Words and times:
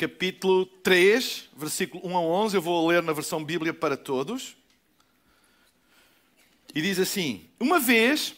capítulo 0.00 0.64
3, 0.64 1.50
versículo 1.54 2.08
1 2.08 2.16
a 2.16 2.20
11. 2.22 2.56
Eu 2.56 2.62
vou 2.62 2.88
ler 2.88 3.02
na 3.02 3.12
versão 3.12 3.44
Bíblia 3.44 3.74
para 3.74 3.98
todos. 3.98 4.56
E 6.74 6.80
diz 6.80 6.98
assim: 6.98 7.46
Uma 7.60 7.78
vez, 7.78 8.34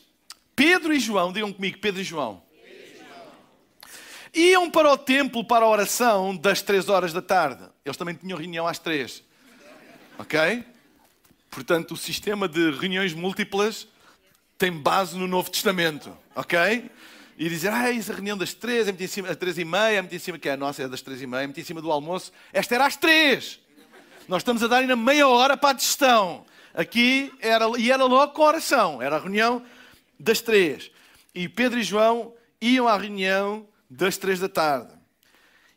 Pedro 0.57 0.93
e 0.93 0.99
João, 0.99 1.33
digam 1.33 1.53
comigo, 1.53 1.79
Pedro 1.79 2.01
e 2.01 2.05
João, 2.05 2.43
iam 4.35 4.69
para 4.69 4.91
o 4.91 4.99
templo 4.99 5.45
para 5.45 5.65
a 5.65 5.69
oração 5.69 6.37
das 6.37 6.63
três 6.63 6.89
horas 6.89 7.13
da 7.13 7.23
tarde. 7.23 7.63
Eles 7.85 7.97
também 7.97 8.17
tinham 8.17 8.37
reunião 8.37 8.67
às 8.67 8.81
três. 8.81 9.23
Ok? 10.19 10.65
Portanto, 11.49 11.93
o 11.93 11.97
sistema 11.97 12.49
de 12.49 12.73
reuniões 12.73 13.15
múltiplas 13.15 13.87
tem 14.59 14.73
base 14.73 15.17
no 15.17 15.29
Novo 15.29 15.49
Testamento. 15.49 16.17
Ok? 16.35 16.91
E 17.39 17.49
dizer, 17.49 17.73
ah, 17.73 17.93
essa 17.93 18.13
reunião 18.13 18.37
das 18.37 18.53
três, 18.53 18.87
é 18.87 18.93
muito 18.93 19.03
em 19.03 19.07
cima, 19.07 19.29
às 19.29 19.37
três 19.37 19.59
e 19.59 19.65
meia, 19.65 19.99
é 19.99 20.03
muito 20.03 20.15
em 20.15 20.19
cima, 20.19 20.39
que 20.39 20.49
é 20.49 20.53
a 20.53 20.57
nossa, 20.57 20.83
é 20.83 20.89
das 20.89 21.03
três 21.03 21.23
e 21.23 21.27
meia, 21.27 21.43
é 21.43 21.47
muito 21.47 21.61
em 21.61 21.65
cima 21.65 21.81
do 21.81 21.91
almoço. 21.91 22.33
Esta 22.53 22.75
era 22.75 22.87
às 22.87 22.97
três. 22.97 23.59
Nós 24.29 24.43
estamos 24.43 24.63
a 24.63 24.67
dar 24.67 24.79
ainda 24.79 24.95
meia 24.95 25.27
hora 25.27 25.57
para 25.57 25.71
a 25.71 25.73
digestão. 25.73 26.45
Aqui 26.75 27.33
era, 27.41 27.67
e 27.79 27.91
era 27.91 28.05
logo 28.05 28.33
com 28.33 28.43
oração, 28.43 29.03
era 29.03 29.17
a 29.17 29.19
reunião 29.19 29.65
das 30.19 30.41
três. 30.41 30.91
E 31.35 31.49
Pedro 31.49 31.79
e 31.79 31.83
João 31.83 32.35
iam 32.61 32.87
à 32.87 32.97
reunião 32.97 33.67
das 33.91 34.17
três 34.17 34.39
da 34.39 34.49
tarde. 34.49 34.93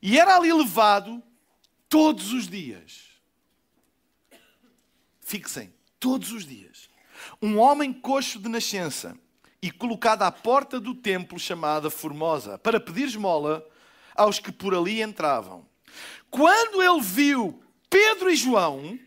E 0.02 0.20
era 0.20 0.36
ali 0.36 0.54
levado 0.54 1.22
todos 1.90 2.32
os 2.32 2.48
dias. 2.48 3.06
Fixem, 5.22 5.74
todos 6.00 6.32
os 6.32 6.46
dias. 6.46 6.90
Um 7.42 7.58
homem 7.58 7.92
coxo 7.92 8.40
de 8.40 8.48
nascença 8.48 9.18
e 9.62 9.72
colocado 9.72 10.24
à 10.24 10.32
porta 10.32 10.80
do 10.80 10.94
templo 10.94 11.40
chamada 11.40 11.90
Formosa, 11.90 12.58
para 12.58 12.80
pedir 12.80 13.08
esmola 13.08 13.66
aos 14.16 14.40
que 14.40 14.52
por 14.52 14.74
ali 14.74 15.02
entravam. 15.02 15.66
Quando 16.30 16.82
ele 16.82 17.02
viu 17.02 17.62
Pedro 17.90 18.30
e 18.30 18.36
João 18.36 19.00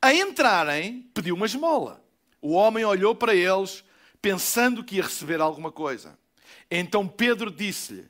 a 0.00 0.12
entrarem, 0.12 1.08
pediu 1.14 1.34
uma 1.34 1.46
esmola. 1.46 2.04
O 2.40 2.52
homem 2.52 2.84
olhou 2.84 3.14
para 3.14 3.34
eles, 3.34 3.82
pensando 4.20 4.84
que 4.84 4.96
ia 4.96 5.02
receber 5.02 5.40
alguma 5.40 5.72
coisa. 5.72 6.18
Então 6.70 7.08
Pedro 7.08 7.50
disse-lhe: 7.50 8.06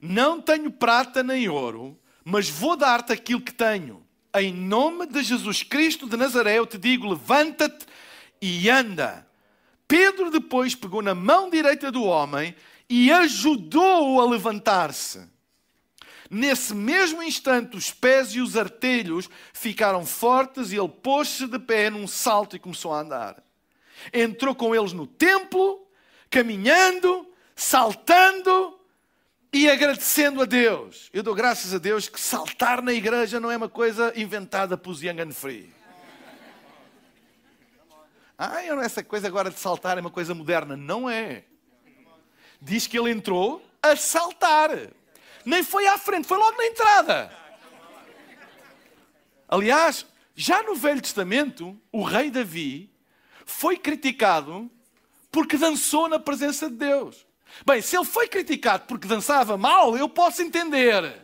Não 0.00 0.40
tenho 0.40 0.70
prata 0.70 1.22
nem 1.22 1.48
ouro, 1.48 1.98
mas 2.24 2.48
vou 2.50 2.76
dar-te 2.76 3.12
aquilo 3.12 3.40
que 3.40 3.52
tenho. 3.52 4.06
Em 4.34 4.52
nome 4.52 5.06
de 5.06 5.22
Jesus 5.22 5.62
Cristo 5.62 6.06
de 6.06 6.16
Nazaré, 6.16 6.58
eu 6.58 6.66
te 6.66 6.76
digo: 6.76 7.08
levanta-te 7.08 7.86
e 8.40 8.68
anda. 8.68 9.26
Pedro 9.88 10.30
depois 10.30 10.74
pegou 10.74 11.00
na 11.00 11.14
mão 11.14 11.48
direita 11.48 11.90
do 11.90 12.04
homem 12.04 12.54
e 12.88 13.10
ajudou-o 13.10 14.20
a 14.20 14.26
levantar-se. 14.26 15.26
Nesse 16.30 16.74
mesmo 16.74 17.22
instante, 17.22 17.74
os 17.74 17.90
pés 17.90 18.34
e 18.34 18.40
os 18.40 18.54
artelhos 18.54 19.30
ficaram 19.54 20.04
fortes 20.04 20.70
e 20.70 20.76
ele 20.76 20.88
pôs-se 20.88 21.46
de 21.46 21.58
pé 21.58 21.88
num 21.88 22.06
salto 22.06 22.54
e 22.54 22.58
começou 22.58 22.92
a 22.92 23.00
andar. 23.00 23.42
Entrou 24.12 24.54
com 24.54 24.74
eles 24.74 24.92
no 24.92 25.06
templo, 25.06 25.86
caminhando, 26.28 27.26
saltando 27.56 28.78
e 29.50 29.70
agradecendo 29.70 30.42
a 30.42 30.44
Deus. 30.44 31.08
Eu 31.14 31.22
dou 31.22 31.34
graças 31.34 31.72
a 31.72 31.78
Deus 31.78 32.10
que 32.10 32.20
saltar 32.20 32.82
na 32.82 32.92
igreja 32.92 33.40
não 33.40 33.50
é 33.50 33.56
uma 33.56 33.68
coisa 33.68 34.12
inventada 34.14 34.76
pelos 34.76 35.02
Young 35.02 35.32
Free. 35.32 35.77
Ah, 38.38 38.62
essa 38.84 39.02
coisa 39.02 39.26
agora 39.26 39.50
de 39.50 39.58
saltar 39.58 39.98
é 39.98 40.00
uma 40.00 40.10
coisa 40.10 40.32
moderna. 40.32 40.76
Não 40.76 41.10
é. 41.10 41.44
Diz 42.62 42.86
que 42.86 42.96
ele 42.96 43.10
entrou 43.10 43.60
a 43.82 43.96
saltar. 43.96 44.70
Nem 45.44 45.64
foi 45.64 45.88
à 45.88 45.98
frente, 45.98 46.28
foi 46.28 46.38
logo 46.38 46.56
na 46.56 46.66
entrada. 46.66 47.32
Aliás, 49.48 50.06
já 50.36 50.62
no 50.62 50.76
Velho 50.76 51.00
Testamento, 51.02 51.76
o 51.90 52.04
rei 52.04 52.30
Davi 52.30 52.88
foi 53.44 53.76
criticado 53.76 54.70
porque 55.32 55.56
dançou 55.56 56.08
na 56.08 56.20
presença 56.20 56.70
de 56.70 56.76
Deus. 56.76 57.26
Bem, 57.66 57.82
se 57.82 57.96
ele 57.96 58.04
foi 58.04 58.28
criticado 58.28 58.84
porque 58.86 59.08
dançava 59.08 59.56
mal, 59.56 59.96
eu 59.96 60.08
posso 60.08 60.42
entender. 60.42 61.22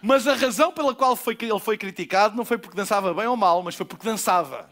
Mas 0.00 0.26
a 0.26 0.34
razão 0.34 0.72
pela 0.72 0.94
qual 0.94 1.16
foi, 1.16 1.36
ele 1.38 1.58
foi 1.58 1.76
criticado 1.76 2.36
não 2.36 2.44
foi 2.46 2.56
porque 2.56 2.76
dançava 2.76 3.12
bem 3.12 3.26
ou 3.26 3.36
mal, 3.36 3.62
mas 3.62 3.74
foi 3.74 3.84
porque 3.84 4.06
dançava. 4.06 4.70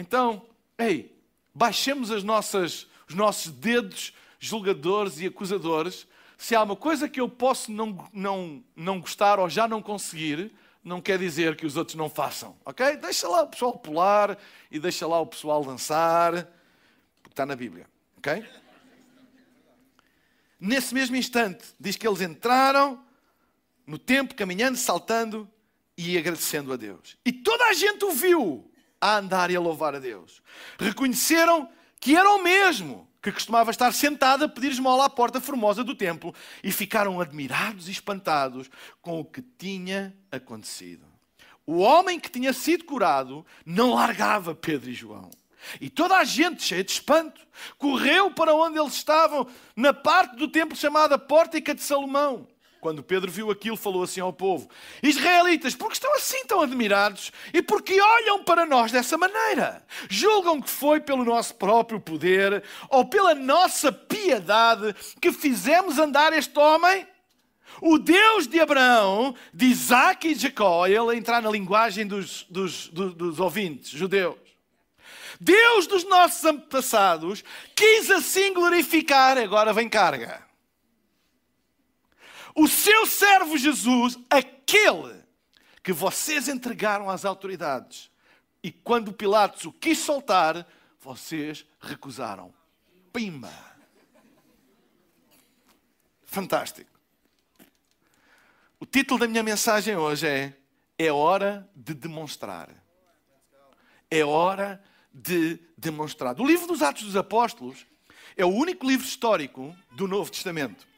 Então, 0.00 0.46
ei, 0.78 1.14
baixemos 1.54 2.10
as 2.10 2.24
nossas, 2.24 2.86
os 3.06 3.14
nossos 3.14 3.52
dedos 3.52 4.14
julgadores 4.38 5.20
e 5.20 5.26
acusadores. 5.26 6.06
Se 6.38 6.54
há 6.54 6.62
uma 6.62 6.74
coisa 6.74 7.06
que 7.06 7.20
eu 7.20 7.28
posso 7.28 7.70
não, 7.70 8.08
não, 8.10 8.64
não 8.74 8.98
gostar 8.98 9.38
ou 9.38 9.46
já 9.50 9.68
não 9.68 9.82
conseguir, 9.82 10.52
não 10.82 11.02
quer 11.02 11.18
dizer 11.18 11.54
que 11.54 11.66
os 11.66 11.76
outros 11.76 11.96
não 11.96 12.08
façam, 12.08 12.56
ok? 12.64 12.96
Deixa 12.96 13.28
lá 13.28 13.42
o 13.42 13.48
pessoal 13.48 13.78
pular 13.78 14.38
e 14.70 14.78
deixa 14.78 15.06
lá 15.06 15.20
o 15.20 15.26
pessoal 15.26 15.62
dançar, 15.62 16.32
porque 17.22 17.34
está 17.34 17.44
na 17.44 17.54
Bíblia, 17.54 17.86
ok? 18.16 18.42
Nesse 20.58 20.94
mesmo 20.94 21.14
instante, 21.16 21.74
diz 21.78 21.96
que 21.96 22.08
eles 22.08 22.22
entraram 22.22 23.04
no 23.86 23.98
templo, 23.98 24.34
caminhando, 24.34 24.78
saltando 24.78 25.46
e 25.94 26.16
agradecendo 26.16 26.72
a 26.72 26.76
Deus. 26.76 27.18
E 27.22 27.30
toda 27.30 27.66
a 27.66 27.74
gente 27.74 28.02
o 28.06 28.12
viu 28.12 28.69
a 29.00 29.16
andar 29.16 29.50
e 29.50 29.56
a 29.56 29.60
louvar 29.60 29.94
a 29.94 29.98
Deus. 29.98 30.42
Reconheceram 30.78 31.68
que 31.98 32.16
era 32.16 32.30
o 32.30 32.42
mesmo 32.42 33.08
que 33.22 33.32
costumava 33.32 33.70
estar 33.70 33.92
sentado 33.92 34.44
a 34.44 34.48
pedir 34.48 34.70
esmola 34.70 35.04
à 35.04 35.10
porta 35.10 35.40
formosa 35.40 35.84
do 35.84 35.94
templo 35.94 36.34
e 36.64 36.72
ficaram 36.72 37.20
admirados 37.20 37.88
e 37.88 37.92
espantados 37.92 38.70
com 39.02 39.20
o 39.20 39.24
que 39.24 39.42
tinha 39.42 40.14
acontecido. 40.30 41.04
O 41.66 41.78
homem 41.78 42.18
que 42.18 42.30
tinha 42.30 42.52
sido 42.52 42.84
curado 42.84 43.44
não 43.64 43.94
largava 43.94 44.54
Pedro 44.54 44.90
e 44.90 44.94
João. 44.94 45.30
E 45.80 45.90
toda 45.90 46.16
a 46.16 46.24
gente, 46.24 46.62
cheia 46.62 46.82
de 46.82 46.90
espanto, 46.90 47.46
correu 47.76 48.30
para 48.30 48.54
onde 48.54 48.78
eles 48.78 48.94
estavam, 48.94 49.46
na 49.76 49.92
parte 49.92 50.36
do 50.36 50.48
templo 50.48 50.76
chamada 50.76 51.18
Pórtica 51.18 51.74
de 51.74 51.82
Salomão. 51.82 52.48
Quando 52.80 53.02
Pedro 53.02 53.30
viu 53.30 53.50
aquilo, 53.50 53.76
falou 53.76 54.02
assim 54.02 54.20
ao 54.20 54.32
povo: 54.32 54.68
Israelitas, 55.02 55.74
por 55.74 55.88
que 55.88 55.94
estão 55.94 56.14
assim 56.14 56.44
tão 56.46 56.62
admirados 56.62 57.30
e 57.52 57.60
por 57.60 57.82
que 57.82 58.00
olham 58.00 58.42
para 58.42 58.64
nós 58.64 58.90
dessa 58.90 59.18
maneira? 59.18 59.84
Julgam 60.08 60.62
que 60.62 60.70
foi 60.70 60.98
pelo 60.98 61.24
nosso 61.24 61.54
próprio 61.56 62.00
poder 62.00 62.64
ou 62.88 63.04
pela 63.04 63.34
nossa 63.34 63.92
piedade 63.92 64.94
que 65.20 65.30
fizemos 65.30 65.98
andar 65.98 66.32
este 66.32 66.58
homem? 66.58 67.06
O 67.82 67.98
Deus 67.98 68.46
de 68.46 68.58
Abraão, 68.60 69.34
de 69.52 69.66
Isaac 69.66 70.28
e 70.28 70.34
de 70.34 70.42
Jacó, 70.42 70.86
ele 70.86 71.16
entrar 71.16 71.40
na 71.42 71.50
linguagem 71.50 72.06
dos, 72.06 72.46
dos, 72.48 72.88
dos, 72.88 73.14
dos 73.14 73.38
ouvintes 73.38 73.90
judeus. 73.90 74.36
Deus 75.38 75.86
dos 75.86 76.04
nossos 76.04 76.44
antepassados 76.44 77.44
quis 77.74 78.10
assim 78.10 78.52
glorificar, 78.52 79.38
agora 79.38 79.72
vem 79.72 79.88
carga 79.88 80.49
o 82.60 82.68
seu 82.68 83.06
servo 83.06 83.56
Jesus, 83.56 84.18
aquele 84.28 85.24
que 85.82 85.94
vocês 85.94 86.46
entregaram 86.46 87.08
às 87.08 87.24
autoridades. 87.24 88.10
E 88.62 88.70
quando 88.70 89.14
Pilatos 89.14 89.64
o 89.64 89.72
quis 89.72 89.96
soltar, 89.96 90.66
vocês 91.00 91.64
recusaram. 91.80 92.52
Pimba! 93.14 93.50
Fantástico. 96.26 96.90
O 98.78 98.84
título 98.84 99.20
da 99.20 99.26
minha 99.26 99.42
mensagem 99.42 99.96
hoje 99.96 100.26
é 100.26 100.54
É 100.98 101.10
hora 101.10 101.66
de 101.74 101.94
demonstrar. 101.94 102.68
É 104.10 104.22
hora 104.22 104.84
de 105.14 105.58
demonstrar. 105.78 106.38
O 106.38 106.46
livro 106.46 106.66
dos 106.66 106.82
Atos 106.82 107.04
dos 107.04 107.16
Apóstolos 107.16 107.86
é 108.36 108.44
o 108.44 108.48
único 108.48 108.86
livro 108.86 109.06
histórico 109.06 109.74
do 109.92 110.06
Novo 110.06 110.30
Testamento 110.30 110.89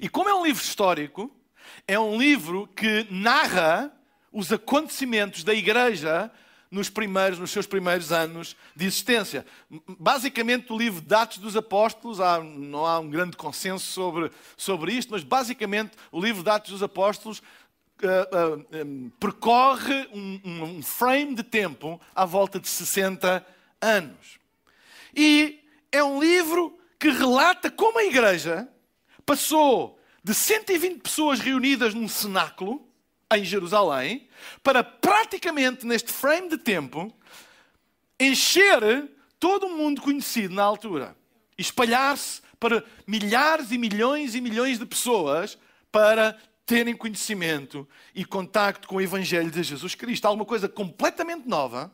e 0.00 0.08
como 0.08 0.28
é 0.28 0.34
um 0.34 0.44
livro 0.44 0.62
histórico, 0.62 1.30
é 1.86 1.98
um 1.98 2.18
livro 2.18 2.68
que 2.68 3.06
narra 3.10 3.92
os 4.32 4.52
acontecimentos 4.52 5.42
da 5.42 5.54
igreja 5.54 6.30
nos 6.70 6.90
primeiros, 6.90 7.38
nos 7.38 7.50
seus 7.50 7.66
primeiros 7.66 8.12
anos 8.12 8.56
de 8.74 8.86
existência. 8.86 9.46
Basicamente, 9.98 10.72
o 10.72 10.76
livro 10.76 11.00
de 11.00 11.14
Atos 11.14 11.38
dos 11.38 11.56
Apóstolos, 11.56 12.20
há, 12.20 12.40
não 12.40 12.84
há 12.84 12.98
um 12.98 13.08
grande 13.08 13.36
consenso 13.36 13.86
sobre, 13.86 14.30
sobre 14.56 14.92
isto, 14.92 15.10
mas 15.10 15.22
basicamente 15.22 15.92
o 16.10 16.20
livro 16.20 16.42
de 16.42 16.50
Atos 16.50 16.72
dos 16.72 16.82
Apóstolos 16.82 17.38
uh, 18.02 18.56
uh, 18.56 18.84
um, 18.84 19.10
percorre 19.20 20.08
um, 20.12 20.40
um 20.44 20.82
frame 20.82 21.34
de 21.34 21.42
tempo 21.42 22.00
à 22.14 22.24
volta 22.24 22.58
de 22.58 22.68
60 22.68 23.46
anos. 23.80 24.38
E 25.14 25.60
é 25.90 26.02
um 26.02 26.20
livro 26.20 26.78
que 26.98 27.08
relata 27.08 27.70
como 27.70 27.98
a 27.98 28.04
igreja 28.04 28.68
passou 29.26 29.98
de 30.22 30.32
120 30.32 31.02
pessoas 31.02 31.40
reunidas 31.40 31.92
num 31.92 32.08
cenáculo 32.08 32.88
em 33.34 33.44
Jerusalém 33.44 34.28
para 34.62 34.82
praticamente 34.82 35.84
neste 35.84 36.12
frame 36.12 36.48
de 36.48 36.58
tempo 36.58 37.12
encher 38.18 39.10
todo 39.38 39.66
o 39.66 39.76
mundo 39.76 40.00
conhecido 40.00 40.54
na 40.54 40.62
altura, 40.62 41.16
espalhar-se 41.58 42.40
para 42.58 42.84
milhares 43.06 43.70
e 43.70 43.78
milhões 43.78 44.34
e 44.34 44.40
milhões 44.40 44.78
de 44.78 44.86
pessoas 44.86 45.58
para 45.92 46.38
terem 46.64 46.96
conhecimento 46.96 47.86
e 48.14 48.24
contacto 48.24 48.88
com 48.88 48.96
o 48.96 49.00
Evangelho 49.00 49.50
de 49.50 49.62
Jesus 49.62 49.94
Cristo. 49.94 50.26
Alguma 50.26 50.44
coisa 50.44 50.68
completamente 50.68 51.48
nova. 51.48 51.92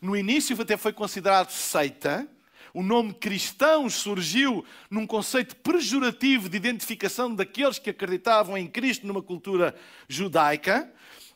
No 0.00 0.16
início 0.16 0.60
até 0.60 0.76
foi 0.76 0.92
considerado 0.92 1.50
seita. 1.50 2.28
O 2.74 2.82
nome 2.82 3.12
cristãos 3.12 3.94
surgiu 3.94 4.64
num 4.90 5.06
conceito 5.06 5.54
pejorativo 5.56 6.48
de 6.48 6.56
identificação 6.56 7.34
daqueles 7.34 7.78
que 7.78 7.90
acreditavam 7.90 8.56
em 8.56 8.66
Cristo 8.66 9.06
numa 9.06 9.22
cultura 9.22 9.74
judaica. 10.08 10.90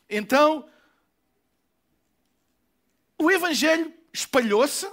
Então, 0.09 0.67
o 3.17 3.29
Evangelho 3.29 3.93
espalhou-se 4.13 4.89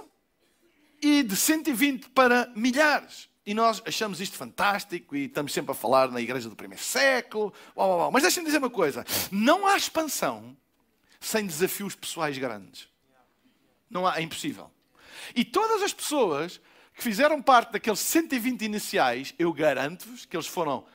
e 1.01 1.23
de 1.23 1.35
120 1.35 2.09
para 2.09 2.51
milhares. 2.55 3.29
E 3.45 3.53
nós 3.53 3.81
achamos 3.85 4.19
isto 4.19 4.35
fantástico 4.35 5.15
e 5.15 5.25
estamos 5.25 5.53
sempre 5.53 5.71
a 5.71 5.75
falar 5.75 6.09
na 6.09 6.19
igreja 6.19 6.49
do 6.49 6.55
primeiro 6.55 6.83
século. 6.83 7.53
Uau, 7.77 7.89
uau, 7.89 7.99
uau. 7.99 8.11
Mas 8.11 8.23
deixem-me 8.23 8.47
dizer 8.47 8.57
uma 8.57 8.71
coisa: 8.71 9.05
não 9.31 9.67
há 9.67 9.77
expansão 9.77 10.57
sem 11.19 11.45
desafios 11.45 11.95
pessoais 11.95 12.37
grandes. 12.37 12.87
Não 13.89 14.07
há, 14.07 14.17
é 14.19 14.21
impossível. 14.23 14.71
E 15.33 15.45
todas 15.45 15.81
as 15.81 15.93
pessoas 15.93 16.59
que 16.93 17.03
fizeram 17.03 17.41
parte 17.41 17.73
daqueles 17.73 17.99
120 17.99 18.61
iniciais, 18.63 19.33
eu 19.37 19.51
garanto-vos 19.51 20.25
que 20.25 20.35
eles 20.35 20.47
foram 20.47 20.85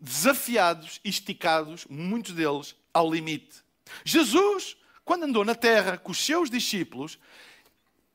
desafiados 0.00 1.00
e 1.04 1.10
esticados, 1.10 1.86
muitos 1.88 2.32
deles, 2.32 2.74
ao 2.92 3.12
limite. 3.12 3.62
Jesus, 4.04 4.76
quando 5.04 5.24
andou 5.24 5.44
na 5.44 5.54
terra 5.54 5.98
com 5.98 6.12
os 6.12 6.24
seus 6.24 6.48
discípulos, 6.48 7.18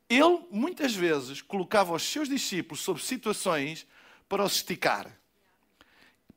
ele 0.10 0.46
muitas 0.52 0.96
vezes 0.96 1.42
colocava 1.42 1.94
os 1.94 2.04
seus 2.04 2.30
discípulos 2.30 2.82
sob 2.82 3.02
situações 3.02 3.86
para 4.28 4.44
os 4.44 4.56
esticar. 4.56 5.08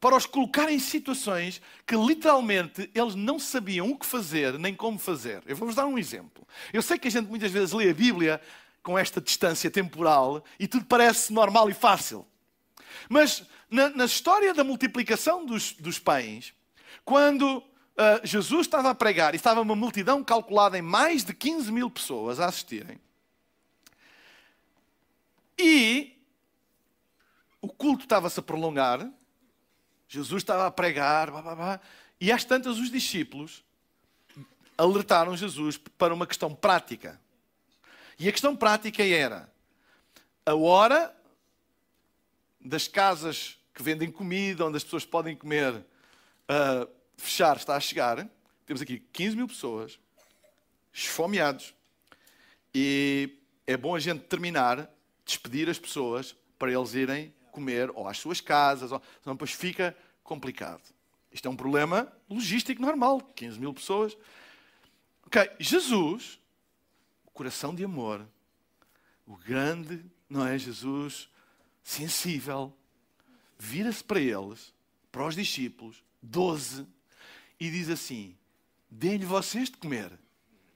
Para 0.01 0.17
os 0.17 0.27
colocar 0.27 0.71
em 0.71 0.79
situações 0.79 1.61
que 1.87 1.97
literalmente 1.97 2.89
eles 2.95 3.15
não 3.15 3.39
sabiam 3.39 3.91
o 3.91 3.99
que 3.99 4.07
fazer 4.07 4.59
nem 4.59 4.75
como 4.75 4.99
fazer. 4.99 5.43
Eu 5.47 5.57
vou-vos 5.57 5.75
dar 5.75 5.87
um 5.87 5.99
exemplo. 5.99 6.47
Eu 6.73 6.83
sei 6.83 6.99
que 6.99 7.09
a 7.09 7.11
gente 7.11 7.29
muitas 7.29 7.51
vezes 7.51 7.73
lê 7.73 7.91
a 7.91 7.95
Bíblia 7.95 8.41
com 8.83 8.99
esta 8.99 9.21
distância 9.21 9.71
temporal 9.71 10.43
e 10.59 10.67
tudo 10.67 10.85
parece 10.85 11.33
normal 11.33 11.69
e 11.71 11.75
fácil. 11.75 12.27
Mas 13.09 13.45
na, 13.71 13.91
na 13.91 14.05
história 14.05 14.55
da 14.55 14.65
multiplicação 14.65 15.45
dos, 15.45 15.73
dos 15.73 15.99
pães, 15.99 16.55
quando 17.05 17.59
uh, 17.59 17.65
Jesus 18.25 18.67
estava 18.67 18.91
a 18.91 18.95
pregar 18.95 19.35
e 19.35 19.37
estava 19.37 19.61
uma 19.61 19.77
multidão 19.77 20.23
calculada 20.25 20.79
em 20.79 20.83
mais 20.83 21.25
de 21.25 21.35
15 21.35 21.71
mil 21.73 21.91
pessoas 21.91 22.41
a 22.41 22.47
assistirem, 22.47 23.01
e 25.59 26.17
o 27.61 27.69
culto 27.69 28.05
estava-se 28.05 28.39
a 28.39 28.43
prolongar, 28.43 29.11
Jesus 30.09 30.43
estava 30.43 30.67
a 30.67 30.71
pregar, 30.71 31.31
blá, 31.31 31.43
blá, 31.43 31.55
blá, 31.55 31.81
e 32.21 32.31
às 32.31 32.45
tantas 32.45 32.79
os 32.79 32.91
discípulos 32.91 33.65
alertaram 34.77 35.37
Jesus 35.37 35.77
para 35.77 36.15
uma 36.15 36.27
questão 36.27 36.55
prática. 36.55 37.21
E 38.19 38.29
a 38.29 38.33
questão 38.33 38.57
prática 38.57 39.05
era 39.05 39.49
a 40.45 40.53
hora 40.53 41.15
das 42.61 42.89
casas 42.89 43.57
que 43.73 43.81
vendem 43.81 44.11
comida, 44.11 44.67
onde 44.67 44.77
as 44.77 44.83
pessoas 44.83 45.05
podem 45.05 45.37
comer, 45.37 45.73
uh, 45.73 46.91
fechar, 47.17 47.57
está 47.57 47.77
a 47.77 47.81
chegar. 47.81 48.29
Temos 48.67 48.83
aqui 48.83 48.99
15 49.13 49.37
mil 49.37 49.47
pessoas, 49.47 50.01
esfomeados, 50.93 51.73
e 52.75 53.39
é 53.65 53.77
bom 53.77 53.95
a 53.95 54.01
gente 54.01 54.25
terminar 54.25 54.91
despedir 55.25 55.69
as 55.69 55.79
pessoas 55.79 56.35
para 56.59 56.73
eles 56.73 56.95
irem 56.95 57.33
comer 57.53 57.89
ou 57.95 58.09
às 58.09 58.19
suas 58.19 58.41
casas, 58.41 58.91
ou... 58.91 59.01
senão 59.23 59.37
depois 59.37 59.53
fica 59.53 59.97
complicado. 60.25 60.83
Isto 61.31 61.47
é 61.47 61.51
um 61.51 61.57
problema 61.57 62.13
logístico 62.29 62.83
normal, 62.83 63.21
15 63.37 63.61
mil 63.61 63.73
pessoas. 63.73 64.17
Ok, 65.25 65.49
Jesus, 65.61 66.41
coração 67.39 67.73
de 67.73 67.85
amor, 67.85 68.27
o 69.25 69.37
grande, 69.37 70.05
não 70.29 70.45
é? 70.45 70.59
Jesus 70.59 71.29
sensível, 71.85 72.77
vira-se 73.57 74.03
para 74.03 74.19
eles, 74.19 74.75
para 75.13 75.25
os 75.25 75.37
discípulos, 75.37 76.03
doze, 76.21 76.85
e 77.61 77.71
diz 77.71 77.89
assim: 77.91 78.37
Deem-lhe 78.91 79.25
vocês 79.25 79.71
de 79.71 79.77
comer. 79.77 80.11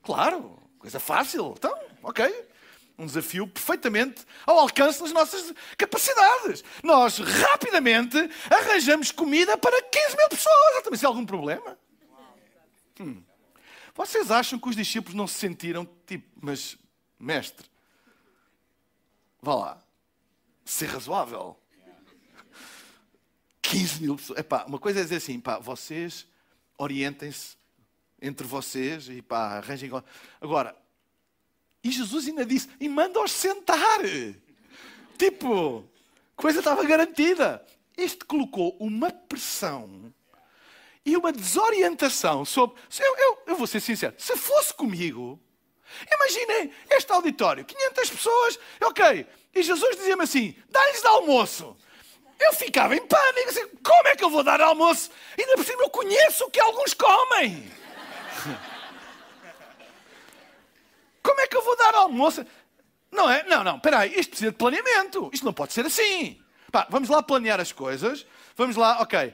Claro, 0.04 0.56
coisa 0.78 1.00
fácil. 1.00 1.52
Então, 1.56 1.76
ok 2.00 2.52
um 2.98 3.06
desafio 3.06 3.48
perfeitamente 3.48 4.24
ao 4.46 4.60
alcance 4.60 5.00
das 5.00 5.10
nossas 5.12 5.52
capacidades. 5.76 6.62
Nós 6.84 7.18
rapidamente 7.18 8.16
arranjamos 8.48 9.10
comida 9.10 9.58
para 9.58 9.82
15 9.82 10.16
mil 10.16 10.28
pessoas. 10.28 10.82
Também 10.84 10.98
se 10.98 11.06
algum 11.06 11.26
problema? 11.26 11.76
Hum. 13.00 13.24
Vocês 13.94 14.30
acham 14.30 14.58
que 14.58 14.68
os 14.68 14.76
discípulos 14.76 15.14
não 15.14 15.26
se 15.26 15.38
sentiram 15.38 15.88
tipo, 16.06 16.26
mas 16.40 16.76
mestre, 17.18 17.66
vá 19.40 19.54
lá, 19.54 19.82
ser 20.64 20.86
razoável. 20.86 21.56
15 23.60 24.02
mil 24.02 24.16
pessoas. 24.16 24.38
Epá, 24.38 24.64
uma 24.64 24.78
coisa 24.78 25.00
é 25.00 25.02
dizer 25.02 25.16
assim, 25.16 25.38
pá, 25.38 25.58
vocês 25.58 26.26
orientem-se 26.78 27.56
entre 28.20 28.46
vocês 28.46 29.08
e 29.08 29.20
pá, 29.20 29.58
arranjem. 29.58 29.90
Agora, 30.40 30.76
e 31.84 31.90
Jesus 31.90 32.28
ainda 32.28 32.46
disse: 32.46 32.68
e 32.78 32.88
manda-os 32.88 33.32
sentar. 33.32 34.00
Tipo, 35.18 35.84
coisa 36.36 36.60
estava 36.60 36.84
garantida. 36.84 37.64
Isto 37.96 38.24
colocou 38.26 38.76
uma 38.78 39.10
pressão 39.10 40.12
e 41.04 41.16
uma 41.16 41.32
desorientação 41.32 42.44
sobre. 42.44 42.80
Eu, 43.00 43.16
eu, 43.16 43.42
eu 43.48 43.56
vou 43.56 43.66
ser 43.66 43.80
sincero, 43.80 44.14
se 44.18 44.36
fosse 44.36 44.72
comigo, 44.74 45.40
imaginem 46.12 46.72
este 46.90 47.12
auditório, 47.12 47.64
500 47.64 48.10
pessoas, 48.10 48.58
ok, 48.82 49.26
e 49.54 49.62
Jesus 49.62 49.96
dizia-me 49.96 50.22
assim: 50.22 50.56
dá-lhes 50.68 51.00
de 51.00 51.06
almoço. 51.06 51.76
Eu 52.40 52.52
ficava 52.54 52.96
em 52.96 53.06
pânico, 53.06 53.50
assim, 53.50 53.68
como 53.84 54.08
é 54.08 54.16
que 54.16 54.24
eu 54.24 54.30
vou 54.30 54.42
dar 54.42 54.60
almoço? 54.60 55.10
Ainda 55.38 55.54
por 55.54 55.64
cima 55.64 55.82
eu 55.84 55.90
conheço 55.90 56.44
o 56.44 56.50
que 56.50 56.58
alguns 56.58 56.92
comem. 56.94 57.70
Como 61.22 61.40
é 61.40 61.46
que 61.46 61.56
eu 61.56 61.62
vou 61.62 61.76
dar 61.76 61.94
almoço? 61.94 62.44
Não 63.12 63.30
é? 63.30 63.44
Não, 63.44 63.62
não, 63.62 63.76
espera 63.76 64.00
aí, 64.00 64.18
isto 64.18 64.30
precisa 64.30 64.50
de 64.50 64.56
planeamento. 64.56 65.30
Isto 65.32 65.44
não 65.44 65.52
pode 65.52 65.72
ser 65.72 65.86
assim. 65.86 66.42
Pá, 66.72 66.86
vamos 66.90 67.08
lá 67.08 67.22
planear 67.22 67.60
as 67.60 67.70
coisas. 67.70 68.26
Vamos 68.56 68.74
lá, 68.74 69.00
ok. 69.00 69.32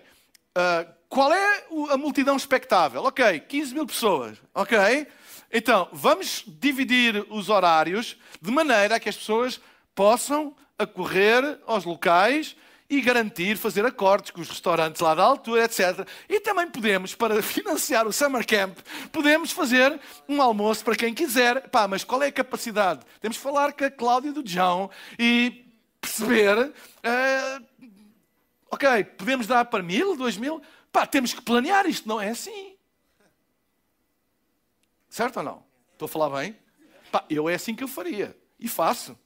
Uh, 0.59 0.93
qual 1.09 1.33
é 1.33 1.65
a 1.91 1.97
multidão 1.97 2.37
expectável? 2.37 3.05
Ok, 3.05 3.39
15 3.41 3.75
mil 3.75 3.87
pessoas. 3.87 4.39
Ok? 4.53 5.07
Então, 5.53 5.89
vamos 5.93 6.43
dividir 6.47 7.25
os 7.31 7.49
horários 7.49 8.17
de 8.43 8.51
maneira 8.51 8.97
a 8.97 9.01
que 9.01 9.09
as 9.09 9.17
pessoas 9.17 9.61
possam 9.95 10.55
acorrer 10.77 11.61
aos 11.65 11.85
locais 11.85 12.57
e 12.91 13.01
garantir 13.01 13.57
fazer 13.57 13.87
acordos 13.87 14.33
com 14.33 14.41
os 14.41 14.49
restaurantes 14.49 15.01
lá 15.01 15.15
da 15.15 15.23
altura, 15.23 15.65
etc. 15.65 16.07
E 16.29 16.41
também 16.41 16.69
podemos, 16.69 17.15
para 17.15 17.41
financiar 17.43 18.09
o 18.09 18.13
Summer 18.13 18.45
Camp, 18.45 18.77
podemos 19.13 19.53
fazer 19.53 19.99
um 20.29 20.43
almoço 20.43 20.85
para 20.85 20.97
quem 20.97 21.15
quiser. 21.15 21.69
Pá, 21.69 21.87
mas 21.87 22.03
qual 22.03 22.21
é 22.21 22.27
a 22.27 22.33
capacidade? 22.33 23.01
Temos 23.21 23.37
que 23.37 23.43
falar 23.43 23.73
com 23.75 23.85
a 23.85 23.91
Cláudia 23.91 24.33
do 24.33 24.43
João 24.45 24.91
e 25.17 25.65
perceber. 26.01 26.59
Uh, 26.59 27.69
ok, 28.71 29.05
podemos 29.05 29.47
dar 29.47 29.65
para 29.65 29.83
mil, 29.83 30.17
dois 30.17 30.37
mil? 30.37 30.63
Pá, 30.93 31.07
temos 31.07 31.33
que 31.33 31.43
planear 31.43 31.87
isto, 31.87 32.09
não 32.09 32.21
é 32.21 32.31
assim. 32.31 32.77
Certo 35.09 35.39
ou 35.39 35.43
não? 35.43 35.65
Estou 35.93 36.07
a 36.07 36.09
falar 36.09 36.41
bem? 36.41 36.57
Pá, 37.11 37.25
eu 37.29 37.49
é 37.49 37.55
assim 37.55 37.75
que 37.75 37.83
eu 37.83 37.89
faria. 37.89 38.37
E 38.59 38.69
faço. 38.69 39.19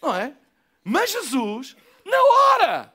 Não 0.00 0.14
é? 0.14 0.36
Mas 0.84 1.10
Jesus 1.10 1.76
na 2.04 2.18
hora! 2.22 2.94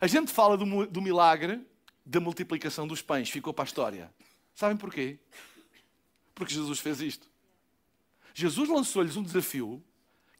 A 0.00 0.06
gente 0.06 0.30
fala 0.30 0.56
do, 0.56 0.86
do 0.86 1.00
milagre 1.00 1.66
da 2.04 2.20
multiplicação 2.20 2.86
dos 2.86 3.00
pães, 3.00 3.30
ficou 3.30 3.54
para 3.54 3.64
a 3.64 3.66
história. 3.66 4.14
Sabem 4.54 4.76
porquê? 4.76 5.18
Porque 6.34 6.52
Jesus 6.52 6.78
fez 6.78 7.00
isto. 7.00 7.30
Jesus 8.34 8.68
lançou-lhes 8.68 9.16
um 9.16 9.22
desafio 9.22 9.82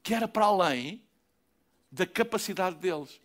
que 0.03 0.13
era 0.13 0.27
para 0.27 0.45
além 0.45 1.03
da 1.95 2.05
capacidade 2.05 2.75
deles. 2.75 3.21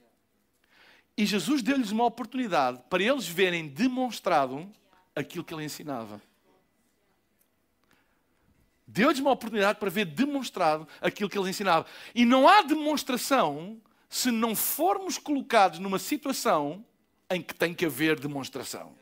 E 1.17 1.27
Jesus 1.27 1.61
deu-lhes 1.61 1.91
uma 1.91 2.05
oportunidade 2.05 2.81
para 2.89 3.03
eles 3.03 3.27
verem 3.27 3.69
demonstrado 3.69 4.71
aquilo 5.15 5.45
que 5.45 5.53
ele 5.53 5.65
ensinava. 5.65 6.23
Deu-lhes 8.87 9.19
uma 9.19 9.33
oportunidade 9.33 9.79
para 9.79 9.91
ver 9.91 10.07
demonstrado 10.07 10.87
aquilo 11.01 11.29
que 11.29 11.37
ele 11.37 11.51
ensinava. 11.51 11.85
E 12.15 12.25
não 12.25 12.49
há 12.49 12.63
demonstração 12.63 13.81
se 14.09 14.31
não 14.31 14.55
formos 14.55 15.19
colocados 15.19 15.79
numa 15.79 15.99
situação 15.99 16.85
em 17.29 17.43
que 17.43 17.55
tem 17.55 17.75
que 17.75 17.87
haver 17.87 18.19
demonstração. 18.19 18.95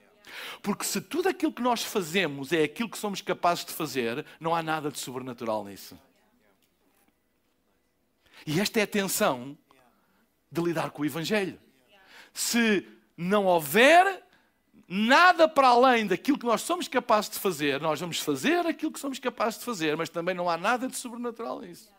Porque 0.62 0.84
se 0.84 1.00
tudo 1.00 1.28
aquilo 1.28 1.52
que 1.52 1.62
nós 1.62 1.82
fazemos 1.82 2.52
é 2.52 2.64
aquilo 2.64 2.90
que 2.90 2.98
somos 2.98 3.20
capazes 3.20 3.64
de 3.64 3.72
fazer, 3.72 4.24
não 4.40 4.54
há 4.54 4.62
nada 4.62 4.90
de 4.90 4.98
sobrenatural 4.98 5.64
nisso. 5.64 5.98
E 8.50 8.60
esta 8.60 8.80
é 8.80 8.84
a 8.84 8.86
tensão 8.86 9.58
de 10.50 10.62
lidar 10.62 10.90
com 10.90 11.02
o 11.02 11.04
Evangelho. 11.04 11.60
Se 12.32 12.88
não 13.14 13.44
houver 13.44 14.24
nada 14.88 15.46
para 15.46 15.68
além 15.68 16.06
daquilo 16.06 16.38
que 16.38 16.46
nós 16.46 16.62
somos 16.62 16.88
capazes 16.88 17.28
de 17.28 17.38
fazer, 17.38 17.78
nós 17.78 18.00
vamos 18.00 18.20
fazer 18.20 18.66
aquilo 18.66 18.90
que 18.90 18.98
somos 18.98 19.18
capazes 19.18 19.58
de 19.58 19.66
fazer, 19.66 19.98
mas 19.98 20.08
também 20.08 20.34
não 20.34 20.48
há 20.48 20.56
nada 20.56 20.88
de 20.88 20.96
sobrenatural 20.96 21.60
nisso. 21.60 21.94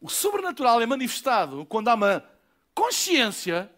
O 0.00 0.08
sobrenatural 0.08 0.80
é 0.80 0.86
manifestado 0.86 1.66
quando 1.66 1.88
há 1.88 1.94
uma 1.94 2.24
consciência, 2.72 3.68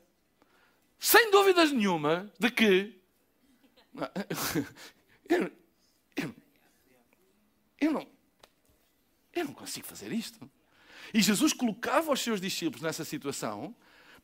sem 0.99 1.31
dúvidas 1.31 1.73
nenhuma, 1.73 2.31
de 2.39 2.51
que 2.51 3.01
eu, 5.31 5.51
eu, 6.15 6.35
eu, 7.81 7.91
não, 7.91 8.07
eu 9.33 9.45
não 9.47 9.55
consigo 9.55 9.87
fazer 9.87 10.13
isto. 10.13 10.47
E 11.15 11.23
Jesus 11.23 11.53
colocava 11.53 12.13
os 12.13 12.21
seus 12.21 12.41
discípulos 12.41 12.83
nessa 12.83 13.05
situação 13.05 13.73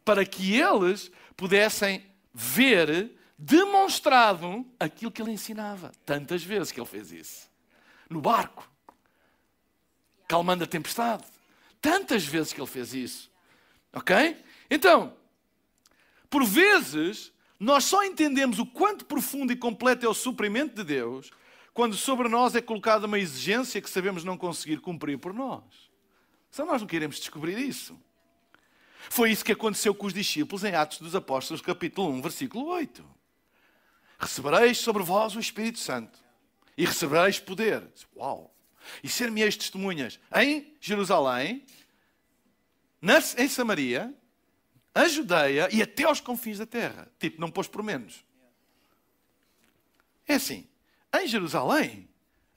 para 0.04 0.26
que 0.26 0.60
eles 0.60 1.10
pudessem 1.36 2.04
ver 2.34 3.16
demonstrado 3.38 4.66
aquilo 4.78 5.12
que 5.12 5.22
ele 5.22 5.30
ensinava. 5.30 5.92
Tantas 6.04 6.42
vezes 6.42 6.72
que 6.72 6.80
ele 6.80 6.88
fez 6.88 7.12
isso. 7.12 7.48
No 8.08 8.20
barco, 8.20 8.68
calmando 10.26 10.64
a 10.64 10.66
tempestade. 10.66 11.24
Tantas 11.80 12.26
vezes 12.26 12.52
que 12.52 12.60
ele 12.60 12.66
fez 12.66 12.92
isso. 12.92 13.30
Ok? 13.92 14.36
Então, 14.68 15.14
por 16.28 16.44
vezes, 16.44 17.32
nós 17.58 17.84
só 17.84 18.04
entendemos 18.04 18.58
o 18.58 18.66
quanto 18.66 19.04
profundo 19.04 19.52
e 19.52 19.56
completo 19.56 20.04
é 20.04 20.08
o 20.08 20.14
suprimento 20.14 20.74
de 20.74 20.84
Deus 20.84 21.30
quando 21.72 21.94
sobre 21.94 22.28
nós 22.28 22.56
é 22.56 22.60
colocada 22.60 23.06
uma 23.06 23.18
exigência 23.18 23.80
que 23.80 23.88
sabemos 23.88 24.24
não 24.24 24.36
conseguir 24.36 24.80
cumprir 24.80 25.18
por 25.18 25.32
nós. 25.32 25.89
Só 26.50 26.64
nós 26.64 26.80
não 26.80 26.88
queremos 26.88 27.16
descobrir 27.16 27.58
isso. 27.58 27.98
Foi 29.08 29.30
isso 29.30 29.44
que 29.44 29.52
aconteceu 29.52 29.94
com 29.94 30.06
os 30.06 30.14
discípulos 30.14 30.64
em 30.64 30.74
Atos 30.74 30.98
dos 30.98 31.14
Apóstolos, 31.14 31.62
capítulo 31.62 32.10
1, 32.10 32.22
versículo 32.22 32.66
8. 32.66 33.04
Recebereis 34.18 34.78
sobre 34.78 35.02
vós 35.02 35.34
o 35.34 35.40
Espírito 35.40 35.78
Santo 35.78 36.18
e 36.76 36.84
recebereis 36.84 37.38
poder. 37.38 37.88
Uau! 38.16 38.54
E 39.02 39.08
ser-me-eis 39.08 39.56
testemunhas 39.56 40.18
em 40.34 40.74
Jerusalém, 40.80 41.64
em 43.38 43.48
Samaria, 43.48 44.14
a 44.94 45.08
Judeia 45.08 45.68
e 45.72 45.82
até 45.82 46.04
aos 46.04 46.20
confins 46.20 46.58
da 46.58 46.66
terra. 46.66 47.08
Tipo, 47.18 47.40
não 47.40 47.50
pôs 47.50 47.68
por 47.68 47.82
menos. 47.82 48.24
É 50.26 50.34
assim, 50.34 50.68
em 51.14 51.26
Jerusalém, 51.26 52.08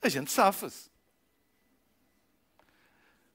a 0.02 0.08
gente 0.08 0.30
safa-se. 0.30 0.93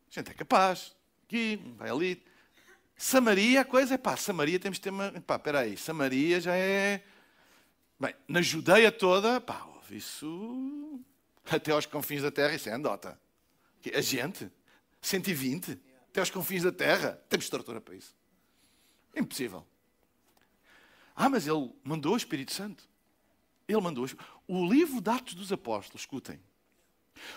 A 0.09 0.19
gente 0.19 0.31
é 0.31 0.33
capaz. 0.33 0.95
Aqui, 1.25 1.61
vai 1.77 1.89
ali. 1.89 2.23
Samaria, 2.97 3.61
a 3.61 3.65
coisa 3.65 3.93
é 3.93 3.97
pá, 3.97 4.17
Samaria 4.17 4.59
temos 4.59 4.77
de 4.77 4.81
ter 4.81 4.89
uma. 4.89 5.11
Pá, 5.21 5.35
espera 5.35 5.59
aí, 5.59 5.77
Samaria 5.77 6.41
já 6.41 6.55
é. 6.55 7.03
Bem, 7.99 8.13
na 8.27 8.41
Judeia 8.41 8.91
toda, 8.91 9.39
pá, 9.39 9.67
isso. 9.91 10.99
Até 11.49 11.71
aos 11.71 11.85
confins 11.85 12.21
da 12.21 12.31
terra, 12.31 12.55
isso 12.55 12.69
é 12.69 12.73
andota. 12.73 13.19
A 13.93 14.01
gente, 14.01 14.51
120, 15.01 15.79
até 16.09 16.19
aos 16.19 16.29
confins 16.29 16.63
da 16.63 16.71
terra, 16.71 17.21
temos 17.29 17.45
estrutura 17.45 17.79
para 17.79 17.95
isso. 17.95 18.13
É 19.13 19.19
impossível. 19.19 19.65
Ah, 21.15 21.29
mas 21.29 21.47
ele 21.47 21.71
mandou 21.83 22.13
o 22.13 22.17
Espírito 22.17 22.53
Santo. 22.53 22.87
Ele 23.67 23.81
mandou. 23.81 24.07
O 24.47 24.65
livro 24.65 24.99
de 24.99 25.09
Atos 25.09 25.35
dos 25.35 25.51
Apóstolos, 25.51 26.01
escutem. 26.01 26.39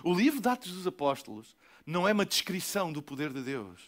O 0.03 0.15
livro 0.15 0.41
de 0.41 0.49
Atos 0.49 0.73
dos 0.73 0.87
Apóstolos 0.87 1.57
não 1.87 2.09
é 2.09 2.13
uma 2.13 2.27
descrição 2.27 2.93
do 2.93 3.03
poder 3.03 3.33
de 3.33 3.43
Deus. 3.43 3.81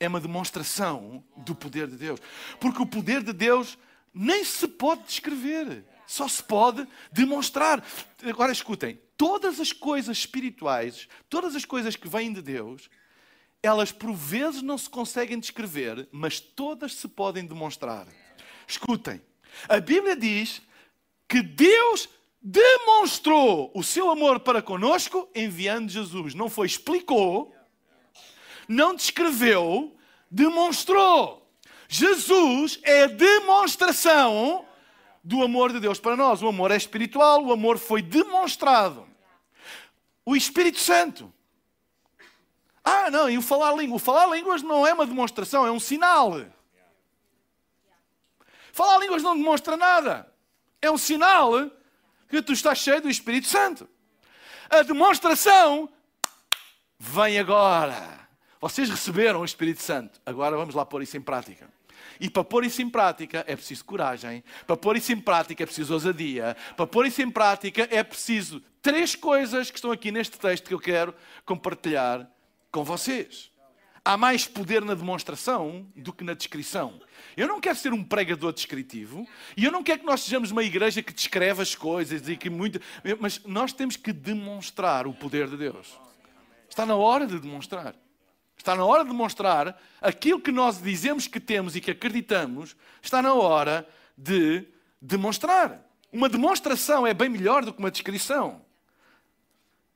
É 0.00 0.08
uma 0.08 0.20
demonstração 0.20 1.24
do 1.36 1.54
poder 1.54 1.88
de 1.88 1.96
Deus. 1.96 2.20
Porque 2.60 2.82
o 2.82 2.86
poder 2.86 3.22
de 3.22 3.32
Deus 3.32 3.76
nem 4.14 4.44
se 4.44 4.68
pode 4.68 5.04
descrever. 5.04 5.84
Só 6.06 6.26
se 6.28 6.42
pode 6.42 6.86
demonstrar. 7.12 7.84
Agora 8.24 8.52
escutem. 8.52 9.00
Todas 9.16 9.58
as 9.58 9.72
coisas 9.72 10.18
espirituais, 10.18 11.08
todas 11.28 11.56
as 11.56 11.64
coisas 11.64 11.96
que 11.96 12.08
vêm 12.08 12.32
de 12.32 12.40
Deus, 12.40 12.88
elas 13.62 13.90
por 13.90 14.14
vezes 14.14 14.62
não 14.62 14.78
se 14.78 14.88
conseguem 14.88 15.38
descrever, 15.38 16.08
mas 16.12 16.38
todas 16.38 16.94
se 16.94 17.08
podem 17.08 17.44
demonstrar. 17.44 18.06
Escutem, 18.66 19.20
a 19.68 19.80
Bíblia 19.80 20.14
diz 20.14 20.62
que 21.26 21.42
Deus 21.42 22.08
demonstrou 22.40 23.70
o 23.74 23.82
seu 23.82 24.10
amor 24.10 24.40
para 24.40 24.62
conosco 24.62 25.28
enviando 25.34 25.90
Jesus. 25.90 26.34
Não 26.34 26.48
foi 26.48 26.66
explicou, 26.66 27.54
não 28.68 28.94
descreveu, 28.94 29.96
demonstrou. 30.30 31.46
Jesus 31.88 32.78
é 32.82 33.04
a 33.04 33.06
demonstração 33.06 34.66
do 35.24 35.42
amor 35.42 35.72
de 35.72 35.80
Deus 35.80 35.98
para 35.98 36.16
nós. 36.16 36.42
O 36.42 36.48
amor 36.48 36.70
é 36.70 36.76
espiritual, 36.76 37.44
o 37.44 37.52
amor 37.52 37.78
foi 37.78 38.02
demonstrado. 38.02 39.06
O 40.24 40.36
Espírito 40.36 40.78
Santo 40.78 41.32
ah, 42.90 43.10
não, 43.10 43.28
e 43.28 43.36
o 43.36 43.42
falar 43.42 43.74
línguas. 43.74 44.00
O 44.00 44.04
falar 44.04 44.34
línguas 44.34 44.62
não 44.62 44.86
é 44.86 44.94
uma 44.94 45.04
demonstração, 45.04 45.66
é 45.66 45.70
um 45.70 45.78
sinal. 45.78 46.40
Falar 48.72 48.98
línguas 48.98 49.22
não 49.22 49.36
demonstra 49.36 49.76
nada. 49.76 50.32
É 50.80 50.90
um 50.90 50.96
sinal 50.96 51.52
que 52.28 52.42
tu 52.42 52.52
estás 52.52 52.78
cheio 52.78 53.00
do 53.00 53.08
Espírito 53.08 53.46
Santo. 53.46 53.88
A 54.68 54.82
demonstração 54.82 55.88
vem 56.98 57.38
agora. 57.38 58.28
Vocês 58.60 58.90
receberam 58.90 59.40
o 59.40 59.44
Espírito 59.44 59.82
Santo. 59.82 60.20
Agora 60.26 60.56
vamos 60.56 60.74
lá 60.74 60.84
pôr 60.84 61.02
isso 61.02 61.16
em 61.16 61.20
prática. 61.20 61.68
E 62.20 62.28
para 62.28 62.42
pôr 62.42 62.64
isso 62.64 62.82
em 62.82 62.90
prática 62.90 63.44
é 63.46 63.54
preciso 63.54 63.84
coragem. 63.84 64.42
Para 64.66 64.76
pôr 64.76 64.96
isso 64.96 65.12
em 65.12 65.20
prática 65.20 65.62
é 65.62 65.66
preciso 65.66 65.94
ousadia. 65.94 66.56
Para 66.76 66.86
pôr 66.86 67.06
isso 67.06 67.22
em 67.22 67.30
prática 67.30 67.88
é 67.90 68.02
preciso 68.02 68.60
três 68.82 69.14
coisas 69.14 69.70
que 69.70 69.78
estão 69.78 69.92
aqui 69.92 70.10
neste 70.10 70.38
texto 70.38 70.66
que 70.66 70.74
eu 70.74 70.80
quero 70.80 71.14
compartilhar 71.44 72.28
com 72.70 72.82
vocês. 72.82 73.50
Há 74.04 74.16
mais 74.16 74.46
poder 74.46 74.82
na 74.82 74.94
demonstração 74.94 75.86
do 75.94 76.12
que 76.12 76.24
na 76.24 76.34
descrição. 76.34 77.00
Eu 77.36 77.46
não 77.48 77.60
quero 77.60 77.76
ser 77.76 77.92
um 77.92 78.02
pregador 78.02 78.52
descritivo 78.52 79.26
e 79.56 79.64
eu 79.64 79.72
não 79.72 79.82
quero 79.82 80.00
que 80.00 80.06
nós 80.06 80.22
sejamos 80.22 80.50
uma 80.50 80.62
igreja 80.62 81.02
que 81.02 81.12
descreve 81.12 81.62
as 81.62 81.74
coisas 81.74 82.28
e 82.28 82.36
que 82.36 82.48
muito. 82.48 82.80
Mas 83.20 83.42
nós 83.44 83.72
temos 83.72 83.96
que 83.96 84.12
demonstrar 84.12 85.06
o 85.06 85.12
poder 85.12 85.48
de 85.48 85.56
Deus. 85.56 85.98
Está 86.68 86.86
na 86.86 86.96
hora 86.96 87.26
de 87.26 87.38
demonstrar. 87.38 87.94
Está 88.56 88.74
na 88.74 88.84
hora 88.84 89.04
de 89.04 89.10
demonstrar 89.10 89.80
aquilo 90.00 90.40
que 90.40 90.50
nós 90.50 90.82
dizemos 90.82 91.26
que 91.26 91.38
temos 91.38 91.76
e 91.76 91.80
que 91.80 91.90
acreditamos. 91.90 92.76
Está 93.02 93.22
na 93.22 93.34
hora 93.34 93.88
de 94.16 94.66
demonstrar. 95.00 95.80
Uma 96.12 96.28
demonstração 96.28 97.06
é 97.06 97.14
bem 97.14 97.28
melhor 97.28 97.64
do 97.64 97.72
que 97.72 97.78
uma 97.78 97.90
descrição. 97.90 98.62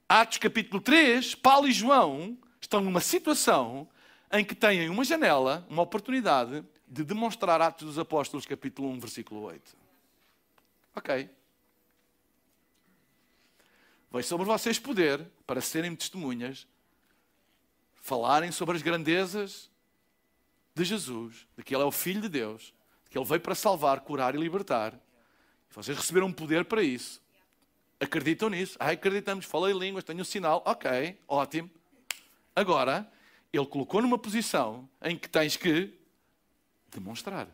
Atos 0.08 0.38
capítulo 0.38 0.80
3, 0.80 1.34
Paulo 1.36 1.66
e 1.66 1.72
João 1.72 2.36
estão 2.60 2.80
numa 2.80 3.00
situação 3.00 3.88
em 4.32 4.44
que 4.44 4.54
têm 4.54 4.88
uma 4.88 5.04
janela, 5.04 5.66
uma 5.68 5.82
oportunidade 5.82 6.64
de 6.88 7.04
demonstrar 7.04 7.60
Atos 7.60 7.86
dos 7.86 7.98
Apóstolos, 7.98 8.46
capítulo 8.46 8.88
1, 8.88 9.00
versículo 9.00 9.42
8. 9.42 9.76
Ok. 10.96 11.30
Vem 14.10 14.22
sobre 14.22 14.46
vocês 14.46 14.78
poder 14.78 15.26
para 15.46 15.60
serem 15.60 15.94
testemunhas, 15.94 16.66
falarem 17.94 18.50
sobre 18.50 18.76
as 18.76 18.82
grandezas 18.82 19.70
de 20.74 20.84
Jesus, 20.84 21.46
de 21.56 21.62
que 21.62 21.74
Ele 21.74 21.82
é 21.82 21.86
o 21.86 21.92
Filho 21.92 22.22
de 22.22 22.28
Deus, 22.28 22.74
de 23.04 23.10
que 23.10 23.18
Ele 23.18 23.24
veio 23.26 23.40
para 23.40 23.54
salvar, 23.54 24.00
curar 24.00 24.34
e 24.34 24.38
libertar. 24.38 24.98
Vocês 25.70 25.96
receberam 25.96 26.32
poder 26.32 26.64
para 26.64 26.82
isso. 26.82 27.22
Acreditam 28.00 28.50
nisso? 28.50 28.76
Ah, 28.80 28.90
acreditamos, 28.90 29.44
falei 29.44 29.72
línguas, 29.72 30.04
tenho 30.04 30.20
um 30.20 30.24
sinal. 30.24 30.62
Ok, 30.66 31.18
ótimo. 31.28 31.70
Agora, 32.54 33.10
ele 33.52 33.66
colocou 33.66 34.00
numa 34.00 34.18
posição 34.18 34.88
em 35.02 35.16
que 35.16 35.28
tens 35.28 35.56
que 35.56 35.92
demonstrar. 36.90 37.48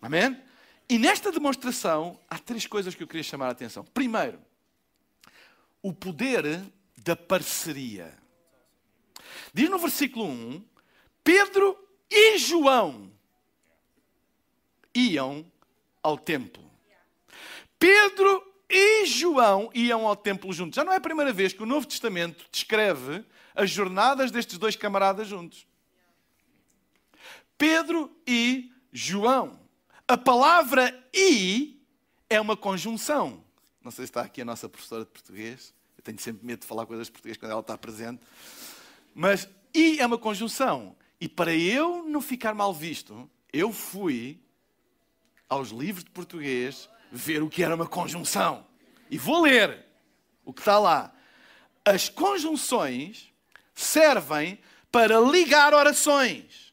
Amém? 0.00 0.40
E 0.88 0.98
nesta 0.98 1.30
demonstração 1.30 2.18
há 2.28 2.38
três 2.38 2.66
coisas 2.66 2.94
que 2.94 3.02
eu 3.02 3.06
queria 3.06 3.22
chamar 3.22 3.48
a 3.48 3.50
atenção. 3.50 3.84
Primeiro, 3.84 4.40
o 5.82 5.92
poder 5.92 6.62
da 6.96 7.14
parceria. 7.14 8.16
Diz 9.52 9.68
no 9.68 9.78
versículo 9.78 10.26
1: 10.26 10.64
Pedro 11.22 11.78
e 12.10 12.38
João. 12.38 13.12
iam 14.94 15.50
ao 16.02 16.16
templo. 16.16 16.68
Pedro 17.78 18.42
e 18.68 19.06
João 19.06 19.70
iam 19.74 20.06
ao 20.06 20.16
templo 20.16 20.52
juntos. 20.52 20.76
Já 20.76 20.84
não 20.84 20.92
é 20.92 20.96
a 20.96 21.00
primeira 21.00 21.32
vez 21.32 21.52
que 21.52 21.62
o 21.62 21.66
Novo 21.66 21.86
Testamento 21.86 22.46
descreve 22.50 23.24
as 23.58 23.70
jornadas 23.70 24.30
destes 24.30 24.56
dois 24.56 24.76
camaradas 24.76 25.26
juntos. 25.26 25.66
Pedro 27.58 28.08
e 28.24 28.72
João. 28.92 29.58
A 30.06 30.16
palavra 30.16 30.96
e 31.12 31.82
é 32.30 32.40
uma 32.40 32.56
conjunção. 32.56 33.42
Não 33.82 33.90
sei 33.90 34.06
se 34.06 34.10
está 34.10 34.22
aqui 34.22 34.42
a 34.42 34.44
nossa 34.44 34.68
professora 34.68 35.04
de 35.04 35.10
português. 35.10 35.74
Eu 35.96 36.04
tenho 36.04 36.20
sempre 36.20 36.46
medo 36.46 36.60
de 36.60 36.66
falar 36.66 36.86
coisas 36.86 37.08
de 37.08 37.12
português 37.12 37.36
quando 37.36 37.50
ela 37.50 37.60
está 37.60 37.76
presente. 37.76 38.22
Mas 39.12 39.48
e 39.74 39.98
é 39.98 40.06
uma 40.06 40.18
conjunção. 40.18 40.94
E 41.20 41.28
para 41.28 41.52
eu 41.52 42.04
não 42.04 42.20
ficar 42.20 42.54
mal 42.54 42.72
visto, 42.72 43.28
eu 43.52 43.72
fui 43.72 44.40
aos 45.48 45.70
livros 45.70 46.04
de 46.04 46.10
português 46.10 46.88
ver 47.10 47.42
o 47.42 47.50
que 47.50 47.64
era 47.64 47.74
uma 47.74 47.88
conjunção. 47.88 48.64
E 49.10 49.18
vou 49.18 49.42
ler 49.42 49.84
o 50.44 50.52
que 50.52 50.60
está 50.60 50.78
lá. 50.78 51.12
As 51.84 52.08
conjunções 52.08 53.28
servem 53.78 54.58
para 54.90 55.20
ligar 55.20 55.72
orações 55.72 56.72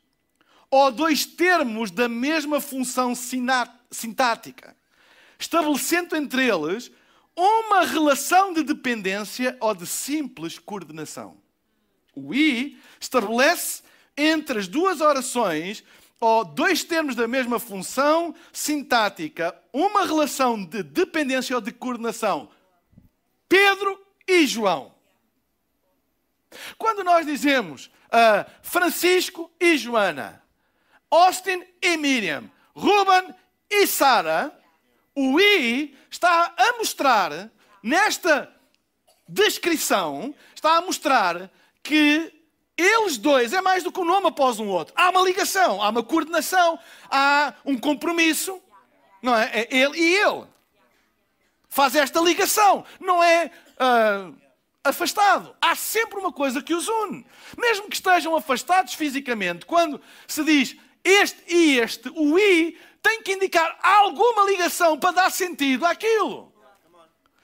ou 0.71 0.91
dois 0.91 1.23
termos 1.23 1.91
da 1.91 2.09
mesma 2.09 2.59
função 2.59 3.13
sintática, 3.91 4.75
estabelecendo 5.37 6.15
entre 6.15 6.47
eles 6.49 6.91
uma 7.35 7.81
relação 7.85 8.51
de 8.53 8.63
dependência 8.63 9.55
ou 9.59 9.75
de 9.75 9.85
simples 9.85 10.57
coordenação. 10.57 11.37
O 12.15 12.33
I 12.33 12.81
estabelece 12.99 13.83
entre 14.17 14.57
as 14.57 14.67
duas 14.67 14.99
orações 14.99 15.83
ou 16.19 16.43
dois 16.43 16.83
termos 16.83 17.15
da 17.15 17.27
mesma 17.27 17.59
função 17.59 18.33
sintática, 18.51 19.55
uma 19.71 20.05
relação 20.05 20.63
de 20.63 20.81
dependência 20.81 21.55
ou 21.55 21.61
de 21.61 21.71
coordenação. 21.71 22.49
Pedro 23.47 24.01
e 24.27 24.47
João. 24.47 24.94
Quando 26.77 27.03
nós 27.03 27.25
dizemos 27.25 27.87
uh, 28.07 28.49
Francisco 28.61 29.51
e 29.59 29.77
Joana, 29.77 30.41
Austin 31.09 31.63
e 31.81 31.97
Miriam, 31.97 32.49
Ruben 32.73 33.33
e 33.69 33.87
Sara, 33.87 34.57
o 35.15 35.39
I 35.39 35.97
está 36.09 36.53
a 36.57 36.73
mostrar, 36.77 37.49
nesta 37.81 38.51
descrição, 39.27 40.35
está 40.53 40.77
a 40.77 40.81
mostrar 40.81 41.49
que 41.81 42.33
eles 42.77 43.17
dois 43.17 43.53
é 43.53 43.61
mais 43.61 43.83
do 43.83 43.91
que 43.91 43.99
um 43.99 44.05
nome 44.05 44.27
após 44.27 44.59
um 44.59 44.67
outro. 44.67 44.93
Há 44.97 45.09
uma 45.09 45.21
ligação, 45.21 45.81
há 45.81 45.89
uma 45.89 46.03
coordenação, 46.03 46.77
há 47.09 47.53
um 47.63 47.77
compromisso. 47.77 48.61
Não 49.21 49.35
é? 49.35 49.49
É 49.53 49.67
ele 49.75 49.97
e 49.97 50.15
ele. 50.17 50.45
Faz 51.69 51.95
esta 51.95 52.19
ligação. 52.19 52.85
Não 52.99 53.23
é 53.23 53.49
uh, 53.79 54.35
afastado. 54.85 55.55
Há 55.59 55.75
sempre 55.75 56.19
uma 56.19 56.31
coisa 56.31 56.61
que 56.61 56.73
os 56.73 56.87
une. 56.87 57.25
Mesmo 57.57 57.89
que 57.89 57.95
estejam 57.95 58.35
afastados 58.35 58.93
fisicamente, 58.93 59.65
quando 59.65 59.99
se 60.27 60.43
diz 60.43 60.77
este 61.03 61.43
e 61.47 61.79
este, 61.79 62.09
o 62.15 62.37
i 62.37 62.77
tem 63.01 63.21
que 63.21 63.33
indicar 63.33 63.77
alguma 63.81 64.43
ligação 64.45 64.97
para 64.97 65.11
dar 65.11 65.31
sentido 65.31 65.85
àquilo. 65.85 66.53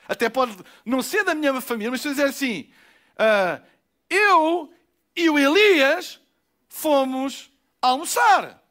Até 0.08 0.30
pode 0.30 0.58
não 0.86 1.02
ser 1.02 1.24
da 1.24 1.36
minha 1.36 1.60
família, 1.62 1.92
mas 1.92 2.02
se 2.02 2.08
eu 2.08 2.12
dizer 2.12 2.26
assim, 2.26 2.70
uh, 3.14 3.64
eu 4.10 4.74
e 5.16 5.30
o 5.30 5.38
Elias 5.38 6.20
fomos 6.68 7.52
almoçar. 7.82 8.62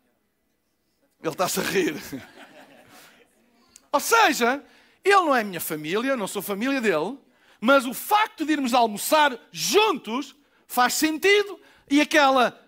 Ele 1.22 1.32
está-se 1.32 1.60
a 1.60 1.62
rir. 1.62 1.94
Ou 3.92 4.00
seja, 4.00 4.62
ele 5.04 5.16
não 5.16 5.34
é 5.34 5.42
minha 5.44 5.60
família, 5.60 6.16
não 6.16 6.26
sou 6.26 6.42
família 6.42 6.80
dele, 6.80 7.18
mas 7.60 7.86
o 7.86 7.92
facto 7.92 8.44
de 8.44 8.52
irmos 8.52 8.72
almoçar 8.72 9.38
juntos 9.52 10.34
faz 10.66 10.94
sentido 10.94 11.60
e 11.90 12.00
aquela, 12.00 12.58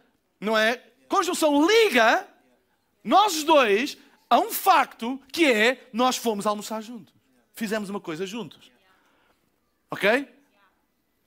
não 0.40 0.57
é? 0.57 0.83
Conjunção 1.09 1.66
liga 1.66 2.28
nós 3.05 3.42
dois 3.42 3.96
a 4.28 4.38
um 4.38 4.50
facto 4.50 5.20
que 5.33 5.44
é 5.44 5.88
nós 5.92 6.16
fomos 6.16 6.46
almoçar 6.46 6.83
juntos. 6.83 7.14
Fizemos 7.55 7.90
uma 7.90 8.00
coisa 8.00 8.26
juntos. 8.26 8.70
Ok? 9.90 10.28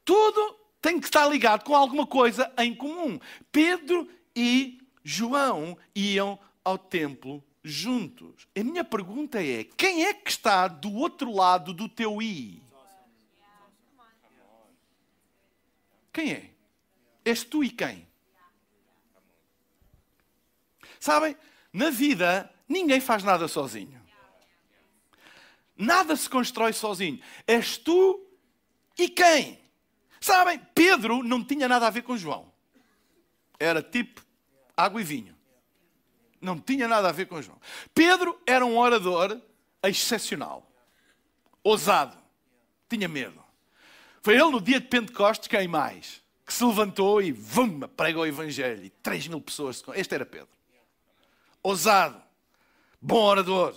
Tudo 0.03 0.59
tem 0.81 0.99
que 0.99 1.05
estar 1.05 1.27
ligado 1.27 1.63
com 1.63 1.75
alguma 1.75 2.05
coisa 2.05 2.51
em 2.57 2.73
comum. 2.73 3.19
Pedro 3.51 4.09
e 4.35 4.79
João 5.03 5.77
iam 5.95 6.39
ao 6.63 6.77
templo 6.77 7.43
juntos. 7.63 8.47
A 8.57 8.63
minha 8.63 8.83
pergunta 8.83 9.43
é: 9.43 9.63
quem 9.63 10.05
é 10.05 10.13
que 10.13 10.29
está 10.29 10.67
do 10.67 10.93
outro 10.93 11.31
lado 11.31 11.73
do 11.73 11.87
teu 11.87 12.21
i? 12.21 12.61
Quem 16.15 16.31
é? 16.31 16.49
És 17.25 17.43
tu 17.43 17.61
e 17.61 17.69
quem? 17.69 18.07
Sabem, 20.97 21.35
na 21.73 21.89
vida 21.89 22.49
ninguém 22.69 23.01
faz 23.01 23.21
nada 23.21 23.49
sozinho. 23.49 24.01
Nada 25.75 26.15
se 26.15 26.29
constrói 26.29 26.71
sozinho. 26.71 27.21
És 27.45 27.77
tu 27.77 28.25
e 28.97 29.09
quem? 29.09 29.59
Sabem, 30.21 30.57
Pedro 30.73 31.21
não 31.21 31.43
tinha 31.43 31.67
nada 31.67 31.85
a 31.87 31.89
ver 31.89 32.03
com 32.03 32.15
João. 32.15 32.49
Era 33.59 33.83
tipo 33.83 34.25
água 34.77 35.01
e 35.01 35.03
vinho. 35.03 35.35
Não 36.39 36.57
tinha 36.61 36.87
nada 36.87 37.09
a 37.09 37.11
ver 37.11 37.25
com 37.25 37.41
João. 37.41 37.59
Pedro 37.93 38.41
era 38.45 38.65
um 38.65 38.77
orador 38.77 39.41
excepcional, 39.83 40.71
ousado, 41.61 42.17
tinha 42.87 43.09
medo. 43.09 43.44
Foi 44.25 44.33
ele 44.33 44.49
no 44.49 44.59
dia 44.59 44.79
de 44.79 44.87
Pentecostes, 44.87 45.47
quem 45.47 45.67
mais? 45.67 46.19
Que 46.43 46.51
se 46.51 46.65
levantou 46.65 47.21
e 47.21 47.31
vum, 47.31 47.81
pregou 47.81 48.23
o 48.23 48.25
Evangelho. 48.25 48.83
E 48.83 48.89
3 48.89 49.27
mil 49.27 49.39
pessoas. 49.39 49.83
Este 49.93 50.15
era 50.15 50.25
Pedro. 50.25 50.49
Ousado, 51.61 52.19
bom 52.99 53.23
orador, 53.23 53.75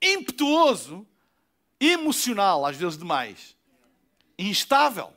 impetuoso, 0.00 1.06
emocional, 1.78 2.64
às 2.64 2.78
vezes 2.78 2.96
demais, 2.96 3.54
instável. 4.38 5.12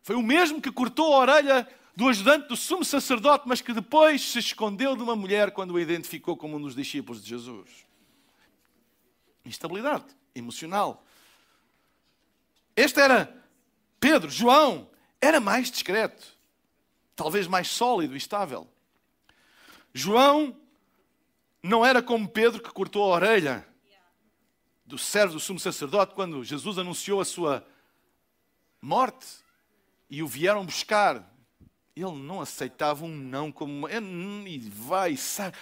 Foi 0.00 0.16
o 0.16 0.22
mesmo 0.22 0.62
que 0.62 0.72
cortou 0.72 1.12
a 1.12 1.18
orelha 1.18 1.68
do 1.94 2.08
ajudante 2.08 2.48
do 2.48 2.56
sumo 2.56 2.86
sacerdote, 2.86 3.46
mas 3.46 3.60
que 3.60 3.74
depois 3.74 4.22
se 4.22 4.38
escondeu 4.38 4.96
de 4.96 5.02
uma 5.02 5.14
mulher 5.14 5.50
quando 5.50 5.72
o 5.72 5.78
identificou 5.78 6.38
como 6.38 6.56
um 6.56 6.62
dos 6.62 6.74
discípulos 6.74 7.22
de 7.22 7.28
Jesus. 7.28 7.68
Instabilidade 9.44 10.06
emocional. 10.34 11.04
Este 12.74 12.98
era 12.98 13.37
Pedro. 14.00 14.30
João 14.30 14.88
era 15.20 15.40
mais 15.40 15.70
discreto, 15.70 16.26
talvez 17.14 17.46
mais 17.46 17.68
sólido 17.68 18.14
e 18.14 18.18
estável. 18.18 18.68
João 19.92 20.56
não 21.62 21.84
era 21.84 22.02
como 22.02 22.28
Pedro 22.28 22.62
que 22.62 22.70
cortou 22.70 23.04
a 23.04 23.16
orelha 23.16 23.66
do 24.86 24.96
servo 24.96 25.34
do 25.34 25.40
sumo 25.40 25.58
sacerdote 25.58 26.14
quando 26.14 26.42
Jesus 26.44 26.78
anunciou 26.78 27.20
a 27.20 27.24
sua 27.24 27.66
morte 28.80 29.26
e 30.08 30.22
o 30.22 30.26
vieram 30.26 30.64
buscar. 30.64 31.34
Ele 31.94 32.12
não 32.12 32.40
aceitava 32.40 33.04
um 33.04 33.14
não 33.14 33.50
como 33.50 33.88
e 33.88 34.58
vai, 34.70 35.16
sai. 35.16 35.52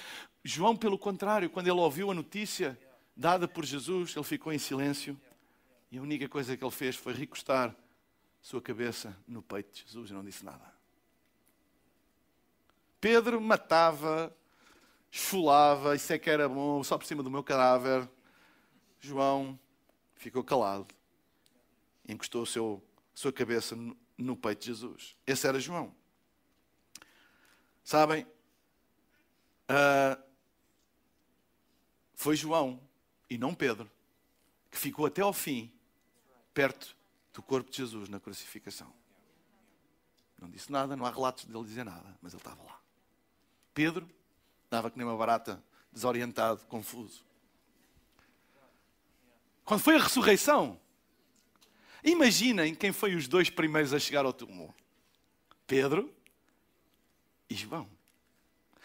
João, 0.44 0.76
pelo 0.76 0.98
contrário, 0.98 1.50
quando 1.50 1.66
ele 1.66 1.80
ouviu 1.80 2.10
a 2.10 2.14
notícia 2.14 2.78
dada 3.16 3.48
por 3.48 3.64
Jesus, 3.64 4.14
ele 4.14 4.24
ficou 4.24 4.52
em 4.52 4.58
silêncio 4.58 5.18
e 5.90 5.98
a 5.98 6.02
única 6.02 6.28
coisa 6.28 6.56
que 6.56 6.62
ele 6.62 6.70
fez 6.70 6.94
foi 6.94 7.14
recostar 7.14 7.74
sua 8.46 8.62
cabeça 8.62 9.20
no 9.26 9.42
peito 9.42 9.72
de 9.72 9.82
Jesus 9.82 10.08
e 10.08 10.12
não 10.12 10.24
disse 10.24 10.44
nada. 10.44 10.72
Pedro 13.00 13.40
matava, 13.40 14.32
esfolava, 15.10 15.96
isso 15.96 16.12
é 16.12 16.18
que 16.18 16.30
era 16.30 16.48
bom, 16.48 16.80
só 16.84 16.96
por 16.96 17.04
cima 17.04 17.24
do 17.24 17.30
meu 17.30 17.42
cadáver. 17.42 18.08
João 19.00 19.58
ficou 20.14 20.44
calado, 20.44 20.86
encostou 22.08 22.44
a 22.44 22.80
sua 23.16 23.32
cabeça 23.32 23.76
no 24.16 24.36
peito 24.36 24.60
de 24.60 24.66
Jesus. 24.66 25.16
Esse 25.26 25.48
era 25.48 25.58
João. 25.58 25.92
Sabem, 27.82 28.24
uh, 29.68 30.22
foi 32.14 32.36
João 32.36 32.80
e 33.28 33.36
não 33.36 33.52
Pedro 33.56 33.90
que 34.70 34.78
ficou 34.78 35.04
até 35.04 35.20
ao 35.20 35.32
fim 35.32 35.72
perto 36.54 36.95
do 37.36 37.42
corpo 37.42 37.70
de 37.70 37.76
Jesus 37.76 38.08
na 38.08 38.18
crucificação. 38.18 38.92
Não 40.36 40.50
disse 40.50 40.72
nada, 40.72 40.96
não 40.96 41.06
há 41.06 41.10
relatos 41.10 41.44
dele 41.44 41.64
dizer 41.64 41.84
nada, 41.84 42.18
mas 42.20 42.32
ele 42.32 42.40
estava 42.40 42.60
lá. 42.64 42.80
Pedro 43.72 44.08
dava 44.68 44.90
que 44.90 44.98
nem 44.98 45.06
uma 45.06 45.16
barata, 45.16 45.62
desorientado, 45.92 46.66
confuso. 46.66 47.24
Quando 49.64 49.80
foi 49.80 49.96
a 49.96 50.02
ressurreição, 50.02 50.80
Imaginem 52.06 52.72
quem 52.72 52.92
foi 52.92 53.16
os 53.16 53.26
dois 53.26 53.50
primeiros 53.50 53.92
a 53.92 53.98
chegar 53.98 54.24
ao 54.24 54.32
túmulo: 54.32 54.72
Pedro 55.66 56.14
e 57.50 57.54
João. 57.56 57.90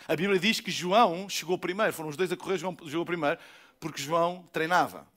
A 0.07 0.15
Bíblia 0.15 0.39
diz 0.39 0.59
que 0.59 0.71
João 0.71 1.29
chegou 1.29 1.55
primeiro, 1.55 1.93
foram 1.93 2.09
os 2.09 2.17
dois 2.17 2.31
a 2.31 2.37
correr, 2.37 2.57
João 2.57 2.75
chegou 2.83 3.05
primeiro, 3.05 3.39
porque 3.79 4.01
João 4.01 4.49
treinava. 4.51 5.07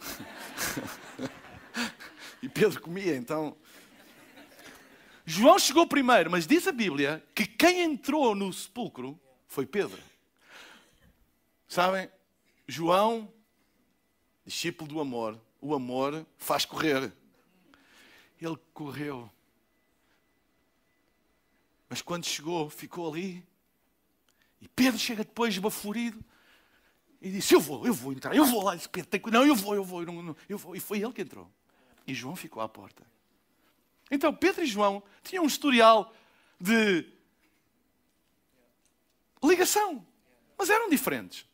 e 2.44 2.48
Pedro 2.50 2.78
comia, 2.78 3.16
então. 3.16 3.56
João 5.24 5.58
chegou 5.58 5.86
primeiro, 5.86 6.30
mas 6.30 6.46
diz 6.46 6.68
a 6.68 6.72
Bíblia 6.72 7.24
que 7.34 7.46
quem 7.46 7.80
entrou 7.80 8.34
no 8.34 8.52
sepulcro 8.52 9.18
foi 9.48 9.64
Pedro. 9.64 9.98
Sabem? 11.66 12.10
João, 12.68 13.32
discípulo 14.44 14.86
do 14.86 15.00
amor, 15.00 15.40
o 15.58 15.74
amor 15.74 16.26
faz 16.36 16.66
correr. 16.66 17.10
Ele 18.38 18.58
correu. 18.74 19.30
Mas 21.88 22.02
quando 22.02 22.26
chegou, 22.26 22.68
ficou 22.68 23.10
ali. 23.10 23.42
E 24.60 24.68
Pedro 24.68 24.98
chega 24.98 25.24
depois 25.24 25.56
baforido 25.56 26.22
e 27.22 27.30
disse: 27.30 27.54
Eu 27.54 27.60
vou, 27.60 27.86
eu 27.86 27.94
vou 27.94 28.12
entrar, 28.12 28.36
eu 28.36 28.44
vou 28.44 28.62
lá. 28.62 28.76
disse, 28.76 28.88
Pedro, 28.90 29.08
tem... 29.08 29.22
Não, 29.32 29.46
eu 29.46 29.54
vou, 29.54 29.74
eu 29.74 29.82
vou, 29.82 30.02
eu 30.46 30.58
vou. 30.58 30.76
E 30.76 30.80
foi 30.80 31.00
ele 31.00 31.12
que 31.14 31.22
entrou. 31.22 31.50
E 32.06 32.14
João 32.14 32.36
ficou 32.36 32.62
à 32.62 32.68
porta. 32.68 33.04
Então 34.10 34.34
Pedro 34.34 34.62
e 34.62 34.66
João 34.66 35.02
tinham 35.22 35.44
um 35.44 35.46
historial 35.46 36.14
de 36.60 37.06
ligação, 39.42 40.06
mas 40.56 40.70
eram 40.70 40.88
diferentes. 40.88 41.46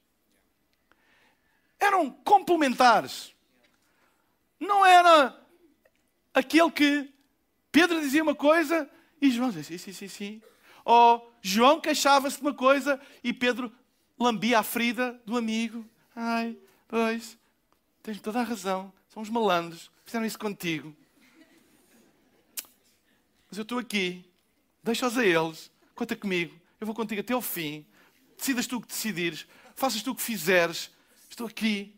Eram 1.78 2.10
complementares. 2.10 3.34
Não 4.58 4.84
era 4.84 5.40
aquele 6.34 6.70
que 6.70 7.12
Pedro 7.72 8.00
dizia 8.00 8.22
uma 8.22 8.34
coisa 8.34 8.88
e 9.20 9.30
João 9.30 9.50
dizia 9.50 9.78
sim, 9.78 9.78
sim, 9.78 9.92
sim, 9.92 10.08
sim. 10.08 10.42
Ou 10.84 11.32
João 11.40 11.80
queixava-se 11.80 12.36
de 12.36 12.42
uma 12.42 12.54
coisa 12.54 13.00
e 13.22 13.32
Pedro 13.32 13.72
lambia 14.18 14.58
a 14.58 14.62
ferida 14.62 15.20
do 15.24 15.36
amigo. 15.36 15.88
Ai, 16.14 16.56
pois, 16.86 17.38
tens 18.02 18.20
toda 18.20 18.40
a 18.40 18.44
razão. 18.44 18.92
São 19.08 19.22
os 19.22 19.30
malandros. 19.30 19.90
Fizeram 20.10 20.26
isso 20.26 20.40
contigo. 20.40 20.92
Mas 23.48 23.56
eu 23.56 23.62
estou 23.62 23.78
aqui. 23.78 24.28
Deixa-os 24.82 25.16
a 25.16 25.24
eles. 25.24 25.70
Conta 25.94 26.16
comigo. 26.16 26.52
Eu 26.80 26.86
vou 26.86 26.96
contigo 26.96 27.20
até 27.20 27.32
ao 27.32 27.40
fim. 27.40 27.86
Decidas 28.36 28.66
tu 28.66 28.78
o 28.78 28.80
que 28.80 28.88
decidires. 28.88 29.46
Faças 29.76 30.02
tu 30.02 30.10
o 30.10 30.14
que 30.16 30.20
fizeres. 30.20 30.90
Estou 31.28 31.46
aqui. 31.46 31.96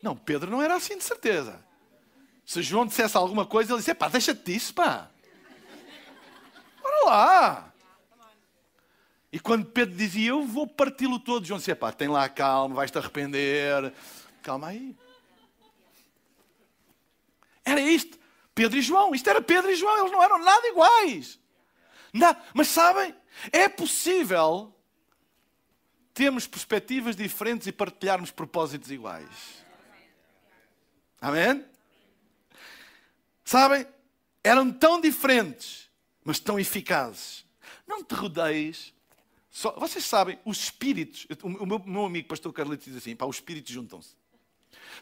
Não, 0.00 0.16
Pedro 0.16 0.52
não 0.52 0.62
era 0.62 0.76
assim 0.76 0.96
de 0.96 1.02
certeza. 1.02 1.60
Se 2.44 2.62
João 2.62 2.86
dissesse 2.86 3.16
alguma 3.16 3.44
coisa, 3.44 3.72
ele 3.72 3.80
disse: 3.80 3.92
pá, 3.92 4.08
deixa-te 4.08 4.52
disso, 4.52 4.72
pá. 4.72 5.10
Bora 6.80 7.06
lá. 7.06 7.74
E 9.32 9.40
quando 9.40 9.66
Pedro 9.66 9.96
dizia: 9.96 10.28
Eu 10.28 10.44
vou 10.44 10.64
parti-lo 10.64 11.18
todo, 11.18 11.44
João 11.44 11.58
dizia: 11.58 11.74
pá, 11.74 11.90
tem 11.90 12.06
lá 12.06 12.28
calma, 12.28 12.76
vais-te 12.76 12.96
arrepender. 12.96 13.92
Calma 14.44 14.68
aí. 14.68 14.96
Era 17.66 17.80
isto. 17.80 18.16
Pedro 18.54 18.78
e 18.78 18.82
João. 18.82 19.14
Isto 19.14 19.28
era 19.28 19.42
Pedro 19.42 19.70
e 19.70 19.74
João. 19.74 19.98
Eles 19.98 20.12
não 20.12 20.22
eram 20.22 20.38
nada 20.38 20.66
iguais. 20.68 21.38
Não. 22.12 22.34
Mas 22.54 22.68
sabem, 22.68 23.14
é 23.52 23.68
possível 23.68 24.72
termos 26.14 26.46
perspectivas 26.46 27.14
diferentes 27.14 27.66
e 27.66 27.72
partilharmos 27.72 28.30
propósitos 28.30 28.90
iguais. 28.90 29.66
Amém? 31.20 31.62
Sabem? 33.44 33.86
Eram 34.42 34.72
tão 34.72 35.00
diferentes, 35.00 35.90
mas 36.24 36.38
tão 36.38 36.58
eficazes. 36.58 37.44
Não 37.86 38.02
te 38.02 38.14
rodeies. 38.14 38.94
Só, 39.50 39.72
vocês 39.72 40.04
sabem, 40.04 40.38
os 40.44 40.58
espíritos. 40.58 41.26
O 41.42 41.66
meu, 41.66 42.04
amigo 42.04 42.28
pastor 42.28 42.52
Carlito 42.52 42.84
diz 42.84 42.96
assim: 42.96 43.14
pá, 43.16 43.26
os 43.26 43.36
espíritos 43.36 43.72
juntam-se. 43.72 44.14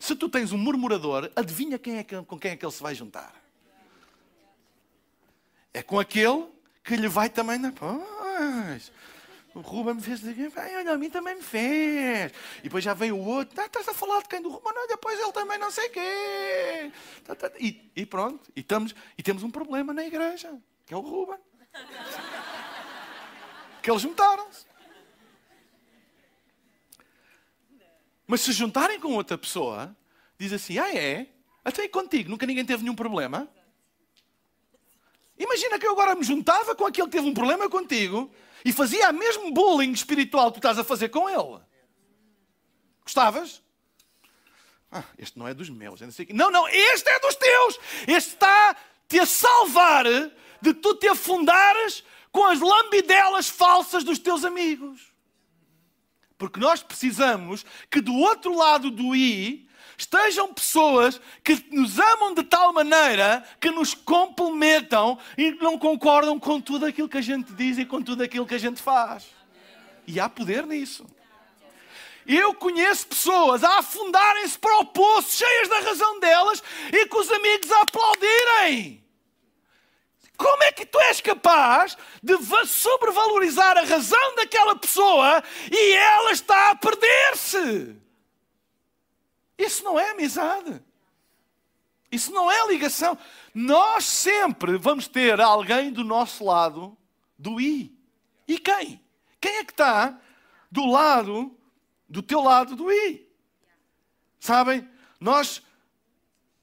Se 0.00 0.14
tu 0.14 0.28
tens 0.28 0.52
um 0.52 0.58
murmurador, 0.58 1.30
adivinha 1.34 1.78
quem 1.78 1.98
é 1.98 2.04
que, 2.04 2.20
com 2.22 2.38
quem 2.38 2.52
é 2.52 2.56
que 2.56 2.64
ele 2.64 2.72
se 2.72 2.82
vai 2.82 2.94
juntar? 2.94 3.34
É 5.72 5.82
com 5.82 5.98
aquele 5.98 6.46
que 6.82 6.96
lhe 6.96 7.08
vai 7.08 7.28
também 7.28 7.58
na. 7.58 7.72
O 9.54 9.60
Ruben 9.60 9.94
me 9.94 10.02
fez 10.02 10.20
dizer, 10.20 10.52
olha, 10.56 10.92
a 10.92 10.98
mim 10.98 11.08
também 11.08 11.36
me 11.36 11.42
fez. 11.42 12.32
E 12.58 12.64
depois 12.64 12.82
já 12.82 12.92
vem 12.92 13.12
o 13.12 13.18
outro, 13.18 13.60
ah, 13.60 13.66
estás 13.66 13.88
a 13.88 13.94
falar 13.94 14.20
de 14.22 14.28
quem 14.28 14.42
do 14.42 14.48
Ruben? 14.48 14.72
Não, 14.74 14.88
depois 14.88 15.18
ele 15.18 15.32
também 15.32 15.58
não 15.58 15.70
sei 15.70 15.88
quê. 15.90 16.92
Tá, 17.24 17.36
tá, 17.36 17.50
e, 17.60 17.90
e 17.94 18.04
pronto, 18.04 18.50
e, 18.56 18.60
estamos, 18.60 18.94
e 19.16 19.22
temos 19.22 19.44
um 19.44 19.50
problema 19.50 19.92
na 19.92 20.04
igreja, 20.04 20.52
que 20.84 20.92
é 20.92 20.96
o 20.96 21.00
Ruben. 21.00 21.38
que 23.80 23.90
eles 23.90 24.02
juntaram-se. 24.02 24.66
Mas 28.34 28.40
se 28.40 28.50
juntarem 28.50 28.98
com 28.98 29.12
outra 29.12 29.38
pessoa, 29.38 29.96
diz 30.36 30.52
assim, 30.52 30.76
ah 30.76 30.92
é? 30.92 31.28
Até 31.64 31.86
contigo, 31.86 32.28
nunca 32.28 32.44
ninguém 32.44 32.64
teve 32.64 32.82
nenhum 32.82 32.96
problema? 32.96 33.48
Imagina 35.38 35.78
que 35.78 35.86
eu 35.86 35.92
agora 35.92 36.16
me 36.16 36.24
juntava 36.24 36.74
com 36.74 36.84
aquele 36.84 37.06
que 37.06 37.12
teve 37.12 37.28
um 37.28 37.32
problema 37.32 37.70
contigo 37.70 38.28
e 38.64 38.72
fazia 38.72 39.06
a 39.06 39.12
mesmo 39.12 39.52
bullying 39.52 39.92
espiritual 39.92 40.48
que 40.48 40.54
tu 40.54 40.58
estás 40.58 40.80
a 40.80 40.82
fazer 40.82 41.10
com 41.10 41.30
ele. 41.30 41.62
Gostavas? 43.04 43.62
Ah, 44.90 45.04
este 45.16 45.38
não 45.38 45.46
é 45.46 45.54
dos 45.54 45.70
meus. 45.70 46.00
Não, 46.30 46.50
não, 46.50 46.66
este 46.66 47.08
é 47.08 47.20
dos 47.20 47.36
teus. 47.36 47.78
Este 48.00 48.30
está-te 48.32 49.20
a 49.20 49.26
salvar 49.26 50.06
de 50.60 50.74
tu 50.74 50.96
te 50.96 51.06
afundares 51.06 52.02
com 52.32 52.44
as 52.46 52.58
lambidelas 52.58 53.48
falsas 53.48 54.02
dos 54.02 54.18
teus 54.18 54.44
amigos. 54.44 55.13
Porque 56.36 56.58
nós 56.58 56.82
precisamos 56.82 57.64
que 57.90 58.00
do 58.00 58.14
outro 58.14 58.56
lado 58.56 58.90
do 58.90 59.14
I 59.14 59.68
estejam 59.96 60.52
pessoas 60.52 61.20
que 61.42 61.64
nos 61.70 61.98
amam 61.98 62.34
de 62.34 62.42
tal 62.42 62.72
maneira 62.72 63.44
que 63.60 63.70
nos 63.70 63.94
complementam 63.94 65.18
e 65.38 65.52
não 65.52 65.78
concordam 65.78 66.38
com 66.38 66.60
tudo 66.60 66.86
aquilo 66.86 67.08
que 67.08 67.18
a 67.18 67.22
gente 67.22 67.52
diz 67.52 67.78
e 67.78 67.84
com 67.84 68.02
tudo 68.02 68.22
aquilo 68.22 68.46
que 68.46 68.54
a 68.54 68.58
gente 68.58 68.82
faz. 68.82 69.26
E 70.06 70.18
há 70.18 70.28
poder 70.28 70.66
nisso. 70.66 71.06
Eu 72.26 72.54
conheço 72.54 73.06
pessoas 73.06 73.62
a 73.62 73.78
afundarem-se 73.78 74.58
para 74.58 74.78
o 74.78 74.86
poço, 74.86 75.36
cheias 75.36 75.68
da 75.68 75.80
razão 75.80 76.18
delas, 76.20 76.62
e 76.90 77.06
com 77.06 77.18
os 77.18 77.30
amigos 77.30 77.70
a 77.70 77.82
aplaudirem. 77.82 79.03
Como 80.36 80.62
é 80.64 80.72
que 80.72 80.84
tu 80.84 80.98
és 81.00 81.20
capaz 81.20 81.96
de 82.22 82.36
sobrevalorizar 82.66 83.78
a 83.78 83.84
razão 83.84 84.34
daquela 84.34 84.74
pessoa 84.76 85.42
e 85.70 85.92
ela 85.92 86.32
está 86.32 86.70
a 86.70 86.76
perder-se? 86.76 87.96
Isso 89.56 89.84
não 89.84 89.98
é 89.98 90.10
amizade. 90.10 90.82
Isso 92.10 92.32
não 92.32 92.50
é 92.50 92.66
ligação. 92.66 93.16
Nós 93.52 94.04
sempre 94.04 94.76
vamos 94.76 95.06
ter 95.06 95.40
alguém 95.40 95.92
do 95.92 96.02
nosso 96.02 96.44
lado 96.44 96.96
do 97.38 97.60
I. 97.60 97.96
E 98.46 98.58
quem? 98.58 99.00
Quem 99.40 99.56
é 99.58 99.64
que 99.64 99.72
está 99.72 100.18
do 100.70 100.86
lado, 100.86 101.56
do 102.08 102.22
teu 102.22 102.40
lado 102.40 102.74
do 102.74 102.90
I? 102.90 103.28
Sabem? 104.40 104.88
Nós 105.20 105.62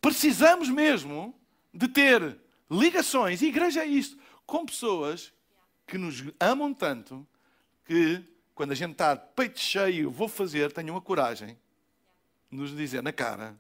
precisamos 0.02 0.70
mesmo 0.70 1.34
de 1.74 1.88
ter 1.88 2.41
ligações, 2.72 3.42
e 3.42 3.48
igreja 3.48 3.84
é 3.84 3.86
isto, 3.86 4.18
com 4.46 4.66
pessoas 4.66 5.34
que 5.86 5.98
nos 5.98 6.24
amam 6.40 6.74
tanto 6.74 7.28
que 7.86 8.24
quando 8.56 8.72
a 8.72 8.76
gente 8.76 8.94
está 8.94 9.14
de 9.14 9.28
peito 9.36 9.60
cheio, 9.60 10.10
vou 10.10 10.30
fazer, 10.30 10.72
tenham 10.72 10.96
a 10.96 11.02
coragem 11.02 11.60
nos 12.50 12.76
dizer 12.76 13.04
na 13.04 13.12
cara: 13.12 13.60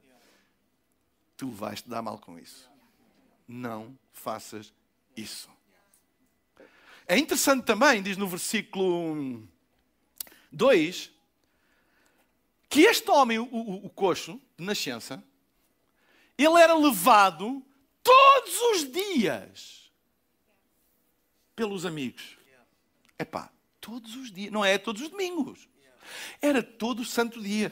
tu 1.35 1.49
vais 1.49 1.81
te 1.81 1.89
dar 1.89 2.01
mal 2.01 2.17
com 2.17 2.39
isso. 2.39 2.69
Não 3.47 3.97
faças 4.13 4.73
isso. 5.15 5.49
É 7.05 7.17
interessante 7.17 7.65
também, 7.65 8.01
diz 8.01 8.15
no 8.15 8.27
versículo 8.27 9.45
2, 10.51 11.11
que 12.69 12.81
este 12.81 13.11
homem, 13.11 13.39
o, 13.39 13.43
o, 13.43 13.85
o 13.87 13.89
coxo 13.89 14.39
de 14.57 14.63
nascença, 14.63 15.21
ele 16.37 16.57
era 16.61 16.73
levado 16.73 17.65
todos 18.03 18.61
os 18.73 18.91
dias 18.91 19.91
pelos 21.55 21.85
amigos. 21.85 22.37
É 23.17 23.25
pá, 23.25 23.51
todos 23.79 24.15
os 24.15 24.31
dias, 24.31 24.51
não 24.51 24.65
é 24.65 24.77
todos 24.77 25.01
os 25.01 25.09
domingos, 25.09 25.69
era 26.41 26.63
todo 26.63 27.01
o 27.01 27.05
santo 27.05 27.41
dia. 27.41 27.71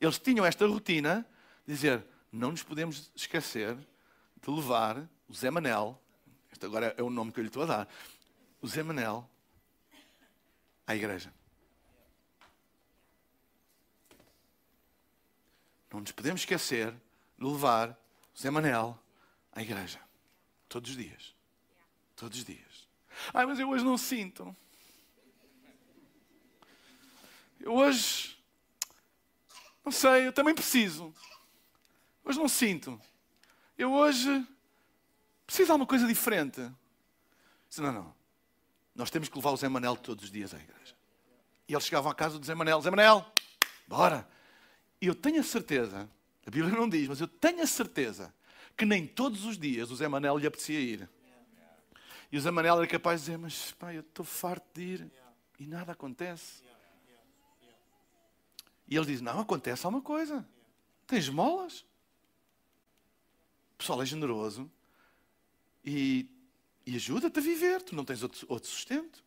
Eles 0.00 0.18
tinham 0.18 0.44
esta 0.44 0.66
rotina 0.66 1.26
de 1.66 1.74
dizer: 1.74 2.04
não 2.32 2.50
nos 2.50 2.62
podemos 2.62 3.10
esquecer 3.14 3.76
de 3.76 4.50
levar 4.50 5.08
o 5.28 5.34
Zé 5.34 5.50
Manel, 5.50 6.00
este 6.50 6.64
agora 6.66 6.94
é 6.96 7.02
o 7.02 7.10
nome 7.10 7.32
que 7.32 7.40
eu 7.40 7.42
lhe 7.42 7.48
estou 7.48 7.62
a 7.62 7.66
dar, 7.66 7.88
o 8.60 8.66
Zé 8.66 8.82
Manel 8.82 9.28
à 10.86 10.96
igreja. 10.96 11.32
Não 15.92 16.00
nos 16.00 16.12
podemos 16.12 16.40
esquecer 16.40 16.92
de 17.38 17.44
levar 17.44 17.90
o 18.34 18.38
Zé 18.38 18.50
Manel 18.50 18.98
à 19.58 19.62
igreja. 19.62 20.00
Todos 20.68 20.90
os 20.90 20.96
dias. 20.96 21.34
Todos 22.14 22.38
os 22.38 22.44
dias. 22.44 22.88
Ai, 23.34 23.44
mas 23.44 23.58
eu 23.58 23.68
hoje 23.68 23.84
não 23.84 23.98
sinto. 23.98 24.56
Eu 27.60 27.74
hoje, 27.74 28.38
não 29.84 29.90
sei, 29.90 30.28
eu 30.28 30.32
também 30.32 30.54
preciso. 30.54 31.12
Hoje 32.24 32.38
não 32.38 32.48
sinto. 32.48 33.00
Eu 33.76 33.92
hoje 33.92 34.46
preciso 35.44 35.66
de 35.66 35.72
alguma 35.72 35.86
coisa 35.86 36.06
diferente. 36.06 36.60
Disse, 37.68 37.80
não, 37.80 37.92
não. 37.92 38.14
Nós 38.94 39.10
temos 39.10 39.28
que 39.28 39.36
levar 39.36 39.50
o 39.50 39.56
Zé 39.56 39.68
Manel 39.68 39.96
todos 39.96 40.24
os 40.24 40.30
dias 40.30 40.54
à 40.54 40.58
igreja. 40.58 40.96
E 41.68 41.72
eles 41.72 41.84
chegavam 41.84 42.10
à 42.10 42.14
casa 42.14 42.38
do 42.38 42.46
Zé 42.46 42.54
Manel. 42.54 42.80
Zé 42.80 42.90
Manel, 42.90 43.26
bora. 43.86 44.28
E 45.00 45.06
eu 45.06 45.14
tenho 45.14 45.40
a 45.40 45.44
certeza, 45.44 46.08
a 46.46 46.50
Bíblia 46.50 46.74
não 46.74 46.88
diz, 46.88 47.08
mas 47.08 47.20
eu 47.20 47.28
tenho 47.28 47.62
a 47.62 47.66
certeza 47.66 48.32
que 48.78 48.86
nem 48.86 49.04
todos 49.04 49.44
os 49.44 49.58
dias 49.58 49.90
o 49.90 49.96
Zé 49.96 50.06
Manel 50.06 50.38
lhe 50.38 50.46
apetecia 50.46 50.78
ir. 50.78 51.10
E 52.30 52.38
o 52.38 52.40
Zé 52.40 52.52
Manel 52.52 52.78
era 52.78 52.86
capaz 52.86 53.20
de 53.20 53.26
dizer, 53.26 53.38
mas 53.38 53.72
pai, 53.72 53.96
eu 53.96 54.02
estou 54.02 54.24
farto 54.24 54.64
de 54.72 54.82
ir. 54.82 55.12
E 55.58 55.66
nada 55.66 55.90
acontece. 55.92 56.62
E 58.86 58.96
ele 58.96 59.06
diz, 59.06 59.20
não, 59.20 59.40
acontece 59.40 59.84
alguma 59.84 60.02
coisa. 60.02 60.46
Tens 61.06 61.28
molas. 61.28 61.80
O 63.74 63.78
pessoal 63.78 64.00
é 64.00 64.06
generoso 64.06 64.70
e, 65.84 66.28
e 66.86 66.94
ajuda-te 66.94 67.38
a 67.38 67.42
viver. 67.42 67.82
Tu 67.82 67.96
não 67.96 68.04
tens 68.04 68.22
outro, 68.22 68.46
outro 68.48 68.68
sustento. 68.68 69.24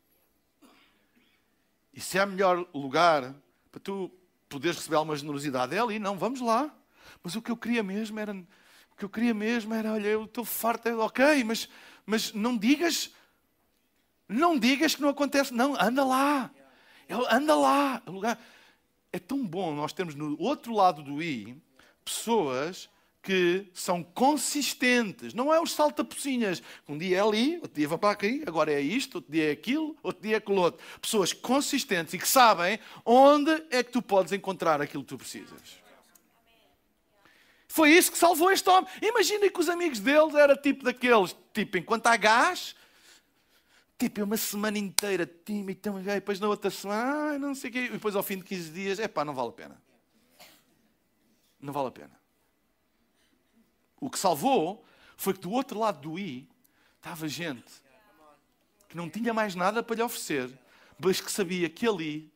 E 1.93 1.99
se 1.99 2.17
há 2.17 2.25
melhor 2.25 2.65
lugar 2.73 3.35
para 3.69 3.81
tu 3.81 4.09
poderes 4.47 4.77
receber 4.77 4.95
alguma 4.95 5.15
generosidade 5.15 5.75
é 5.75 5.79
ali, 5.79 5.99
não, 5.99 6.17
vamos 6.17 6.39
lá. 6.39 6.73
Mas 7.21 7.35
o 7.35 7.41
que 7.41 7.51
eu 7.51 7.57
queria 7.57 7.83
mesmo 7.83 8.19
era, 8.19 8.33
que 9.01 9.05
eu 9.05 9.09
queria 9.09 9.33
mesmo 9.33 9.73
era, 9.73 9.93
olha, 9.93 10.07
eu 10.07 10.25
estou 10.25 10.45
farto, 10.45 10.87
é 10.87 10.95
ok, 10.95 11.43
mas, 11.43 11.67
mas 12.05 12.31
não 12.33 12.55
digas, 12.55 13.09
não 14.29 14.59
digas 14.59 14.93
que 14.93 15.01
não 15.01 15.09
acontece, 15.09 15.51
não, 15.51 15.75
anda 15.81 16.05
lá, 16.05 16.51
anda 17.31 17.55
lá. 17.55 17.99
lugar 18.05 18.39
é 19.11 19.17
tão 19.17 19.43
bom 19.43 19.73
nós 19.73 19.91
termos 19.91 20.13
no 20.13 20.39
outro 20.39 20.71
lado 20.71 21.01
do 21.01 21.21
i 21.21 21.57
pessoas 22.05 22.87
que 23.23 23.65
são 23.73 24.03
consistentes. 24.03 25.33
Não 25.33 25.51
é 25.51 25.59
os 25.59 25.71
saltapocinhas. 25.71 26.61
Um 26.87 26.97
dia 26.97 27.17
é 27.17 27.21
ali, 27.21 27.55
outro 27.55 27.73
dia 27.73 27.87
vai 27.87 27.97
para 27.97 28.11
aqui, 28.11 28.43
agora 28.45 28.71
é 28.71 28.81
isto, 28.81 29.15
outro 29.15 29.31
dia 29.31 29.49
é 29.49 29.51
aquilo, 29.51 29.97
outro 30.03 30.21
dia 30.21 30.35
é 30.35 30.37
aquilo 30.37 30.61
outro. 30.61 30.83
Pessoas 31.01 31.33
consistentes 31.33 32.13
e 32.13 32.19
que 32.19 32.27
sabem 32.27 32.79
onde 33.03 33.51
é 33.71 33.81
que 33.83 33.91
tu 33.91 34.01
podes 34.01 34.31
encontrar 34.31 34.79
aquilo 34.79 35.03
que 35.03 35.09
tu 35.09 35.17
precisas. 35.17 35.80
Foi 37.71 37.89
isso 37.89 38.11
que 38.11 38.17
salvou 38.17 38.51
este 38.51 38.69
homem. 38.69 38.89
Imaginem 39.01 39.49
que 39.49 39.59
os 39.61 39.69
amigos 39.69 40.01
deles 40.01 40.35
eram 40.35 40.57
tipo 40.57 40.83
daqueles, 40.83 41.33
tipo, 41.53 41.77
enquanto 41.77 42.05
há 42.07 42.17
gás, 42.17 42.75
tipo, 43.97 44.19
é 44.19 44.23
uma 44.25 44.35
semana 44.35 44.77
inteira, 44.77 45.25
time, 45.25 45.71
então, 45.71 45.97
e 45.97 46.03
depois 46.03 46.37
na 46.37 46.49
outra 46.49 46.69
semana, 46.69 47.39
não 47.39 47.55
sei 47.55 47.69
o 47.69 47.73
quê, 47.73 47.79
e 47.85 47.89
depois 47.91 48.13
ao 48.13 48.23
fim 48.23 48.39
de 48.39 48.43
15 48.43 48.71
dias, 48.71 48.99
é 48.99 49.07
pá, 49.07 49.23
não 49.23 49.33
vale 49.33 49.49
a 49.49 49.53
pena. 49.53 49.81
Não 51.61 51.71
vale 51.71 51.87
a 51.87 51.91
pena. 51.91 52.19
O 54.01 54.09
que 54.09 54.19
salvou 54.19 54.83
foi 55.15 55.33
que 55.33 55.39
do 55.39 55.51
outro 55.51 55.79
lado 55.79 56.01
do 56.01 56.19
I 56.19 56.49
estava 56.97 57.25
gente 57.25 57.71
que 58.89 58.97
não 58.97 59.09
tinha 59.09 59.33
mais 59.33 59.55
nada 59.55 59.81
para 59.81 59.95
lhe 59.95 60.03
oferecer, 60.03 60.51
mas 60.99 61.21
que 61.21 61.31
sabia 61.31 61.69
que 61.69 61.87
ali 61.87 62.33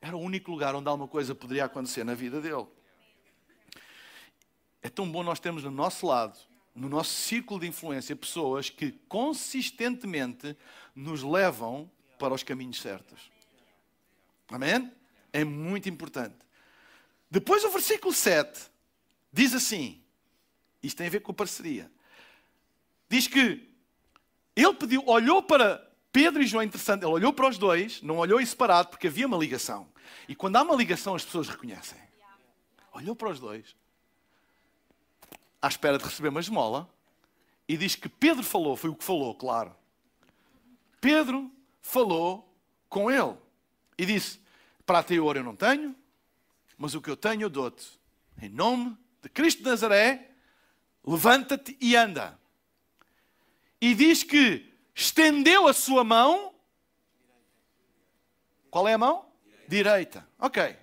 era 0.00 0.16
o 0.16 0.20
único 0.20 0.48
lugar 0.48 0.76
onde 0.76 0.88
alguma 0.88 1.08
coisa 1.08 1.34
poderia 1.34 1.64
acontecer 1.64 2.04
na 2.04 2.14
vida 2.14 2.40
dele. 2.40 2.68
É 4.86 4.88
tão 4.88 5.10
bom 5.10 5.24
nós 5.24 5.40
termos 5.40 5.64
no 5.64 5.70
nosso 5.72 6.06
lado, 6.06 6.38
no 6.72 6.88
nosso 6.88 7.10
círculo 7.10 7.58
de 7.58 7.66
influência, 7.66 8.14
pessoas 8.14 8.70
que 8.70 8.92
consistentemente 9.08 10.56
nos 10.94 11.24
levam 11.24 11.90
para 12.20 12.32
os 12.32 12.44
caminhos 12.44 12.80
certos. 12.80 13.32
Amém? 14.48 14.92
É 15.32 15.42
muito 15.42 15.88
importante. 15.88 16.36
Depois 17.28 17.64
o 17.64 17.70
versículo 17.70 18.14
7 18.14 18.70
diz 19.32 19.54
assim: 19.54 20.00
isto 20.80 20.98
tem 20.98 21.08
a 21.08 21.10
ver 21.10 21.18
com 21.18 21.32
a 21.32 21.34
parceria. 21.34 21.90
Diz 23.08 23.26
que 23.26 23.68
ele 24.54 24.74
pediu, 24.74 25.02
olhou 25.04 25.42
para 25.42 25.84
Pedro 26.12 26.40
e 26.40 26.46
João, 26.46 26.62
interessante, 26.62 27.02
ele 27.02 27.12
olhou 27.12 27.32
para 27.32 27.48
os 27.48 27.58
dois, 27.58 28.00
não 28.02 28.18
olhou 28.18 28.40
em 28.40 28.46
separado, 28.46 28.90
porque 28.90 29.08
havia 29.08 29.26
uma 29.26 29.36
ligação. 29.36 29.88
E 30.28 30.36
quando 30.36 30.54
há 30.54 30.62
uma 30.62 30.76
ligação, 30.76 31.16
as 31.16 31.24
pessoas 31.24 31.48
reconhecem. 31.48 31.98
Olhou 32.92 33.16
para 33.16 33.30
os 33.30 33.40
dois, 33.40 33.74
à 35.60 35.68
espera 35.68 35.98
de 35.98 36.04
receber 36.04 36.28
uma 36.28 36.40
esmola, 36.40 36.88
e 37.68 37.76
diz 37.76 37.94
que 37.94 38.08
Pedro 38.08 38.42
falou, 38.42 38.76
foi 38.76 38.90
o 38.90 38.94
que 38.94 39.04
falou, 39.04 39.34
claro. 39.34 39.74
Pedro 41.00 41.50
falou 41.80 42.52
com 42.88 43.10
ele 43.10 43.36
e 43.98 44.06
disse: 44.06 44.40
Prata 44.84 45.14
e 45.14 45.20
ouro 45.20 45.38
eu 45.38 45.44
não 45.44 45.56
tenho, 45.56 45.94
mas 46.76 46.94
o 46.94 47.00
que 47.00 47.10
eu 47.10 47.16
tenho 47.16 47.42
eu 47.42 47.50
dou-te. 47.50 47.86
Em 48.40 48.48
nome 48.48 48.96
de 49.22 49.28
Cristo 49.28 49.62
de 49.62 49.68
Nazaré, 49.68 50.30
levanta-te 51.04 51.76
e 51.80 51.96
anda. 51.96 52.38
E 53.80 53.94
diz 53.94 54.22
que 54.22 54.72
estendeu 54.94 55.66
a 55.66 55.72
sua 55.72 56.04
mão. 56.04 56.54
Qual 58.70 58.86
é 58.86 58.94
a 58.94 58.98
mão? 58.98 59.26
Direita. 59.68 60.26
Ok. 60.38 60.76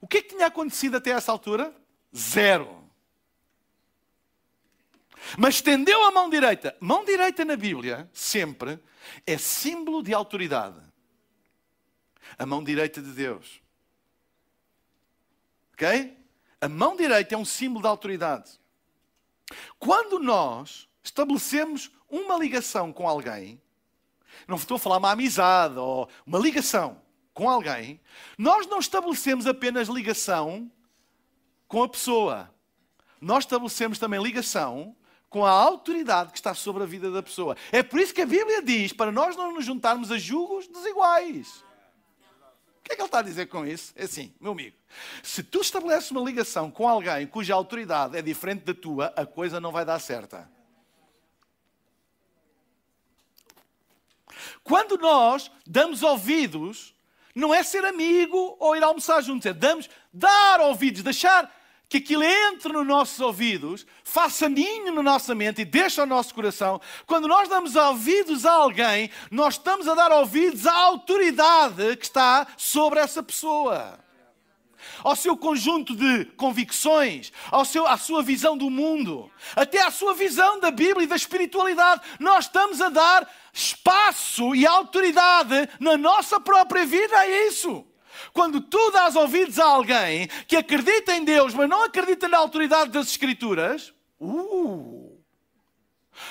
O 0.00 0.06
que 0.06 0.18
é 0.18 0.22
que 0.22 0.28
tinha 0.30 0.46
acontecido 0.46 0.96
até 0.96 1.10
essa 1.10 1.30
altura? 1.32 1.74
Zero. 2.16 2.79
Mas 5.38 5.56
estendeu 5.56 6.04
a 6.04 6.10
mão 6.10 6.28
direita. 6.28 6.76
Mão 6.80 7.04
direita 7.04 7.44
na 7.44 7.56
Bíblia, 7.56 8.08
sempre, 8.12 8.78
é 9.26 9.36
símbolo 9.38 10.02
de 10.02 10.14
autoridade. 10.14 10.80
A 12.38 12.46
mão 12.46 12.62
direita 12.62 13.02
de 13.02 13.12
Deus. 13.12 13.60
Ok? 15.74 16.16
A 16.60 16.68
mão 16.68 16.96
direita 16.96 17.34
é 17.34 17.38
um 17.38 17.44
símbolo 17.44 17.82
de 17.82 17.88
autoridade. 17.88 18.60
Quando 19.78 20.18
nós 20.18 20.88
estabelecemos 21.02 21.90
uma 22.08 22.36
ligação 22.36 22.92
com 22.92 23.08
alguém, 23.08 23.60
não 24.46 24.56
estou 24.56 24.76
a 24.76 24.80
falar 24.80 24.98
uma 24.98 25.12
amizade 25.12 25.78
ou 25.78 26.08
uma 26.26 26.38
ligação 26.38 27.00
com 27.32 27.48
alguém, 27.48 28.00
nós 28.36 28.66
não 28.66 28.78
estabelecemos 28.78 29.46
apenas 29.46 29.88
ligação 29.88 30.70
com 31.66 31.82
a 31.82 31.88
pessoa. 31.88 32.52
Nós 33.20 33.44
estabelecemos 33.44 33.98
também 33.98 34.22
ligação 34.22 34.96
com 35.30 35.46
a 35.46 35.50
autoridade 35.50 36.32
que 36.32 36.38
está 36.38 36.52
sobre 36.54 36.82
a 36.82 36.86
vida 36.86 37.08
da 37.08 37.22
pessoa. 37.22 37.56
É 37.70 37.84
por 37.84 38.00
isso 38.00 38.12
que 38.12 38.20
a 38.20 38.26
Bíblia 38.26 38.60
diz 38.60 38.92
para 38.92 39.12
nós 39.12 39.36
não 39.36 39.54
nos 39.54 39.64
juntarmos 39.64 40.10
a 40.10 40.18
julgos 40.18 40.66
desiguais. 40.66 41.64
O 42.80 42.82
que 42.82 42.92
é 42.92 42.96
que 42.96 43.00
ele 43.00 43.06
está 43.06 43.20
a 43.20 43.22
dizer 43.22 43.46
com 43.46 43.64
isso? 43.64 43.92
É 43.94 44.04
assim, 44.04 44.34
meu 44.40 44.50
amigo, 44.50 44.76
se 45.22 45.44
tu 45.44 45.60
estabeleces 45.60 46.10
uma 46.10 46.20
ligação 46.20 46.68
com 46.68 46.88
alguém 46.88 47.28
cuja 47.28 47.54
autoridade 47.54 48.18
é 48.18 48.22
diferente 48.22 48.64
da 48.64 48.74
tua, 48.74 49.14
a 49.16 49.24
coisa 49.24 49.60
não 49.60 49.70
vai 49.70 49.84
dar 49.84 50.00
certa. 50.00 50.50
Quando 54.64 54.98
nós 54.98 55.48
damos 55.64 56.02
ouvidos, 56.02 56.92
não 57.32 57.54
é 57.54 57.62
ser 57.62 57.84
amigo 57.84 58.56
ou 58.58 58.74
ir 58.74 58.82
almoçar 58.82 59.20
juntos, 59.20 59.46
é 59.46 59.52
damos, 59.52 59.88
dar 60.12 60.60
ouvidos, 60.60 61.04
deixar 61.04 61.59
que 61.90 61.96
aquilo 61.96 62.22
entre 62.22 62.72
nos 62.72 62.86
nossos 62.86 63.18
ouvidos, 63.18 63.84
faça 64.04 64.48
ninho 64.48 64.94
na 64.94 65.02
nossa 65.02 65.34
mente 65.34 65.62
e 65.62 65.64
deixe 65.64 66.00
ao 66.00 66.06
nosso 66.06 66.32
coração. 66.32 66.80
Quando 67.04 67.26
nós 67.26 67.48
damos 67.48 67.74
ouvidos 67.74 68.46
a 68.46 68.52
alguém, 68.52 69.10
nós 69.28 69.54
estamos 69.54 69.88
a 69.88 69.94
dar 69.96 70.12
ouvidos 70.12 70.68
à 70.68 70.72
autoridade 70.72 71.96
que 71.96 72.04
está 72.04 72.46
sobre 72.56 73.00
essa 73.00 73.24
pessoa. 73.24 73.98
Ao 75.02 75.16
seu 75.16 75.36
conjunto 75.36 75.96
de 75.96 76.26
convicções, 76.36 77.32
ao 77.50 77.64
seu, 77.64 77.84
à 77.84 77.98
sua 77.98 78.22
visão 78.22 78.56
do 78.56 78.70
mundo, 78.70 79.28
até 79.56 79.82
à 79.82 79.90
sua 79.90 80.14
visão 80.14 80.60
da 80.60 80.70
Bíblia 80.70 81.02
e 81.02 81.08
da 81.08 81.16
espiritualidade. 81.16 82.02
Nós 82.20 82.44
estamos 82.44 82.80
a 82.80 82.88
dar 82.88 83.28
espaço 83.52 84.54
e 84.54 84.64
autoridade 84.64 85.68
na 85.80 85.96
nossa 85.96 86.38
própria 86.38 86.86
vida 86.86 87.18
a 87.18 87.48
isso. 87.48 87.84
Quando 88.32 88.60
tu 88.60 88.90
dás 88.90 89.16
ouvidos 89.16 89.58
a 89.58 89.64
alguém 89.64 90.28
que 90.46 90.56
acredita 90.56 91.14
em 91.14 91.24
Deus, 91.24 91.54
mas 91.54 91.68
não 91.68 91.84
acredita 91.84 92.28
na 92.28 92.38
autoridade 92.38 92.90
das 92.90 93.08
Escrituras, 93.08 93.92
uh, 94.20 95.10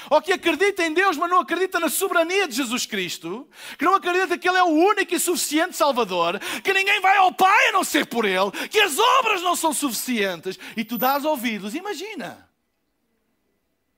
ou 0.09 0.21
que 0.21 0.31
acredita 0.31 0.83
em 0.83 0.93
Deus, 0.93 1.17
mas 1.17 1.29
não 1.29 1.39
acredita 1.39 1.79
na 1.79 1.89
soberania 1.89 2.47
de 2.47 2.55
Jesus 2.55 2.85
Cristo, 2.85 3.49
que 3.77 3.85
não 3.85 3.95
acredita 3.95 4.37
que 4.37 4.47
Ele 4.47 4.57
é 4.57 4.63
o 4.63 4.67
único 4.67 5.13
e 5.13 5.19
suficiente 5.19 5.75
Salvador, 5.75 6.39
que 6.63 6.73
ninguém 6.73 6.99
vai 7.01 7.17
ao 7.17 7.33
Pai 7.33 7.69
a 7.69 7.71
não 7.71 7.83
ser 7.83 8.05
por 8.05 8.25
Ele, 8.25 8.51
que 8.69 8.79
as 8.79 8.97
obras 8.97 9.41
não 9.41 9.55
são 9.55 9.73
suficientes, 9.73 10.57
e 10.75 10.83
tu 10.83 10.97
dás 10.97 11.25
ouvidos, 11.25 11.75
imagina 11.75 12.49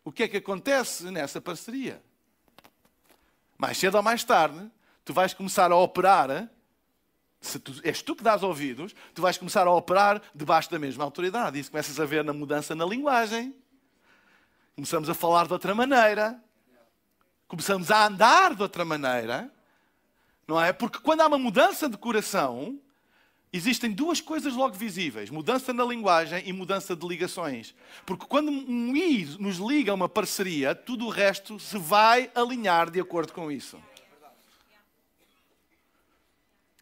o 0.04 0.12
que 0.12 0.24
é 0.24 0.28
que 0.28 0.38
acontece 0.38 1.06
nessa 1.12 1.40
parceria. 1.40 2.02
Mais 3.58 3.78
cedo 3.78 3.96
ou 3.96 4.04
mais 4.04 4.24
tarde, 4.24 4.70
tu 5.06 5.14
vais 5.14 5.34
começar 5.34 5.72
a 5.72 5.76
operar 5.76 6.50
se 7.42 7.58
tu, 7.58 7.74
és 7.84 8.04
tu 8.04 8.16
que 8.16 8.24
dás 8.24 8.44
ouvidos, 8.44 8.96
tu 9.16 9.22
vais 9.22 9.36
começar 9.36 9.66
a 9.66 9.72
operar 9.72 10.22
debaixo 10.34 10.70
da 10.70 10.78
mesma 10.78 11.04
autoridade. 11.04 11.60
Isso 11.60 11.72
começas 11.72 12.00
a 12.00 12.06
ver 12.06 12.24
na 12.24 12.32
mudança 12.32 12.76
na 12.76 12.86
linguagem. 12.86 13.56
Começamos 14.76 15.10
a 15.10 15.16
falar 15.16 15.48
de 15.48 15.54
outra 15.54 15.74
maneira. 15.74 16.40
Começamos 17.48 17.90
a 17.90 18.06
andar 18.06 18.56
de 18.56 18.62
outra 18.62 18.86
maneira. 18.86 19.52
Não 20.48 20.62
é? 20.62 20.72
Porque 20.72 21.00
quando 21.00 21.22
há 21.22 21.28
uma 21.28 21.40
mudança 21.40 21.90
de 21.90 21.98
coração, 21.98 22.80
existem 23.52 23.92
duas 23.92 24.22
coisas 24.22 24.54
logo 24.54 24.76
visíveis: 24.76 25.32
mudança 25.32 25.74
na 25.74 25.84
linguagem 25.84 26.44
e 26.48 26.54
mudança 26.54 26.96
de 26.96 27.08
ligações. 27.08 27.74
Porque 28.06 28.26
quando 28.28 28.52
um 28.52 28.96
I 28.96 29.36
nos 29.40 29.58
liga 29.58 29.92
a 29.92 29.96
uma 29.96 30.08
parceria, 30.08 30.76
tudo 30.76 31.08
o 31.08 31.10
resto 31.10 31.60
se 31.60 31.78
vai 31.80 32.30
alinhar 32.36 32.92
de 32.92 33.00
acordo 33.00 33.34
com 33.34 33.52
isso. 33.52 33.80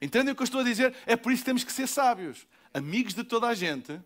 Entendem 0.01 0.31
o 0.31 0.35
que 0.35 0.41
eu 0.41 0.45
estou 0.45 0.62
a 0.62 0.63
dizer? 0.63 0.95
É 1.05 1.15
por 1.15 1.31
isso 1.31 1.41
que 1.41 1.45
temos 1.45 1.63
que 1.63 1.71
ser 1.71 1.88
sábios, 1.88 2.47
amigos 2.73 3.13
de 3.13 3.23
toda 3.23 3.47
a 3.47 3.55
gente, 3.55 3.99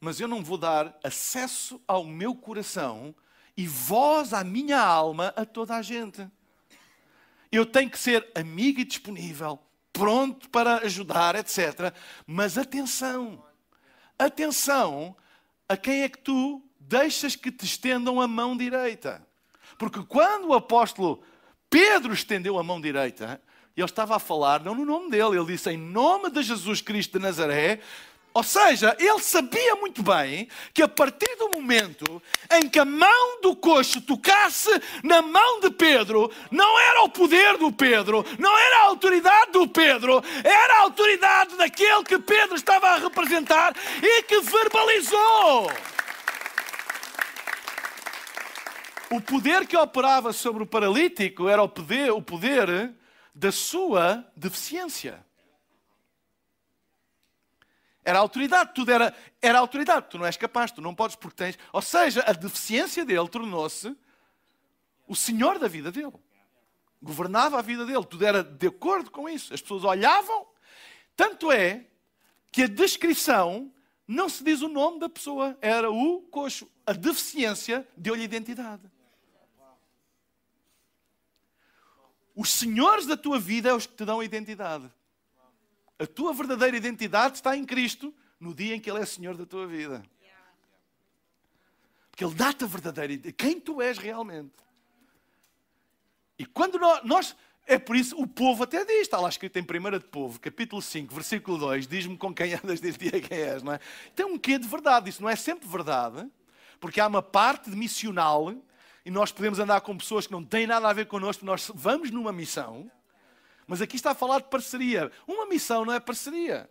mas 0.00 0.18
eu 0.18 0.26
não 0.26 0.42
vou 0.42 0.56
dar 0.56 0.98
acesso 1.04 1.80
ao 1.86 2.04
meu 2.04 2.34
coração 2.34 3.14
e 3.56 3.66
voz 3.66 4.32
à 4.32 4.42
minha 4.42 4.80
alma 4.80 5.34
a 5.36 5.44
toda 5.44 5.76
a 5.76 5.82
gente. 5.82 6.26
Eu 7.52 7.66
tenho 7.66 7.90
que 7.90 7.98
ser 7.98 8.26
amigo 8.34 8.80
e 8.80 8.84
disponível, 8.84 9.60
pronto 9.92 10.48
para 10.48 10.76
ajudar, 10.78 11.34
etc. 11.34 11.92
Mas 12.26 12.56
atenção, 12.56 13.44
atenção 14.18 15.14
a 15.68 15.76
quem 15.76 16.02
é 16.02 16.08
que 16.08 16.18
tu 16.18 16.62
deixas 16.78 17.36
que 17.36 17.52
te 17.52 17.66
estendam 17.66 18.20
a 18.20 18.26
mão 18.26 18.56
direita. 18.56 19.26
Porque 19.78 20.02
quando 20.02 20.48
o 20.48 20.54
apóstolo 20.54 21.22
Pedro 21.68 22.12
estendeu 22.12 22.58
a 22.58 22.62
mão 22.62 22.80
direita, 22.80 23.40
ele 23.76 23.86
estava 23.86 24.16
a 24.16 24.18
falar 24.18 24.62
não 24.62 24.74
no 24.74 24.84
nome 24.84 25.10
dele, 25.10 25.36
ele 25.36 25.46
disse 25.46 25.70
em 25.70 25.76
nome 25.76 26.30
de 26.30 26.42
Jesus 26.42 26.80
Cristo 26.80 27.18
de 27.18 27.24
Nazaré, 27.24 27.80
ou 28.32 28.44
seja, 28.44 28.96
ele 29.00 29.18
sabia 29.18 29.74
muito 29.74 30.04
bem 30.04 30.48
que 30.72 30.82
a 30.82 30.88
partir 30.88 31.34
do 31.36 31.50
momento 31.50 32.22
em 32.52 32.68
que 32.68 32.78
a 32.78 32.84
mão 32.84 33.40
do 33.42 33.56
coxo 33.56 34.00
tocasse 34.00 34.70
na 35.02 35.20
mão 35.20 35.58
de 35.60 35.70
Pedro, 35.70 36.30
não 36.48 36.78
era 36.78 37.02
o 37.02 37.08
poder 37.08 37.58
do 37.58 37.72
Pedro, 37.72 38.24
não 38.38 38.56
era 38.56 38.76
a 38.78 38.84
autoridade 38.84 39.50
do 39.50 39.66
Pedro, 39.66 40.22
era 40.44 40.74
a 40.74 40.82
autoridade 40.82 41.56
daquele 41.56 42.04
que 42.04 42.20
Pedro 42.20 42.54
estava 42.54 42.90
a 42.90 42.98
representar 42.98 43.74
e 44.00 44.22
que 44.22 44.40
verbalizou. 44.40 45.72
O 49.10 49.20
poder 49.20 49.66
que 49.66 49.76
operava 49.76 50.32
sobre 50.32 50.62
o 50.62 50.66
paralítico 50.66 51.48
era 51.48 51.60
o 51.60 51.68
poder, 51.68 52.12
o 52.12 52.22
poder 52.22 52.94
da 53.40 53.50
sua 53.50 54.30
deficiência. 54.36 55.24
Era 58.04 58.18
autoridade, 58.18 58.74
tudo 58.74 58.92
era, 58.92 59.16
era 59.40 59.58
autoridade. 59.58 60.08
Tu 60.10 60.18
não 60.18 60.26
és 60.26 60.36
capaz, 60.36 60.70
tu 60.70 60.82
não 60.82 60.94
podes 60.94 61.16
porque 61.16 61.36
tens. 61.36 61.58
Ou 61.72 61.80
seja, 61.80 62.22
a 62.26 62.32
deficiência 62.32 63.02
dele 63.02 63.26
tornou-se 63.30 63.96
o 65.08 65.16
senhor 65.16 65.58
da 65.58 65.68
vida 65.68 65.90
dele. 65.90 66.12
Governava 67.02 67.58
a 67.58 67.62
vida 67.62 67.86
dele, 67.86 68.04
tudo 68.04 68.26
era 68.26 68.44
de 68.44 68.66
acordo 68.66 69.10
com 69.10 69.26
isso. 69.26 69.54
As 69.54 69.62
pessoas 69.62 69.84
olhavam. 69.84 70.46
Tanto 71.16 71.50
é 71.50 71.86
que 72.52 72.64
a 72.64 72.68
descrição 72.68 73.72
não 74.06 74.28
se 74.28 74.44
diz 74.44 74.60
o 74.60 74.68
nome 74.68 75.00
da 75.00 75.08
pessoa, 75.08 75.56
era 75.62 75.90
o 75.90 76.20
coxo. 76.30 76.70
A 76.84 76.92
deficiência 76.92 77.88
deu-lhe 77.96 78.22
identidade. 78.22 78.82
Os 82.40 82.48
senhores 82.52 83.04
da 83.04 83.18
tua 83.18 83.38
vida 83.38 83.68
é 83.68 83.74
os 83.74 83.86
que 83.86 83.92
te 83.92 84.02
dão 84.02 84.20
a 84.20 84.24
identidade. 84.24 84.90
A 85.98 86.06
tua 86.06 86.32
verdadeira 86.32 86.74
identidade 86.74 87.34
está 87.34 87.54
em 87.54 87.66
Cristo 87.66 88.14
no 88.40 88.54
dia 88.54 88.74
em 88.74 88.80
que 88.80 88.90
Ele 88.90 88.98
é 88.98 89.04
Senhor 89.04 89.36
da 89.36 89.44
tua 89.44 89.66
vida. 89.66 90.02
Porque 92.10 92.24
Ele 92.24 92.34
dá-te 92.34 92.64
a 92.64 92.66
verdadeira 92.66 93.12
identidade, 93.12 93.36
quem 93.36 93.60
tu 93.60 93.82
és 93.82 93.98
realmente. 93.98 94.54
E 96.38 96.46
quando 96.46 96.78
nós, 97.04 97.36
É 97.66 97.78
por 97.78 97.94
isso, 97.94 98.18
o 98.18 98.26
povo 98.26 98.64
até 98.64 98.86
diz, 98.86 99.02
está 99.02 99.20
lá 99.20 99.28
escrito 99.28 99.58
em 99.58 99.62
1 99.62 99.98
de 99.98 100.06
Povo, 100.06 100.40
capítulo 100.40 100.80
5, 100.80 101.14
versículo 101.14 101.58
2, 101.58 101.86
diz-me 101.86 102.16
com 102.16 102.32
quem 102.32 102.54
andas 102.64 102.80
dia 102.80 103.20
quem 103.20 103.36
és, 103.36 103.62
não 103.62 103.74
é? 103.74 103.80
Tem 104.16 104.24
um 104.24 104.38
quê 104.38 104.58
de 104.58 104.66
verdade, 104.66 105.10
isso 105.10 105.20
não 105.20 105.28
é 105.28 105.36
sempre 105.36 105.68
verdade, 105.68 106.26
porque 106.80 107.02
há 107.02 107.06
uma 107.06 107.20
parte 107.20 107.68
missional 107.68 108.50
e 109.04 109.10
nós 109.10 109.32
podemos 109.32 109.58
andar 109.58 109.80
com 109.80 109.96
pessoas 109.96 110.26
que 110.26 110.32
não 110.32 110.44
têm 110.44 110.66
nada 110.66 110.88
a 110.88 110.92
ver 110.92 111.06
connosco, 111.06 111.44
nós 111.44 111.70
vamos 111.74 112.10
numa 112.10 112.32
missão, 112.32 112.90
mas 113.66 113.80
aqui 113.80 113.96
está 113.96 114.10
a 114.10 114.14
falar 114.14 114.40
de 114.40 114.48
parceria. 114.48 115.10
Uma 115.26 115.46
missão 115.46 115.84
não 115.84 115.92
é 115.92 116.00
parceria. 116.00 116.68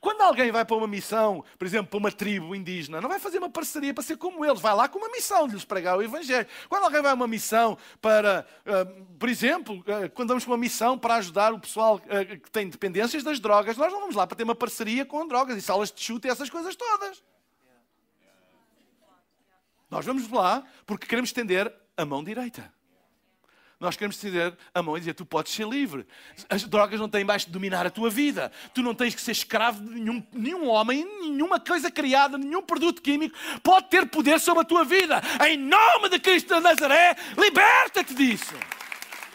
Quando 0.00 0.20
alguém 0.22 0.50
vai 0.50 0.64
para 0.64 0.76
uma 0.76 0.86
missão, 0.86 1.44
por 1.58 1.66
exemplo, 1.66 1.88
para 1.88 1.98
uma 1.98 2.12
tribo 2.12 2.54
indígena, 2.54 3.00
não 3.00 3.08
vai 3.08 3.18
fazer 3.18 3.38
uma 3.38 3.50
parceria 3.50 3.92
para 3.92 4.02
ser 4.02 4.16
como 4.16 4.44
eles, 4.44 4.60
vai 4.60 4.74
lá 4.74 4.88
com 4.88 4.98
uma 4.98 5.08
missão 5.10 5.46
de 5.46 5.54
lhes 5.54 5.64
pregar 5.64 5.96
o 5.96 6.02
Evangelho. 6.02 6.46
Quando 6.68 6.84
alguém 6.84 7.02
vai 7.02 7.10
a 7.10 7.14
uma 7.14 7.28
missão 7.28 7.76
para, 8.00 8.46
uh, 8.66 9.04
por 9.18 9.28
exemplo, 9.28 9.80
uh, 9.80 10.10
quando 10.14 10.28
vamos 10.28 10.44
para 10.44 10.52
uma 10.52 10.58
missão 10.58 10.98
para 10.98 11.16
ajudar 11.16 11.52
o 11.52 11.60
pessoal 11.60 11.96
uh, 11.96 12.40
que 12.40 12.50
tem 12.50 12.68
dependências 12.68 13.22
das 13.22 13.38
drogas, 13.38 13.76
nós 13.76 13.92
não 13.92 14.00
vamos 14.00 14.14
lá 14.14 14.26
para 14.26 14.36
ter 14.36 14.44
uma 14.44 14.54
parceria 14.54 15.04
com 15.04 15.26
drogas 15.26 15.56
e 15.56 15.62
salas 15.62 15.90
de 15.90 16.00
chute 16.00 16.26
e 16.26 16.30
essas 16.30 16.48
coisas 16.48 16.74
todas. 16.76 17.22
Nós 19.92 20.06
vamos 20.06 20.26
lá 20.30 20.64
porque 20.86 21.06
queremos 21.06 21.28
estender 21.28 21.70
a 21.98 22.06
mão 22.06 22.24
direita. 22.24 22.72
Nós 23.78 23.94
queremos 23.94 24.16
estender 24.16 24.56
a 24.74 24.82
mão 24.82 24.96
e 24.96 25.00
dizer: 25.00 25.12
tu 25.12 25.26
podes 25.26 25.52
ser 25.52 25.68
livre. 25.68 26.06
As 26.48 26.64
drogas 26.64 26.98
não 26.98 27.10
têm 27.10 27.24
mais 27.24 27.44
de 27.44 27.50
dominar 27.50 27.86
a 27.86 27.90
tua 27.90 28.08
vida. 28.08 28.50
Tu 28.72 28.80
não 28.80 28.94
tens 28.94 29.14
que 29.14 29.20
ser 29.20 29.32
escravo 29.32 29.82
de 29.82 29.90
nenhum, 29.90 30.26
nenhum 30.32 30.66
homem, 30.66 31.04
nenhuma 31.20 31.60
coisa 31.60 31.90
criada, 31.90 32.38
nenhum 32.38 32.62
produto 32.62 33.02
químico 33.02 33.36
pode 33.62 33.90
ter 33.90 34.06
poder 34.06 34.40
sobre 34.40 34.62
a 34.62 34.64
tua 34.64 34.82
vida. 34.82 35.20
Em 35.46 35.58
nome 35.58 36.08
de 36.08 36.18
Cristo 36.18 36.54
de 36.54 36.60
Nazaré, 36.60 37.14
liberta-te 37.36 38.14
disso. 38.14 38.54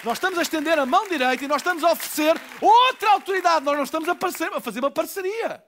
Nós 0.04 0.18
estamos 0.18 0.40
a 0.40 0.42
estender 0.42 0.80
a 0.80 0.88
mão 0.88 1.08
direita 1.08 1.46
e 1.46 1.48
nós 1.48 1.58
estamos 1.58 1.84
a 1.84 1.92
oferecer 1.92 2.36
outra 2.60 3.12
autoridade. 3.12 3.64
Nós 3.64 3.78
não 3.78 3.84
estamos 3.84 4.10
a, 4.10 4.14
a 4.58 4.60
fazer 4.60 4.80
uma 4.80 4.90
parceria. 4.90 5.64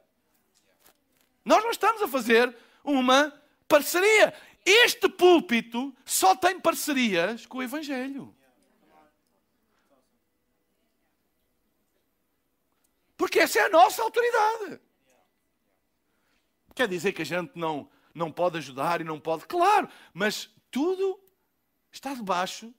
Nós 1.46 1.64
não 1.64 1.70
estamos 1.70 2.02
a 2.02 2.08
fazer 2.08 2.56
uma 2.84 3.32
parceria. 3.70 4.34
Este 4.66 5.10
púlpito 5.10 5.96
só 6.06 6.36
tem 6.36 6.60
parcerias 6.60 7.46
com 7.46 7.58
o 7.60 7.64
Evangelho. 7.64 8.36
Porque 13.18 13.40
essa 13.40 13.60
é 13.60 13.64
a 13.64 13.70
nossa 13.70 14.02
autoridade. 14.02 14.80
Quer 16.74 16.88
dizer 16.88 17.12
que 17.12 17.22
a 17.22 17.26
gente 17.26 17.52
não, 17.56 17.90
não 18.14 18.32
pode 18.32 18.58
ajudar 18.58 19.02
e 19.02 19.04
não 19.04 19.20
pode. 19.20 19.46
Claro, 19.46 19.90
mas 20.14 20.50
tudo 20.72 21.20
está 21.92 22.14
debaixo 22.14 22.74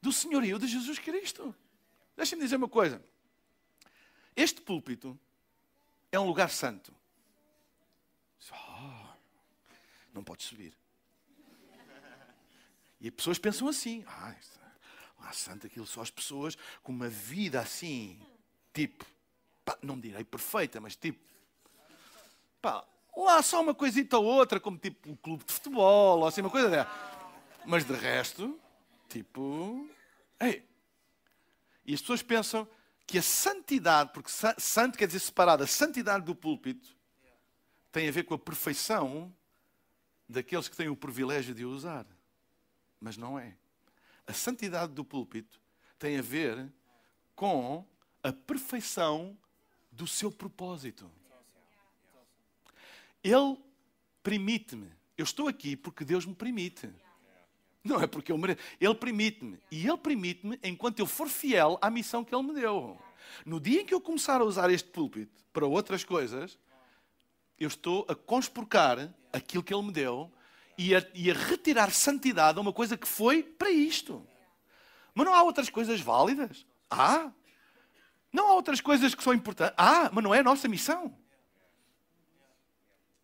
do 0.00 0.12
senhorio 0.12 0.58
de 0.58 0.68
Jesus 0.68 0.98
Cristo. 0.98 1.54
Deixem-me 2.16 2.44
dizer 2.44 2.56
uma 2.56 2.68
coisa. 2.68 3.04
Este 4.36 4.60
púlpito 4.60 5.18
é 6.12 6.20
um 6.20 6.26
lugar 6.26 6.50
santo 6.50 6.94
não 10.16 10.24
pode 10.24 10.42
subir. 10.42 10.76
E 13.00 13.08
as 13.08 13.14
pessoas 13.14 13.38
pensam 13.38 13.68
assim: 13.68 14.04
ah, 14.06 14.34
lá 15.20 15.32
santo 15.32 15.66
aquilo 15.66 15.86
só 15.86 16.02
as 16.02 16.10
pessoas 16.10 16.56
com 16.82 16.92
uma 16.92 17.08
vida 17.08 17.60
assim, 17.60 18.20
tipo, 18.72 19.04
pá, 19.64 19.78
não 19.82 19.98
direi 19.98 20.24
perfeita, 20.24 20.80
mas 20.80 20.96
tipo, 20.96 21.18
pá, 22.60 22.86
lá 23.16 23.42
só 23.42 23.60
uma 23.60 23.74
coisita 23.74 24.18
ou 24.18 24.24
outra, 24.24 24.58
como 24.58 24.78
tipo 24.78 25.10
um 25.10 25.16
clube 25.16 25.44
de 25.44 25.52
futebol, 25.52 26.20
ou 26.20 26.26
assim, 26.26 26.40
uma 26.40 26.50
coisa 26.50 26.68
dela. 26.68 26.88
Mas 27.64 27.84
de 27.84 27.92
resto, 27.92 28.58
tipo, 29.08 29.88
ei. 30.40 30.66
E 31.84 31.94
as 31.94 32.00
pessoas 32.00 32.22
pensam 32.22 32.68
que 33.06 33.18
a 33.18 33.22
santidade, 33.22 34.10
porque 34.12 34.30
santo 34.58 34.98
quer 34.98 35.06
dizer 35.06 35.20
separado, 35.20 35.62
a 35.62 35.66
santidade 35.66 36.24
do 36.24 36.34
púlpito 36.34 36.96
tem 37.92 38.08
a 38.08 38.12
ver 38.12 38.24
com 38.24 38.34
a 38.34 38.38
perfeição 38.38 39.32
daqueles 40.28 40.68
que 40.68 40.76
têm 40.76 40.88
o 40.88 40.96
privilégio 40.96 41.54
de 41.54 41.64
o 41.64 41.70
usar. 41.70 42.06
Mas 43.00 43.16
não 43.16 43.38
é. 43.38 43.56
A 44.26 44.32
santidade 44.32 44.92
do 44.92 45.04
púlpito 45.04 45.60
tem 45.98 46.18
a 46.18 46.22
ver 46.22 46.70
com 47.34 47.86
a 48.22 48.32
perfeição 48.32 49.36
do 49.92 50.06
seu 50.06 50.30
propósito. 50.30 51.10
Ele 53.22 53.56
permite-me. 54.22 54.90
Eu 55.16 55.24
estou 55.24 55.48
aqui 55.48 55.76
porque 55.76 56.04
Deus 56.04 56.26
me 56.26 56.34
permite. 56.34 56.90
Não 57.82 58.00
é 58.00 58.06
porque 58.06 58.32
eu 58.32 58.38
mereço. 58.38 58.60
Ele 58.80 58.94
permite-me. 58.94 59.58
E 59.70 59.86
Ele 59.86 59.96
permite-me 59.96 60.58
enquanto 60.62 60.98
eu 60.98 61.06
for 61.06 61.28
fiel 61.28 61.78
à 61.80 61.88
missão 61.88 62.24
que 62.24 62.34
Ele 62.34 62.42
me 62.42 62.54
deu. 62.54 63.00
No 63.44 63.60
dia 63.60 63.82
em 63.82 63.86
que 63.86 63.94
eu 63.94 64.00
começar 64.00 64.40
a 64.40 64.44
usar 64.44 64.70
este 64.70 64.88
púlpito 64.88 65.44
para 65.52 65.66
outras 65.66 66.04
coisas, 66.04 66.58
eu 67.58 67.68
estou 67.68 68.04
a 68.08 68.14
conspurcar 68.14 69.12
aquilo 69.36 69.62
que 69.62 69.72
Ele 69.74 69.82
me 69.82 69.92
deu 69.92 70.32
e 70.78 70.94
a, 70.94 71.04
e 71.14 71.30
a 71.30 71.34
retirar 71.34 71.90
santidade 71.90 72.58
a 72.58 72.60
uma 72.60 72.72
coisa 72.72 72.96
que 72.96 73.06
foi 73.06 73.42
para 73.42 73.70
isto. 73.70 74.26
Mas 75.14 75.26
não 75.26 75.34
há 75.34 75.42
outras 75.42 75.70
coisas 75.70 76.00
válidas? 76.00 76.66
Há. 76.90 77.30
Não 78.32 78.48
há 78.48 78.54
outras 78.54 78.80
coisas 78.80 79.14
que 79.14 79.22
são 79.22 79.32
importantes? 79.32 79.74
Há, 79.78 80.10
mas 80.12 80.22
não 80.22 80.34
é 80.34 80.40
a 80.40 80.44
nossa 80.44 80.68
missão. 80.68 81.16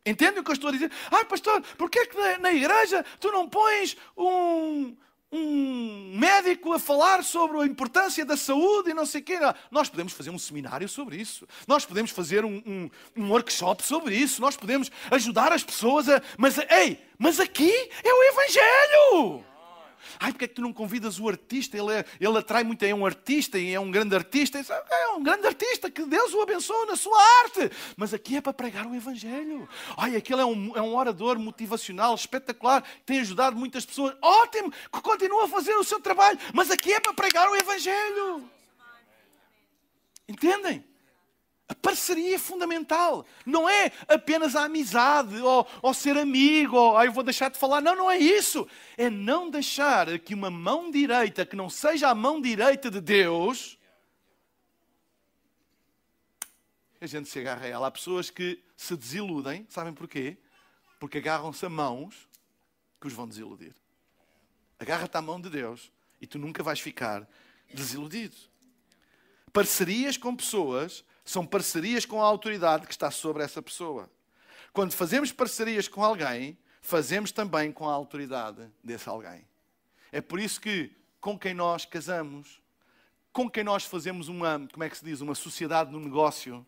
Entende 0.04 0.40
o 0.40 0.44
que 0.44 0.50
eu 0.50 0.54
estou 0.54 0.68
a 0.68 0.72
dizer? 0.72 0.90
Ah, 1.10 1.24
pastor, 1.24 1.62
porquê 1.76 2.00
é 2.00 2.06
que 2.06 2.16
na, 2.16 2.38
na 2.38 2.52
igreja 2.52 3.04
tu 3.20 3.30
não 3.30 3.48
pões 3.48 3.96
um, 4.16 4.96
um 5.32 6.18
médico 6.18 6.72
a 6.74 6.78
falar 6.78 7.24
sobre 7.24 7.58
a 7.58 7.66
importância 7.66 8.24
da 8.24 8.36
saúde 8.36 8.90
e 8.90 8.94
não 8.94 9.06
sei 9.06 9.22
o 9.22 9.24
quê. 9.24 9.38
Nós 9.70 9.88
podemos 9.88 10.12
fazer 10.12 10.30
um 10.30 10.38
seminário 10.38 10.88
sobre 10.88 11.16
isso. 11.16 11.48
Nós 11.66 11.86
podemos 11.86 12.10
fazer 12.10 12.44
um, 12.44 12.62
um, 12.66 12.90
um 13.16 13.30
workshop 13.30 13.82
sobre 13.84 14.14
isso. 14.14 14.40
Nós 14.42 14.56
podemos 14.56 14.90
ajudar 15.10 15.52
as 15.52 15.64
pessoas 15.64 16.08
a. 16.08 16.20
Mas, 16.36 16.58
ei, 16.58 17.00
mas 17.18 17.40
aqui 17.40 17.72
é 18.04 18.12
o 18.12 18.22
Evangelho. 18.24 19.51
Ai, 20.18 20.32
porque 20.32 20.44
é 20.44 20.48
que 20.48 20.54
tu 20.54 20.62
não 20.62 20.72
convidas 20.72 21.18
o 21.18 21.28
artista? 21.28 21.76
Ele, 21.76 21.92
é, 21.92 22.04
ele 22.20 22.38
atrai 22.38 22.64
muito, 22.64 22.82
é 22.84 22.94
um 22.94 23.04
artista 23.04 23.58
e 23.58 23.72
é 23.72 23.80
um 23.80 23.90
grande 23.90 24.14
artista. 24.14 24.58
É 24.58 25.08
um 25.08 25.22
grande 25.22 25.46
artista, 25.46 25.90
que 25.90 26.04
Deus 26.04 26.32
o 26.34 26.40
abençoe 26.40 26.86
na 26.86 26.96
sua 26.96 27.18
arte. 27.44 27.70
Mas 27.96 28.12
aqui 28.12 28.36
é 28.36 28.40
para 28.40 28.52
pregar 28.52 28.86
o 28.86 28.94
Evangelho. 28.94 29.68
Ai, 29.96 30.16
aquele 30.16 30.40
é 30.40 30.44
um, 30.44 30.76
é 30.76 30.82
um 30.82 30.94
orador 30.96 31.38
motivacional 31.38 32.14
espetacular, 32.14 32.84
tem 33.04 33.20
ajudado 33.20 33.56
muitas 33.56 33.84
pessoas. 33.84 34.14
Ótimo, 34.20 34.70
que 34.70 35.00
continua 35.00 35.44
a 35.44 35.48
fazer 35.48 35.74
o 35.74 35.84
seu 35.84 36.00
trabalho. 36.00 36.38
Mas 36.52 36.70
aqui 36.70 36.92
é 36.92 37.00
para 37.00 37.14
pregar 37.14 37.48
o 37.48 37.56
Evangelho. 37.56 38.48
Entendem? 40.28 40.91
A 41.72 41.74
parceria 41.74 42.34
é 42.34 42.38
fundamental. 42.38 43.24
Não 43.46 43.66
é 43.66 43.90
apenas 44.06 44.54
a 44.54 44.64
amizade 44.64 45.40
ou, 45.40 45.66
ou 45.80 45.94
ser 45.94 46.18
amigo, 46.18 46.76
ou 46.76 46.98
ah, 46.98 47.06
eu 47.06 47.12
vou 47.12 47.24
deixar 47.24 47.50
de 47.50 47.56
falar. 47.56 47.80
Não, 47.80 47.96
não 47.96 48.10
é 48.10 48.18
isso. 48.18 48.68
É 48.94 49.08
não 49.08 49.48
deixar 49.48 50.18
que 50.18 50.34
uma 50.34 50.50
mão 50.50 50.90
direita, 50.90 51.46
que 51.46 51.56
não 51.56 51.70
seja 51.70 52.10
a 52.10 52.14
mão 52.14 52.42
direita 52.42 52.90
de 52.90 53.00
Deus, 53.00 53.78
a 57.00 57.06
gente 57.06 57.26
se 57.30 57.38
agarra 57.38 57.64
a 57.64 57.68
ela. 57.68 57.86
Há 57.86 57.90
pessoas 57.90 58.28
que 58.28 58.62
se 58.76 58.94
desiludem, 58.94 59.66
sabem 59.70 59.94
porquê? 59.94 60.36
Porque 61.00 61.16
agarram-se 61.16 61.64
a 61.64 61.70
mãos 61.70 62.28
que 63.00 63.06
os 63.06 63.14
vão 63.14 63.26
desiludir. 63.26 63.74
Agarra-te 64.78 65.16
à 65.16 65.22
mão 65.22 65.40
de 65.40 65.48
Deus 65.48 65.90
e 66.20 66.26
tu 66.26 66.38
nunca 66.38 66.62
vais 66.62 66.80
ficar 66.80 67.26
desiludido. 67.72 68.36
Parcerias 69.54 70.18
com 70.18 70.36
pessoas 70.36 71.02
são 71.24 71.46
parcerias 71.46 72.04
com 72.04 72.22
a 72.22 72.26
autoridade 72.26 72.86
que 72.86 72.92
está 72.92 73.10
sobre 73.10 73.42
essa 73.42 73.62
pessoa. 73.62 74.10
Quando 74.72 74.92
fazemos 74.92 75.30
parcerias 75.32 75.88
com 75.88 76.02
alguém, 76.02 76.58
fazemos 76.80 77.30
também 77.30 77.70
com 77.70 77.88
a 77.88 77.92
autoridade 77.92 78.68
desse 78.82 79.08
alguém. 79.08 79.46
É 80.10 80.20
por 80.20 80.40
isso 80.40 80.60
que 80.60 80.90
com 81.20 81.38
quem 81.38 81.54
nós 81.54 81.84
casamos, 81.84 82.60
com 83.32 83.48
quem 83.48 83.64
nós 83.64 83.84
fazemos 83.84 84.28
uma, 84.28 84.66
como 84.72 84.84
é 84.84 84.90
que 84.90 84.98
se 84.98 85.04
diz, 85.04 85.20
uma 85.20 85.34
sociedade 85.34 85.90
no 85.90 86.00
negócio, 86.00 86.66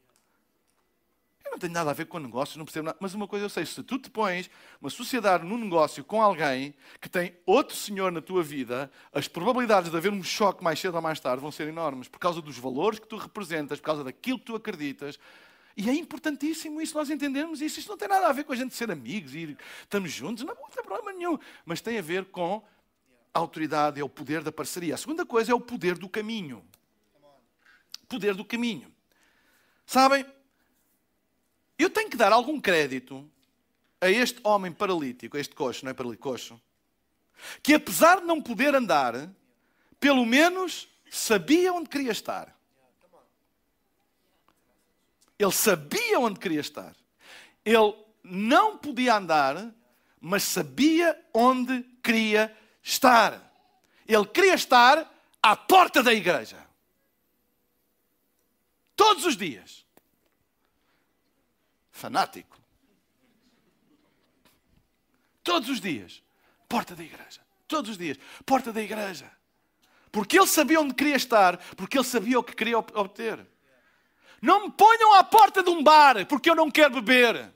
não 1.55 1.59
tenho 1.59 1.72
nada 1.72 1.90
a 1.90 1.94
ver 1.94 2.07
com 2.07 2.18
negócio, 2.18 2.59
não 2.59 2.64
percebo 2.64 2.86
nada. 2.86 2.98
Mas 3.00 3.14
uma 3.14 3.28
coisa 3.28 3.44
eu 3.44 3.48
sei: 3.48 3.64
se 3.64 3.82
tu 3.82 3.98
te 3.98 4.11
pões 4.11 4.50
uma 4.80 4.90
sociedade 4.90 5.44
num 5.44 5.57
negócio 5.57 6.05
com 6.05 6.20
alguém 6.20 6.74
que 7.00 7.09
tem 7.09 7.34
outro 7.46 7.76
senhor 7.76 8.11
na 8.11 8.20
tua 8.20 8.42
vida, 8.42 8.90
as 9.12 9.28
probabilidades 9.28 9.90
de 9.90 9.96
haver 9.96 10.12
um 10.12 10.22
choque 10.22 10.62
mais 10.62 10.78
cedo 10.80 10.96
ou 10.96 11.02
mais 11.02 11.20
tarde 11.20 11.40
vão 11.40 11.52
ser 11.52 11.68
enormes 11.68 12.09
por 12.09 12.18
causa 12.18 12.42
dos 12.42 12.59
valores 12.59 12.98
que 12.98 13.07
tu 13.07 13.16
representas, 13.16 13.78
por 13.78 13.86
causa 13.86 14.05
daquilo 14.05 14.38
que 14.38 14.44
tu 14.44 14.57
acreditas. 14.57 15.18
E 15.76 15.88
é 15.88 15.94
importantíssimo 15.94 16.80
isso, 16.80 16.96
nós 16.96 17.11
entendermos 17.11 17.61
isso. 17.61 17.78
Isto 17.78 17.88
não 17.88 17.96
tem 17.96 18.09
nada 18.09 18.28
a 18.28 18.32
ver 18.32 18.44
com 18.44 18.52
a 18.52 18.57
gente 18.57 18.74
ser 18.74 18.90
amigos 18.90 19.34
e 19.34 19.57
estamos 19.82 20.11
juntos, 20.12 20.44
não, 20.44 20.55
não 20.55 20.70
tem 20.70 20.84
problema 20.84 21.12
nenhum. 21.12 21.38
Mas 21.64 21.80
tem 21.80 21.98
a 21.98 22.02
ver 22.02 22.26
com 22.26 22.62
a 23.32 23.38
autoridade, 23.38 24.00
é 24.00 24.05
o 24.05 24.09
poder 24.09 24.42
da 24.42 24.52
parceria. 24.52 24.94
A 24.94 24.98
segunda 24.98 25.24
coisa 25.24 25.52
é 25.52 25.55
o 25.55 25.61
poder 25.61 25.96
do 25.98 26.09
caminho. 26.09 26.64
Poder 28.09 28.34
do 28.34 28.44
caminho. 28.44 28.92
Sabem, 29.86 30.24
eu 31.78 31.90
tenho 31.90 32.10
que 32.10 32.16
dar 32.16 32.32
algum 32.32 32.60
crédito 32.60 33.28
a 34.00 34.10
este 34.10 34.40
homem 34.44 34.70
paralítico, 34.70 35.36
a 35.36 35.40
este 35.40 35.54
coxo, 35.54 35.84
não 35.84 35.90
é 35.90 35.94
paralítico, 35.94 36.28
coxo, 36.28 36.60
que 37.62 37.74
apesar 37.74 38.20
de 38.20 38.26
não 38.26 38.40
poder 38.40 38.74
andar, 38.74 39.28
pelo 39.98 40.24
menos 40.24 40.88
sabia 41.10 41.72
onde 41.72 41.88
queria 41.88 42.12
estar. 42.12 42.54
Ele 45.38 45.52
sabia 45.52 46.20
onde 46.20 46.38
queria 46.38 46.60
estar. 46.60 46.94
Ele 47.64 47.94
não 48.22 48.78
podia 48.78 49.16
andar, 49.16 49.74
mas 50.20 50.44
sabia 50.44 51.20
onde 51.32 51.82
queria 52.02 52.56
estar. 52.82 53.40
Ele 54.06 54.26
queria 54.26 54.54
estar 54.54 55.12
à 55.42 55.56
porta 55.56 56.02
da 56.02 56.12
igreja. 56.12 56.64
Todos 58.94 59.24
os 59.24 59.36
dias 59.36 59.84
fanático. 61.95 62.59
Todos 65.42 65.68
os 65.68 65.80
dias, 65.80 66.22
porta 66.68 66.95
da 66.95 67.03
igreja. 67.03 67.40
Todos 67.68 67.92
os 67.92 67.97
dias, 67.97 68.18
porta 68.45 68.72
da 68.72 68.82
igreja. 68.82 69.30
Porque 70.11 70.38
ele 70.38 70.47
sabia 70.47 70.80
onde 70.80 70.92
queria 70.92 71.16
estar, 71.16 71.57
porque 71.76 71.97
ele 71.97 72.05
sabia 72.05 72.38
o 72.38 72.42
que 72.42 72.55
queria 72.55 72.78
obter. 72.78 73.47
Não 74.42 74.66
me 74.66 74.72
ponham 74.72 75.14
à 75.14 75.24
porta 75.24 75.62
de 75.62 75.70
um 75.70 75.82
bar, 75.82 76.26
porque 76.26 76.51
eu 76.51 76.55
não 76.55 76.70
quero 76.70 77.01
beber. 77.01 77.53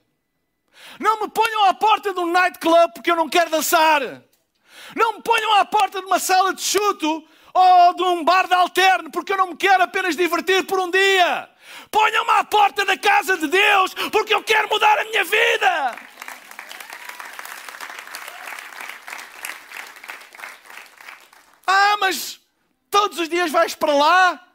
Não 0.98 1.20
me 1.20 1.28
ponham 1.28 1.64
à 1.64 1.74
porta 1.74 2.14
de 2.14 2.20
um 2.20 2.30
nightclub, 2.30 2.94
porque 2.94 3.10
eu 3.10 3.16
não 3.16 3.28
quero 3.28 3.50
dançar. 3.50 4.00
Não 4.96 5.16
me 5.16 5.22
ponham 5.22 5.54
à 5.54 5.64
porta 5.64 6.00
de 6.00 6.06
uma 6.06 6.18
sala 6.18 6.54
de 6.54 6.62
chuto 6.62 7.26
ou 7.58 7.94
de 7.94 8.02
um 8.02 8.24
bar 8.24 8.46
de 8.46 8.54
alterno, 8.54 9.10
porque 9.10 9.32
eu 9.32 9.36
não 9.36 9.48
me 9.48 9.56
quero 9.56 9.82
apenas 9.82 10.16
divertir 10.16 10.64
por 10.64 10.78
um 10.78 10.90
dia. 10.90 11.48
Ponham-me 11.90 12.30
à 12.30 12.44
porta 12.44 12.84
da 12.84 12.96
casa 12.96 13.36
de 13.36 13.48
Deus, 13.48 13.94
porque 14.12 14.32
eu 14.32 14.42
quero 14.42 14.68
mudar 14.68 14.98
a 14.98 15.04
minha 15.04 15.24
vida. 15.24 15.98
Ah, 21.66 21.96
mas 22.00 22.40
todos 22.90 23.18
os 23.18 23.28
dias 23.28 23.50
vais 23.50 23.74
para 23.74 23.92
lá 23.92 24.48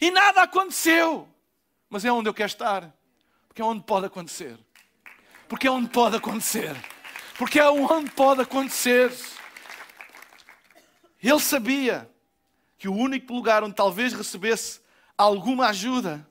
e 0.00 0.10
nada 0.10 0.42
aconteceu. 0.42 1.28
Mas 1.88 2.04
é 2.04 2.12
onde 2.12 2.28
eu 2.28 2.34
quero 2.34 2.48
estar, 2.48 2.92
porque 3.46 3.62
é 3.62 3.64
onde 3.64 3.84
pode 3.84 4.06
acontecer. 4.06 4.58
Porque 5.48 5.66
é 5.66 5.70
onde 5.70 5.88
pode 5.88 6.16
acontecer. 6.16 6.74
Porque 7.38 7.58
é 7.58 7.68
onde 7.68 8.10
pode 8.10 8.42
acontecer. 8.42 9.12
Ele 11.22 11.40
sabia 11.40 12.11
que 12.82 12.88
o 12.88 12.92
único 12.92 13.32
lugar 13.32 13.62
onde 13.62 13.76
talvez 13.76 14.12
recebesse 14.12 14.80
alguma 15.16 15.68
ajuda 15.68 16.28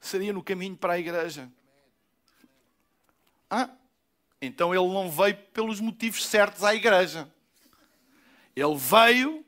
seria 0.00 0.32
no 0.32 0.42
caminho 0.42 0.76
para 0.76 0.94
a 0.94 0.98
igreja. 0.98 1.48
Ah, 3.48 3.70
então 4.42 4.74
ele 4.74 4.92
não 4.92 5.08
veio 5.08 5.36
pelos 5.52 5.78
motivos 5.78 6.26
certos 6.26 6.64
à 6.64 6.74
igreja. 6.74 7.32
Ele 8.56 8.74
veio 8.74 9.46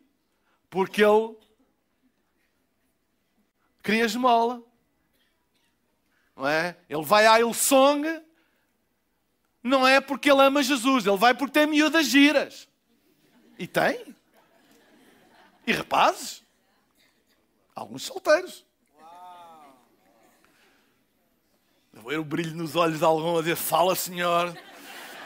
porque 0.71 1.03
ele 1.03 1.37
queria 3.83 4.05
esmola. 4.05 4.63
Não 6.37 6.47
é? 6.47 6.77
Ele 6.89 7.03
vai 7.03 7.27
à 7.27 7.41
Ilsong 7.41 8.23
não 9.65 9.85
é 9.85 10.01
porque 10.01 10.31
ele 10.31 10.43
ama 10.43 10.63
Jesus, 10.63 11.05
ele 11.05 11.17
vai 11.17 11.35
porque 11.35 11.59
tem 11.59 11.67
miúdas 11.67 12.07
giras. 12.07 12.69
E 13.59 13.67
tem. 13.67 14.16
E 15.67 15.73
rapazes. 15.73 16.43
Alguns 17.75 18.05
solteiros. 18.05 18.65
Vou 21.93 22.11
ver 22.11 22.19
o 22.19 22.25
brilho 22.25 22.55
nos 22.55 22.77
olhos 22.77 22.99
de 22.99 23.05
algum 23.05 23.39
a 23.39 23.41
dizer: 23.41 23.57
Fala, 23.57 23.95
Senhor. 23.95 24.57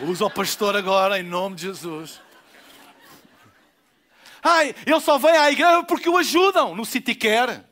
Usa 0.01 0.25
o 0.25 0.31
pastor 0.31 0.75
agora, 0.75 1.19
em 1.19 1.23
nome 1.23 1.57
de 1.57 1.63
Jesus. 1.63 2.21
Ai, 4.43 4.75
ele 4.87 5.01
só 5.01 5.19
vem 5.19 5.37
à 5.37 5.51
igreja 5.51 5.83
porque 5.83 6.09
o 6.09 6.17
ajudam 6.17 6.75
no 6.75 6.87
City 6.87 7.15
Care. 7.15 7.63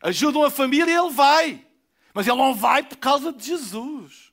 Ajudam 0.00 0.42
a 0.42 0.50
família 0.50 0.90
e 0.90 0.96
ele 0.96 1.10
vai. 1.10 1.64
Mas 2.12 2.26
ele 2.26 2.36
não 2.36 2.54
vai 2.54 2.82
por 2.82 2.96
causa 2.96 3.32
de 3.32 3.44
Jesus. 3.44 4.32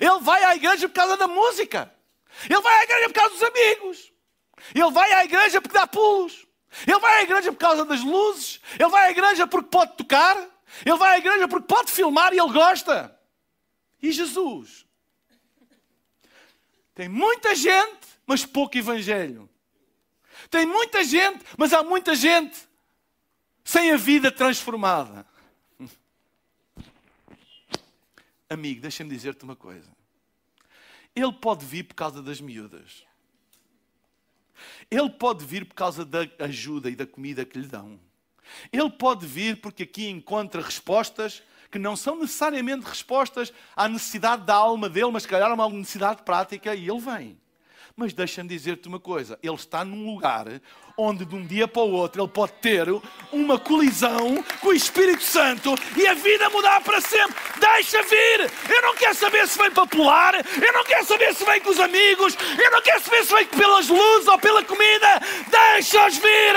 Ele 0.00 0.20
vai 0.20 0.42
à 0.44 0.56
igreja 0.56 0.88
por 0.88 0.94
causa 0.94 1.16
da 1.16 1.28
música. 1.28 1.92
Ele 2.48 2.60
vai 2.60 2.80
à 2.80 2.84
igreja 2.84 3.08
por 3.08 3.14
causa 3.14 3.34
dos 3.34 3.42
amigos. 3.42 4.12
Ele 4.74 4.90
vai 4.90 5.12
à 5.12 5.24
igreja 5.24 5.60
porque 5.60 5.76
dá 5.76 5.86
pulos. 5.86 6.46
Ele 6.86 6.98
vai 6.98 7.20
à 7.20 7.22
igreja 7.22 7.52
por 7.52 7.58
causa 7.58 7.84
das 7.84 8.02
luzes. 8.02 8.60
Ele 8.78 8.88
vai 8.88 9.06
à 9.06 9.10
igreja 9.10 9.46
porque 9.46 9.70
pode 9.70 9.96
tocar. 9.96 10.36
Ele 10.84 10.96
vai 10.96 11.14
à 11.14 11.18
igreja 11.18 11.48
porque 11.48 11.66
pode 11.66 11.90
filmar 11.90 12.32
e 12.32 12.38
ele 12.38 12.52
gosta. 12.52 13.18
E 14.02 14.12
Jesus? 14.12 14.86
Tem 16.94 17.08
muita 17.08 17.54
gente, 17.54 18.06
mas 18.26 18.44
pouco 18.44 18.76
evangelho. 18.76 19.48
Tem 20.50 20.66
muita 20.66 21.04
gente, 21.04 21.44
mas 21.56 21.72
há 21.72 21.82
muita 21.82 22.14
gente 22.14 22.56
sem 23.64 23.92
a 23.92 23.96
vida 23.96 24.30
transformada. 24.30 25.26
Amigo, 28.48 28.80
deixa-me 28.80 29.10
dizer-te 29.10 29.44
uma 29.44 29.56
coisa. 29.56 29.90
Ele 31.14 31.32
pode 31.32 31.64
vir 31.64 31.84
por 31.84 31.94
causa 31.94 32.22
das 32.22 32.40
miúdas. 32.40 33.04
Ele 34.90 35.10
pode 35.10 35.44
vir 35.44 35.64
por 35.64 35.74
causa 35.74 36.04
da 36.04 36.26
ajuda 36.38 36.88
e 36.88 36.96
da 36.96 37.06
comida 37.06 37.44
que 37.44 37.58
lhe 37.58 37.66
dão. 37.66 37.98
Ele 38.72 38.90
pode 38.90 39.26
vir 39.26 39.60
porque 39.60 39.82
aqui 39.82 40.08
encontra 40.08 40.62
respostas 40.62 41.42
que 41.70 41.78
não 41.78 41.96
são 41.96 42.16
necessariamente 42.16 42.86
respostas 42.86 43.52
à 43.74 43.88
necessidade 43.88 44.44
da 44.44 44.54
alma 44.54 44.88
dele, 44.88 45.10
mas 45.10 45.24
se 45.24 45.28
calhar 45.28 45.52
uma 45.52 45.68
necessidade 45.68 46.22
prática 46.22 46.74
e 46.74 46.88
ele 46.88 47.00
vem. 47.00 47.38
Mas 47.98 48.12
deixa-me 48.12 48.46
dizer-te 48.46 48.88
uma 48.88 49.00
coisa: 49.00 49.38
ele 49.42 49.54
está 49.54 49.82
num 49.82 50.12
lugar 50.12 50.46
onde 50.98 51.24
de 51.24 51.34
um 51.34 51.46
dia 51.46 51.66
para 51.66 51.80
o 51.80 51.90
outro 51.90 52.22
ele 52.22 52.30
pode 52.30 52.52
ter 52.54 52.86
uma 53.32 53.58
colisão 53.58 54.42
com 54.60 54.68
o 54.68 54.74
Espírito 54.74 55.22
Santo 55.22 55.74
e 55.96 56.06
a 56.06 56.12
vida 56.12 56.50
mudar 56.50 56.82
para 56.82 57.00
sempre. 57.00 57.34
Deixa 57.58 58.02
vir! 58.02 58.52
Eu 58.68 58.82
não 58.82 58.94
quero 58.96 59.14
saber 59.14 59.48
se 59.48 59.58
vem 59.58 59.70
para 59.70 59.86
pular, 59.86 60.34
eu 60.34 60.72
não 60.74 60.84
quero 60.84 61.06
saber 61.06 61.34
se 61.34 61.44
vem 61.46 61.58
com 61.62 61.70
os 61.70 61.80
amigos, 61.80 62.36
eu 62.62 62.70
não 62.70 62.82
quero 62.82 63.02
saber 63.02 63.24
se 63.24 63.34
vem 63.34 63.46
pelas 63.46 63.88
luzes 63.88 64.28
ou 64.28 64.38
pela 64.38 64.62
comida. 64.62 65.20
Deixa-os 65.50 66.18
vir! 66.18 66.54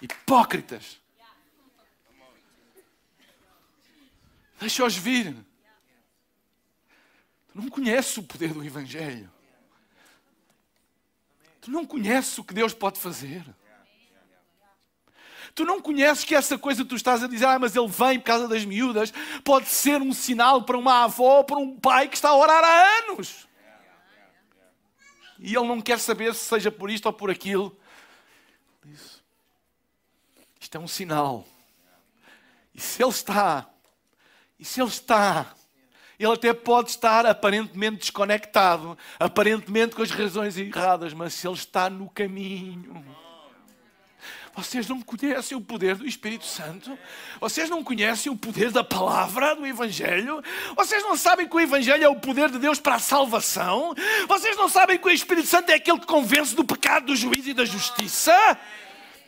Hipócritas. 0.00 0.98
Deixa-os 4.58 4.96
vir. 4.96 5.36
Tu 7.54 7.62
não 7.62 7.68
conheces 7.68 8.16
o 8.16 8.22
poder 8.24 8.52
do 8.52 8.64
Evangelho. 8.64 9.32
Tu 11.60 11.70
não 11.70 11.86
conheces 11.86 12.36
o 12.36 12.42
que 12.42 12.52
Deus 12.52 12.74
pode 12.74 12.98
fazer. 12.98 13.44
Tu 15.54 15.64
não 15.64 15.80
conheces 15.80 16.24
que 16.24 16.34
essa 16.34 16.58
coisa 16.58 16.82
que 16.82 16.88
tu 16.88 16.96
estás 16.96 17.22
a 17.22 17.28
dizer, 17.28 17.46
ah, 17.46 17.58
mas 17.60 17.76
ele 17.76 17.86
vem 17.86 18.18
por 18.18 18.26
causa 18.26 18.48
das 18.48 18.64
miúdas, 18.64 19.12
pode 19.44 19.68
ser 19.68 20.02
um 20.02 20.12
sinal 20.12 20.64
para 20.64 20.76
uma 20.76 21.04
avó 21.04 21.38
ou 21.38 21.44
para 21.44 21.56
um 21.56 21.78
pai 21.78 22.08
que 22.08 22.16
está 22.16 22.30
a 22.30 22.36
orar 22.36 22.64
há 22.64 22.98
anos. 23.04 23.46
E 25.38 25.54
ele 25.54 25.68
não 25.68 25.80
quer 25.80 26.00
saber 26.00 26.34
se 26.34 26.44
seja 26.44 26.72
por 26.72 26.90
isto 26.90 27.06
ou 27.06 27.12
por 27.12 27.30
aquilo. 27.30 27.78
Isto 30.58 30.76
é 30.76 30.80
um 30.80 30.88
sinal. 30.88 31.46
E 32.74 32.80
se 32.80 33.00
ele 33.00 33.12
está, 33.12 33.70
e 34.58 34.64
se 34.64 34.80
ele 34.80 34.88
está 34.88 35.54
ele 36.18 36.32
até 36.32 36.52
pode 36.52 36.90
estar 36.90 37.26
aparentemente 37.26 37.98
desconectado, 37.98 38.96
aparentemente 39.18 39.94
com 39.94 40.02
as 40.02 40.10
razões 40.10 40.56
erradas, 40.56 41.12
mas 41.12 41.44
ele 41.44 41.54
está 41.54 41.90
no 41.90 42.08
caminho. 42.08 43.04
Vocês 44.56 44.88
não 44.88 45.02
conhecem 45.02 45.56
o 45.58 45.60
poder 45.60 45.96
do 45.96 46.06
Espírito 46.06 46.44
Santo? 46.44 46.96
Vocês 47.40 47.68
não 47.68 47.82
conhecem 47.82 48.30
o 48.30 48.36
poder 48.36 48.70
da 48.70 48.84
palavra 48.84 49.56
do 49.56 49.66
Evangelho? 49.66 50.40
Vocês 50.76 51.02
não 51.02 51.16
sabem 51.16 51.48
que 51.48 51.56
o 51.56 51.60
Evangelho 51.60 52.04
é 52.04 52.08
o 52.08 52.14
poder 52.14 52.48
de 52.50 52.60
Deus 52.60 52.78
para 52.78 52.94
a 52.94 53.00
salvação? 53.00 53.92
Vocês 54.28 54.56
não 54.56 54.68
sabem 54.68 54.96
que 54.96 55.08
o 55.08 55.10
Espírito 55.10 55.48
Santo 55.48 55.70
é 55.70 55.74
aquele 55.74 55.98
que 55.98 56.06
convence 56.06 56.54
do 56.54 56.64
pecado, 56.64 57.06
do 57.06 57.16
juízo 57.16 57.50
e 57.50 57.54
da 57.54 57.64
justiça? 57.64 58.32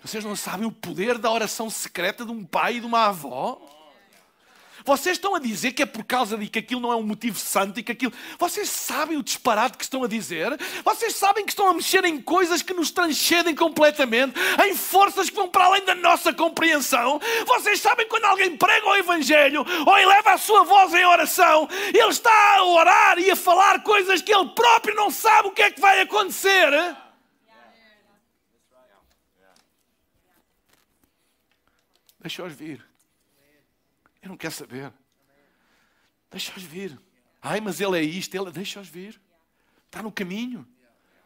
Vocês 0.00 0.24
não 0.24 0.36
sabem 0.36 0.64
o 0.64 0.70
poder 0.70 1.18
da 1.18 1.32
oração 1.32 1.68
secreta 1.68 2.24
de 2.24 2.30
um 2.30 2.44
pai 2.44 2.76
e 2.76 2.80
de 2.80 2.86
uma 2.86 3.06
avó? 3.06 3.60
Vocês 4.86 5.16
estão 5.16 5.34
a 5.34 5.40
dizer 5.40 5.72
que 5.72 5.82
é 5.82 5.86
por 5.86 6.04
causa 6.04 6.38
de 6.38 6.46
que 6.46 6.60
aquilo 6.60 6.80
não 6.80 6.92
é 6.92 6.96
um 6.96 7.02
motivo 7.02 7.36
santo 7.36 7.80
e 7.80 7.82
que 7.82 7.90
aquilo. 7.90 8.12
Vocês 8.38 8.70
sabem 8.70 9.18
o 9.18 9.22
disparate 9.22 9.76
que 9.76 9.82
estão 9.82 10.04
a 10.04 10.06
dizer? 10.06 10.56
Vocês 10.84 11.16
sabem 11.16 11.44
que 11.44 11.50
estão 11.50 11.66
a 11.68 11.74
mexer 11.74 12.04
em 12.04 12.22
coisas 12.22 12.62
que 12.62 12.72
nos 12.72 12.92
transcendem 12.92 13.52
completamente, 13.52 14.38
em 14.64 14.76
forças 14.76 15.28
que 15.28 15.34
vão 15.34 15.48
para 15.48 15.64
além 15.64 15.84
da 15.84 15.96
nossa 15.96 16.32
compreensão? 16.32 17.20
Vocês 17.44 17.80
sabem 17.80 18.06
quando 18.06 18.26
alguém 18.26 18.56
prega 18.56 18.86
o 18.86 18.94
Evangelho 18.94 19.66
ou 19.84 19.98
eleva 19.98 20.34
a 20.34 20.38
sua 20.38 20.62
voz 20.62 20.94
em 20.94 21.04
oração, 21.04 21.68
ele 21.92 22.08
está 22.08 22.56
a 22.56 22.64
orar 22.64 23.18
e 23.18 23.28
a 23.28 23.34
falar 23.34 23.82
coisas 23.82 24.22
que 24.22 24.32
ele 24.32 24.50
próprio 24.50 24.94
não 24.94 25.10
sabe 25.10 25.48
o 25.48 25.52
que 25.52 25.62
é 25.62 25.70
que 25.72 25.80
vai 25.80 26.00
acontecer? 26.00 26.70
Deixa-os 32.20 32.52
vir. 32.52 32.95
Eu 34.26 34.30
não 34.30 34.36
quero 34.36 34.52
saber. 34.52 34.92
Deixa-os 36.28 36.64
vir. 36.64 37.00
Ai, 37.40 37.60
mas 37.60 37.80
ele 37.80 37.96
é 37.96 38.02
isto, 38.02 38.34
ele 38.34 38.50
deixa-os 38.50 38.88
vir. 38.88 39.20
Está 39.86 40.02
no 40.02 40.10
caminho. 40.10 40.66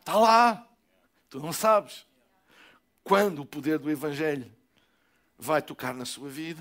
Está 0.01 0.17
lá. 0.17 0.69
Tu 1.31 1.41
não 1.41 1.51
sabes 1.51 2.07
quando 3.03 3.41
o 3.41 3.47
poder 3.47 3.79
do 3.79 3.91
Evangelho 3.91 4.55
vai 5.39 5.63
tocar 5.63 5.95
na 5.95 6.05
sua 6.05 6.29
vida. 6.29 6.61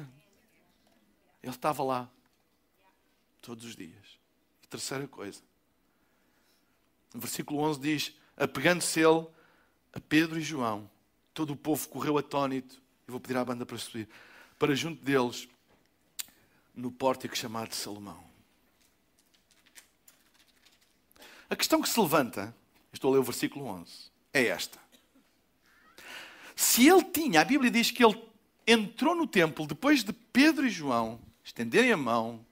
Ele 1.43 1.51
estava 1.51 1.83
lá 1.83 2.09
todos 3.41 3.65
os 3.65 3.75
dias. 3.75 4.17
E 4.63 4.67
terceira 4.67 5.09
coisa. 5.09 5.41
No 7.13 7.19
versículo 7.19 7.59
11 7.63 7.79
diz: 7.81 8.15
Apegando-se 8.37 9.01
ele 9.01 9.27
a 9.91 9.99
Pedro 9.99 10.39
e 10.39 10.41
João, 10.41 10.89
todo 11.33 11.51
o 11.51 11.57
povo 11.57 11.85
correu 11.89 12.17
atônito. 12.17 12.81
Eu 13.05 13.11
vou 13.11 13.19
pedir 13.19 13.35
à 13.35 13.43
banda 13.43 13.65
para 13.65 13.77
subir. 13.77 14.07
Para 14.57 14.73
junto 14.73 15.03
deles 15.03 15.49
no 16.79 16.91
pórtico 16.91 17.37
chamado 17.37 17.75
Salomão. 17.75 18.23
A 21.49 21.55
questão 21.55 21.81
que 21.81 21.89
se 21.89 21.99
levanta, 21.99 22.55
estou 22.93 23.11
a 23.11 23.13
ler 23.13 23.19
o 23.19 23.23
versículo 23.23 23.65
11, 23.65 23.91
é 24.33 24.45
esta. 24.45 24.79
Se 26.55 26.87
ele 26.87 27.03
tinha, 27.03 27.41
a 27.41 27.45
Bíblia 27.45 27.71
diz 27.71 27.91
que 27.91 28.03
ele 28.03 28.21
entrou 28.67 29.15
no 29.15 29.25
templo 29.25 29.65
depois 29.65 30.03
de 30.03 30.13
Pedro 30.13 30.65
e 30.65 30.69
João 30.69 31.19
estenderem 31.43 31.91
a 31.91 31.97
mão. 31.97 32.45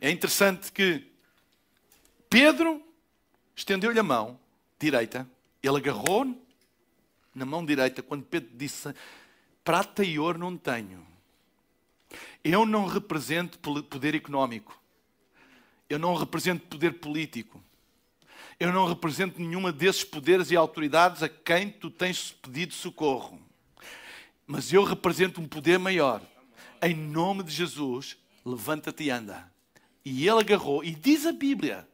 É 0.00 0.10
interessante 0.10 0.72
que 0.72 1.06
Pedro 2.28 2.82
estendeu-lhe 3.54 4.00
a 4.00 4.02
mão 4.02 4.38
direita, 4.78 5.28
ele 5.62 5.76
agarrou 5.76 6.34
na 7.34 7.44
mão 7.44 7.64
direita 7.64 8.02
quando 8.02 8.24
Pedro 8.24 8.50
disse: 8.54 8.92
Prata 9.62 10.02
e 10.02 10.18
ouro 10.18 10.38
não 10.38 10.56
tenho, 10.56 11.06
eu 12.42 12.64
não 12.64 12.86
represento 12.86 13.58
poder 13.58 14.14
económico. 14.14 14.78
Eu 15.88 15.98
não 15.98 16.14
represento 16.14 16.66
poder 16.66 17.00
político. 17.00 17.62
Eu 18.58 18.72
não 18.72 18.86
represento 18.86 19.40
nenhuma 19.40 19.72
desses 19.72 20.04
poderes 20.04 20.50
e 20.50 20.56
autoridades 20.56 21.22
a 21.22 21.28
quem 21.28 21.70
tu 21.70 21.90
tens 21.90 22.32
pedido 22.32 22.74
socorro. 22.74 23.40
Mas 24.46 24.72
eu 24.72 24.84
represento 24.84 25.40
um 25.40 25.48
poder 25.48 25.78
maior. 25.78 26.22
Em 26.82 26.94
nome 26.94 27.42
de 27.42 27.52
Jesus, 27.52 28.16
levanta-te 28.44 29.04
e 29.04 29.10
anda. 29.10 29.50
E 30.04 30.26
ele 30.26 30.40
agarrou, 30.40 30.82
e 30.82 30.94
diz 30.94 31.26
a 31.26 31.32
Bíblia 31.32 31.88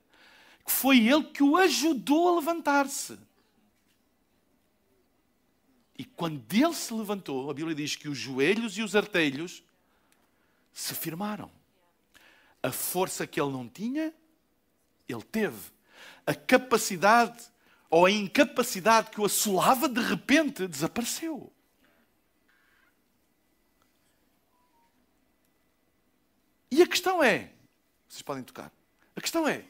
que 0.64 0.72
foi 0.72 1.06
ele 1.06 1.22
que 1.24 1.42
o 1.42 1.56
ajudou 1.56 2.28
a 2.28 2.40
levantar-se. 2.40 3.16
E 5.96 6.04
quando 6.04 6.42
ele 6.52 6.74
se 6.74 6.92
levantou, 6.92 7.48
a 7.48 7.54
Bíblia 7.54 7.74
diz 7.74 7.94
que 7.94 8.08
os 8.08 8.18
joelhos 8.18 8.76
e 8.76 8.82
os 8.82 8.96
artelhos 8.96 9.62
se 10.76 10.94
firmaram. 10.94 11.50
A 12.62 12.70
força 12.70 13.26
que 13.26 13.40
ele 13.40 13.50
não 13.50 13.66
tinha, 13.66 14.12
ele 15.08 15.22
teve. 15.22 15.72
A 16.26 16.34
capacidade 16.34 17.42
ou 17.88 18.04
a 18.04 18.10
incapacidade 18.10 19.10
que 19.10 19.18
o 19.18 19.24
assolava, 19.24 19.88
de 19.88 20.02
repente 20.02 20.68
desapareceu. 20.68 21.50
E 26.70 26.82
a 26.82 26.86
questão 26.86 27.24
é: 27.24 27.52
vocês 28.06 28.20
podem 28.20 28.44
tocar. 28.44 28.70
A 29.14 29.20
questão 29.22 29.48
é: 29.48 29.64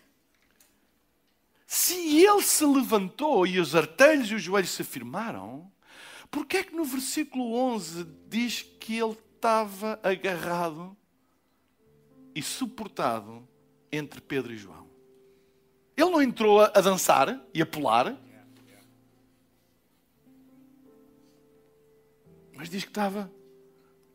se 1.69 1.95
ele 2.25 2.43
se 2.43 2.65
levantou 2.65 3.47
e 3.47 3.61
os 3.61 3.77
artelhos 3.77 4.29
e 4.29 4.35
os 4.35 4.43
joelhos 4.43 4.71
se 4.71 4.83
firmaram, 4.83 5.71
por 6.33 6.47
que 6.47 6.57
é 6.57 6.65
que 6.65 6.75
no 6.75 6.85
versículo 6.85 7.55
11 7.55 8.05
diz 8.29 8.63
que 8.63 8.99
ele 8.99 9.17
estava 9.37 10.01
agarrado 10.03 10.97
e 12.35 12.43
suportado 12.43 13.47
entre 13.93 14.21
Pedro 14.21 14.53
e 14.53 14.57
João. 14.57 14.87
Ele 15.97 16.11
não 16.11 16.21
entrou 16.21 16.61
a 16.61 16.81
dançar 16.81 17.41
e 17.55 17.63
a 17.63 17.67
pular, 17.67 18.19
mas 22.55 22.69
diz 22.69 22.83
que 22.85 22.91
estava 22.91 23.31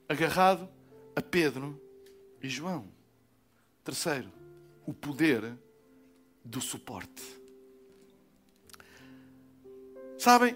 agarrado 0.08 0.68
a 1.16 1.22
Pedro 1.22 1.80
e 2.42 2.50
João. 2.50 2.88
Terceiro, 3.84 4.32
o 4.86 4.94
poder 4.94 5.58
do 6.44 6.62
suporte. 6.62 7.42
Sabem? 10.18 10.56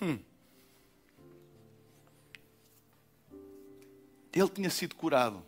Hum. 0.00 0.18
Ele 4.32 4.48
tinha 4.48 4.70
sido 4.70 4.94
curado. 4.94 5.44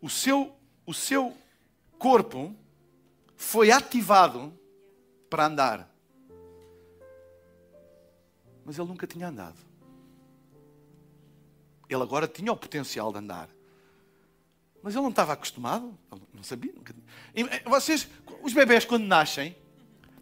O 0.00 0.10
seu, 0.10 0.54
o 0.84 0.92
seu 0.92 1.36
corpo 1.98 2.54
foi 3.36 3.70
ativado 3.70 4.52
para 5.30 5.46
andar. 5.46 5.88
Mas 8.64 8.78
ele 8.78 8.88
nunca 8.88 9.06
tinha 9.06 9.28
andado. 9.28 9.58
Ele 11.88 12.02
agora 12.02 12.28
tinha 12.28 12.52
o 12.52 12.56
potencial 12.56 13.12
de 13.12 13.18
andar. 13.18 13.48
Mas 14.82 14.94
ele 14.94 15.02
não 15.02 15.10
estava 15.10 15.32
acostumado, 15.32 15.96
não 16.34 16.42
sabia. 16.42 16.72
Nunca... 16.72 16.94
Vocês, 17.66 18.08
os 18.42 18.52
bebés, 18.52 18.84
quando 18.84 19.04
nascem, 19.04 19.56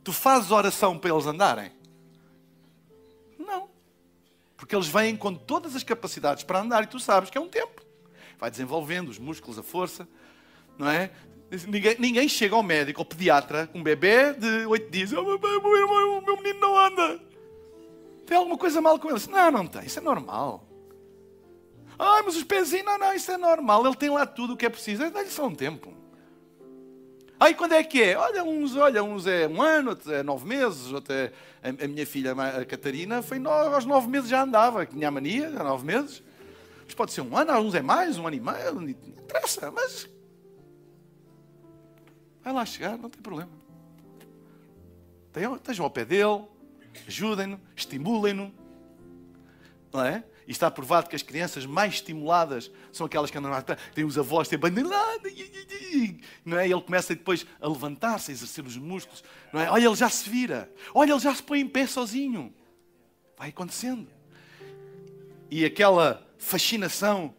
tu 0.05 0.13
fazes 0.13 0.51
oração 0.51 0.99
para 0.99 1.11
eles 1.11 1.27
andarem? 1.27 1.73
Porque 4.61 4.77
eles 4.77 4.89
vêm 4.89 5.17
com 5.17 5.35
todas 5.35 5.75
as 5.75 5.83
capacidades 5.83 6.45
para 6.45 6.61
andar 6.61 6.85
e 6.85 6.87
tu 6.87 7.01
sabes 7.01 7.31
que 7.31 7.39
é 7.39 7.41
um 7.41 7.49
tempo. 7.49 7.81
Vai 8.39 8.51
desenvolvendo 8.51 9.09
os 9.09 9.19
músculos, 9.19 9.59
a 9.59 9.63
força. 9.63 10.07
Não 10.77 10.87
é? 10.87 11.11
Ninguém, 11.67 11.97
ninguém 11.99 12.29
chega 12.29 12.55
ao 12.55 12.63
médico, 12.63 13.01
ao 13.01 13.07
pediatra, 13.07 13.71
um 13.75 13.83
bebê 13.83 14.35
de 14.35 14.67
8 14.67 14.91
dias. 14.91 15.13
Oh, 15.15 15.23
o 15.23 16.21
meu 16.21 16.37
menino 16.37 16.61
não 16.61 16.79
anda. 16.79 17.19
Tem 18.27 18.37
alguma 18.37 18.59
coisa 18.59 18.83
mal 18.83 18.99
com 18.99 19.09
ele? 19.09 19.19
Não, 19.31 19.51
não 19.51 19.67
tem. 19.67 19.87
Isso 19.87 19.99
é 19.99 20.03
normal. 20.03 20.69
Ai, 21.99 22.21
mas 22.23 22.37
os 22.37 22.45
pezinhos, 22.45 22.85
não, 22.85 22.99
não, 22.99 23.15
isso 23.15 23.33
é 23.33 23.39
normal. 23.39 23.87
Ele 23.87 23.97
tem 23.97 24.11
lá 24.11 24.27
tudo 24.27 24.53
o 24.53 24.57
que 24.59 24.67
é 24.67 24.69
preciso. 24.69 25.11
Dá-lhe 25.11 25.31
só 25.31 25.47
um 25.47 25.55
tempo. 25.55 25.91
Aí 27.41 27.55
quando 27.55 27.73
é 27.73 27.83
que 27.83 28.03
é? 28.03 28.19
Olha, 28.19 28.45
uns, 28.45 28.77
olha, 28.77 29.03
uns 29.03 29.27
é 29.27 29.49
um 29.49 29.63
ano, 29.63 29.91
outros 29.91 30.13
é 30.13 30.23
nove 30.23 30.47
meses, 30.47 30.93
outro 30.93 31.15
é... 31.15 31.33
A, 31.63 31.89
minha 31.89 32.07
filha, 32.07 32.33
a 32.33 32.65
Catarina, 32.67 33.23
foi 33.23 33.39
nove, 33.39 33.75
aos 33.75 33.87
nove 33.87 34.09
meses 34.09 34.29
já 34.29 34.43
andava, 34.43 34.85
tinha 34.85 35.09
a 35.09 35.11
mania, 35.11 35.49
há 35.49 35.65
nove 35.65 35.87
meses. 35.87 36.23
Mas 36.85 36.95
pode 36.95 37.13
ser 37.13 37.23
um 37.23 37.35
ano, 37.35 37.53
uns 37.61 37.75
é 37.75 37.81
mais, 37.81 38.19
um 38.19 38.27
ano 38.27 38.37
e 38.37 38.41
meio, 38.41 38.75
não 38.75 38.89
interessa, 38.89 39.71
mas 39.71 40.07
vai 42.43 42.53
lá 42.53 42.65
chegar, 42.67 42.99
não 42.99 43.09
tem 43.09 43.23
problema. 43.23 43.51
Estejam 45.57 45.85
ao 45.85 45.91
pé 45.91 46.05
dele, 46.05 46.45
ajudem-no, 47.07 47.59
estimulem-no. 47.75 48.53
Não 49.93 50.05
é? 50.05 50.25
E 50.47 50.51
está 50.51 50.71
provado 50.71 51.09
que 51.09 51.17
as 51.17 51.23
crianças 51.23 51.65
mais 51.67 51.95
estimuladas 51.95 52.71
são 52.93 53.07
aquelas 53.07 53.31
que 53.31 53.39
andam 53.39 53.51
lá, 53.51 53.63
têm 53.63 54.05
os 54.05 54.19
avós, 54.19 54.49
têm 54.49 54.59
bandeirada, 54.59 55.31
não 56.45 56.59
é? 56.59 56.67
E 56.67 56.73
ele 56.73 56.81
começa 56.81 57.15
depois 57.15 57.47
a 57.61 57.69
levantar-se, 57.69 58.31
a 58.31 58.35
exercer 58.35 58.65
os 58.65 58.77
músculos, 58.77 59.23
não 59.53 59.61
é? 59.61 59.71
Olha, 59.71 59.87
ele 59.87 59.95
já 59.95 60.09
se 60.09 60.29
vira, 60.29 60.73
olha, 60.95 61.13
ele 61.13 61.21
já 61.21 61.35
se 61.35 61.43
põe 61.43 61.61
em 61.61 61.69
pé 61.69 61.87
sozinho. 61.87 62.53
Vai 63.37 63.51
acontecendo. 63.51 64.09
E 65.51 65.65
aquela 65.65 66.27
fascinação, 66.39 67.35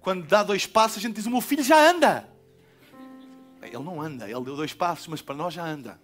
quando 0.00 0.26
dá 0.26 0.42
dois 0.42 0.66
passos, 0.66 0.98
a 0.98 1.00
gente 1.00 1.16
diz: 1.16 1.26
O 1.26 1.30
meu 1.30 1.40
filho 1.40 1.62
já 1.62 1.90
anda. 1.90 2.28
Ele 3.62 3.78
não 3.78 4.00
anda, 4.00 4.24
ele 4.24 4.44
deu 4.44 4.56
dois 4.56 4.74
passos, 4.74 5.06
mas 5.06 5.22
para 5.22 5.34
nós 5.34 5.54
já 5.54 5.64
anda. 5.64 6.00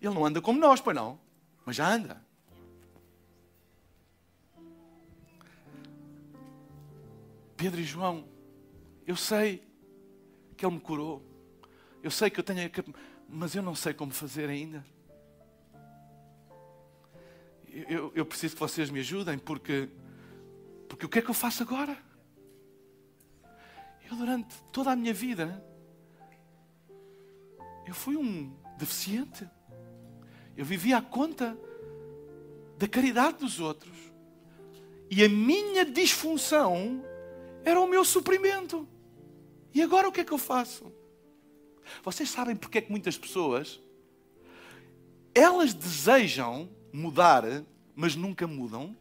Ele 0.00 0.14
não 0.14 0.24
anda 0.24 0.40
como 0.40 0.60
nós, 0.60 0.80
pois 0.80 0.94
não, 0.94 1.18
mas 1.64 1.76
já 1.76 1.88
anda. 1.88 2.22
Pedro 7.58 7.80
e 7.80 7.84
João, 7.84 8.24
eu 9.04 9.16
sei 9.16 9.68
que 10.56 10.64
Ele 10.64 10.76
me 10.76 10.80
curou. 10.80 11.20
Eu 12.00 12.10
sei 12.10 12.30
que 12.30 12.38
eu 12.38 12.44
tenho. 12.44 12.70
Mas 13.28 13.52
eu 13.56 13.62
não 13.62 13.74
sei 13.74 13.92
como 13.92 14.12
fazer 14.12 14.48
ainda. 14.48 14.86
Eu, 17.66 18.12
eu, 18.14 18.24
preciso 18.24 18.54
que 18.54 18.60
vocês 18.60 18.88
me 18.90 19.00
ajudem, 19.00 19.36
porque. 19.36 19.88
Porque 20.88 21.04
o 21.04 21.08
que 21.08 21.18
é 21.18 21.22
que 21.22 21.28
eu 21.28 21.34
faço 21.34 21.64
agora? 21.64 21.98
Eu, 24.08 24.16
durante 24.16 24.54
toda 24.72 24.92
a 24.92 24.96
minha 24.96 25.12
vida, 25.12 25.60
eu 27.88 27.92
fui 27.92 28.16
um 28.16 28.56
deficiente. 28.78 29.48
Eu 30.56 30.64
vivia 30.64 30.98
à 30.98 31.02
conta 31.02 31.58
da 32.78 32.86
caridade 32.86 33.38
dos 33.38 33.58
outros. 33.58 33.96
E 35.10 35.24
a 35.24 35.28
minha 35.28 35.84
disfunção 35.84 37.02
era 37.68 37.80
o 37.80 37.86
meu 37.86 38.04
suprimento. 38.04 38.88
E 39.74 39.82
agora 39.82 40.08
o 40.08 40.12
que 40.12 40.20
é 40.20 40.24
que 40.24 40.32
eu 40.32 40.38
faço? 40.38 40.92
Vocês 42.02 42.28
sabem 42.30 42.56
porque 42.56 42.78
é 42.78 42.80
que 42.80 42.90
muitas 42.90 43.16
pessoas 43.16 43.80
elas 45.34 45.72
desejam 45.74 46.68
mudar, 46.92 47.44
mas 47.94 48.16
nunca 48.16 48.46
mudam 48.46 48.96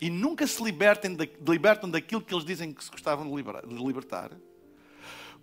e 0.00 0.10
nunca 0.10 0.46
se 0.46 0.62
libertem 0.62 1.16
libertam 1.46 1.88
daquilo 1.88 2.20
que 2.20 2.34
eles 2.34 2.44
dizem 2.44 2.72
que 2.72 2.82
se 2.82 2.90
gostavam 2.90 3.24
de, 3.24 3.42
de 3.42 3.84
libertar? 3.84 4.32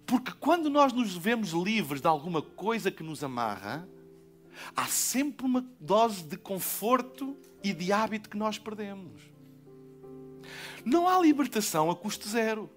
Porque 0.06 0.32
quando 0.34 0.70
nós 0.70 0.92
nos 0.92 1.16
vemos 1.16 1.52
livres 1.52 2.02
de 2.02 2.08
alguma 2.08 2.42
coisa 2.42 2.92
que 2.92 3.04
nos 3.04 3.24
amarra, 3.24 3.88
há 4.76 4.86
sempre 4.88 5.46
uma 5.46 5.66
dose 5.80 6.24
de 6.24 6.38
conforto 6.38 7.38
e 7.64 7.72
de 7.72 7.94
hábito 7.94 8.30
que 8.30 8.38
nós 8.38 8.58
perdemos. 8.58 9.31
Não 10.84 11.08
há 11.08 11.20
libertação 11.20 11.90
a 11.92 11.96
custo 11.96 12.28
zero. 12.28 12.70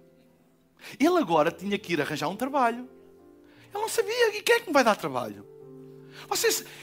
Ele 0.98 1.18
agora 1.18 1.50
tinha 1.50 1.78
que 1.78 1.94
ir 1.94 2.00
arranjar 2.00 2.28
um 2.28 2.36
trabalho. 2.36 2.88
Ele 3.72 3.82
não 3.82 3.88
sabia. 3.88 4.36
E 4.36 4.42
quem 4.42 4.56
é 4.56 4.60
que 4.60 4.66
me 4.66 4.72
vai 4.72 4.84
dar 4.84 4.96
trabalho? 4.96 5.46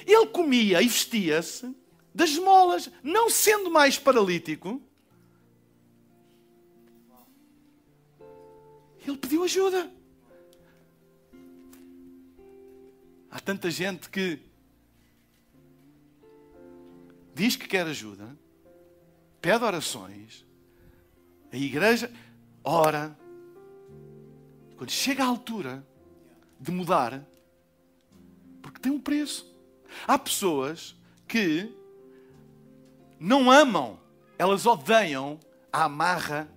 Ele 0.06 0.28
comia 0.28 0.82
e 0.82 0.88
vestia-se 0.88 1.76
das 2.14 2.32
esmolas, 2.32 2.90
não 3.02 3.30
sendo 3.30 3.72
mais 3.72 3.98
paralítico. 3.98 4.82
Ele 9.06 9.18
pediu 9.18 9.44
ajuda. 9.44 9.92
Há 13.30 13.40
tanta 13.40 13.72
gente 13.72 14.10
que 14.10 14.40
diz 17.34 17.56
que 17.56 17.68
quer 17.68 17.88
ajuda, 17.88 18.38
pede 19.42 19.64
orações, 19.64 20.46
a 21.52 21.58
igreja 21.58 22.12
ora. 22.64 23.18
Quando 24.78 24.90
chega 24.90 25.24
a 25.24 25.28
altura 25.28 25.86
de 26.60 26.72
mudar, 26.72 27.24
porque 28.62 28.80
tem 28.80 28.92
um 28.92 29.00
preço. 29.00 29.52
Há 30.08 30.18
pessoas 30.18 30.96
que 31.28 31.72
não 33.20 33.52
amam, 33.52 34.00
elas 34.38 34.66
odeiam 34.66 35.40
a 35.72 35.84
amarra 35.84 36.50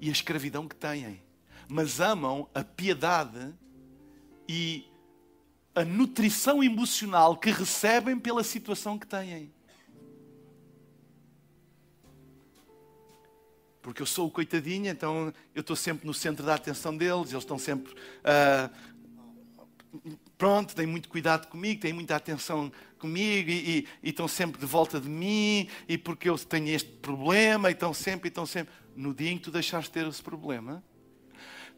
e 0.00 0.08
a 0.08 0.12
escravidão 0.12 0.68
que 0.68 0.76
têm, 0.76 1.22
mas 1.68 2.00
amam 2.00 2.48
a 2.54 2.62
piedade 2.62 3.54
e 4.48 4.84
a 5.74 5.84
nutrição 5.84 6.62
emocional 6.62 7.36
que 7.36 7.50
recebem 7.50 8.18
pela 8.18 8.44
situação 8.44 8.98
que 8.98 9.06
têm. 9.06 9.52
Porque 13.82 14.00
eu 14.00 14.06
sou 14.06 14.28
o 14.28 14.30
coitadinho, 14.30 14.88
então 14.88 15.32
eu 15.54 15.60
estou 15.60 15.76
sempre 15.76 16.06
no 16.06 16.14
centro 16.14 16.46
da 16.46 16.54
atenção 16.54 16.96
deles, 16.96 17.32
eles 17.32 17.42
estão 17.42 17.58
sempre. 17.58 17.92
Uh, 17.92 18.70
pronto, 20.38 20.74
têm 20.74 20.86
muito 20.86 21.08
cuidado 21.08 21.48
comigo, 21.48 21.80
têm 21.80 21.92
muita 21.92 22.16
atenção 22.16 22.72
comigo 22.98 23.50
e, 23.50 23.54
e, 23.54 23.88
e, 24.04 24.10
estão 24.10 24.28
sempre 24.28 24.60
de 24.60 24.66
volta 24.66 25.00
de 25.00 25.08
mim, 25.08 25.68
e 25.88 25.98
porque 25.98 26.30
eu 26.30 26.38
tenho 26.38 26.68
este 26.68 26.88
problema, 26.88 27.68
e 27.68 27.72
estão 27.72 27.92
sempre, 27.92 28.28
e 28.28 28.30
estão 28.30 28.46
sempre. 28.46 28.72
No 28.94 29.12
dia 29.12 29.30
em 29.30 29.38
que 29.38 29.44
tu 29.44 29.50
deixares 29.50 29.86
de 29.86 29.92
ter 29.92 30.06
esse 30.06 30.22
problema, 30.22 30.82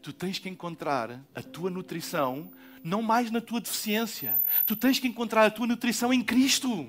tu 0.01 0.13
tens 0.13 0.37
que 0.37 0.47
encontrar 0.47 1.19
a 1.33 1.41
tua 1.41 1.69
nutrição 1.69 2.51
não 2.83 3.01
mais 3.01 3.31
na 3.31 3.41
tua 3.41 3.59
deficiência, 3.59 4.39
tu 4.63 4.75
tens 4.75 4.99
que 4.99 5.07
encontrar 5.07 5.45
a 5.45 5.49
tua 5.49 5.65
nutrição 5.65 6.13
em 6.13 6.21
Cristo. 6.21 6.87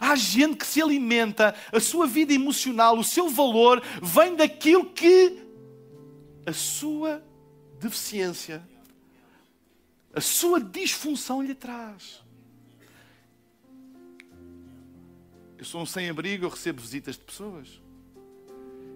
Há 0.00 0.14
gente 0.16 0.56
que 0.56 0.66
se 0.66 0.80
alimenta, 0.80 1.54
a 1.72 1.80
sua 1.80 2.06
vida 2.06 2.32
emocional, 2.32 2.98
o 2.98 3.04
seu 3.04 3.28
valor 3.28 3.82
vem 4.02 4.34
daquilo 4.36 4.86
que 4.86 5.38
a 6.46 6.52
sua 6.52 7.22
deficiência, 7.78 8.66
a 10.14 10.20
sua 10.20 10.60
disfunção 10.60 11.42
lhe 11.42 11.54
traz. 11.54 12.22
Eu 15.58 15.64
sou 15.64 15.82
um 15.82 15.86
sem-abrigo, 15.86 16.44
eu 16.44 16.48
recebo 16.48 16.80
visitas 16.80 17.16
de 17.16 17.22
pessoas. 17.22 17.80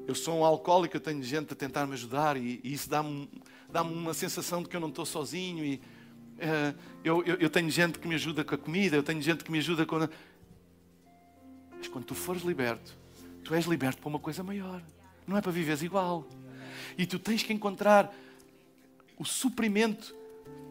Eu 0.06 0.14
sou 0.14 0.38
um 0.38 0.44
alcoólico, 0.44 0.96
eu 0.96 1.00
tenho 1.00 1.22
gente 1.22 1.52
a 1.52 1.56
tentar 1.56 1.86
me 1.86 1.94
ajudar 1.94 2.36
e, 2.36 2.60
e 2.62 2.72
isso 2.72 2.88
dá-me 2.88 3.28
dá 3.70 3.82
uma 3.82 4.14
sensação 4.14 4.62
de 4.62 4.68
que 4.68 4.76
eu 4.76 4.80
não 4.80 4.88
estou 4.88 5.04
sozinho. 5.04 5.64
E, 5.64 5.74
uh, 5.74 6.78
eu, 7.04 7.22
eu, 7.24 7.36
eu 7.36 7.50
tenho 7.50 7.70
gente 7.70 7.98
que 7.98 8.08
me 8.08 8.14
ajuda 8.14 8.44
com 8.44 8.54
a 8.54 8.58
comida, 8.58 8.96
eu 8.96 9.02
tenho 9.02 9.20
gente 9.20 9.44
que 9.44 9.50
me 9.50 9.58
ajuda 9.58 9.84
com. 9.84 10.08
Mas 11.78 11.88
quando 11.88 12.04
tu 12.04 12.14
fores 12.14 12.42
liberto, 12.42 12.96
tu 13.44 13.54
és 13.54 13.64
liberto 13.66 14.00
para 14.00 14.08
uma 14.08 14.18
coisa 14.18 14.42
maior. 14.42 14.82
Não 15.26 15.36
é 15.36 15.40
para 15.40 15.52
viveres 15.52 15.82
igual. 15.82 16.26
E 16.96 17.06
tu 17.06 17.18
tens 17.18 17.42
que 17.42 17.52
encontrar 17.52 18.14
o 19.18 19.24
suprimento 19.24 20.14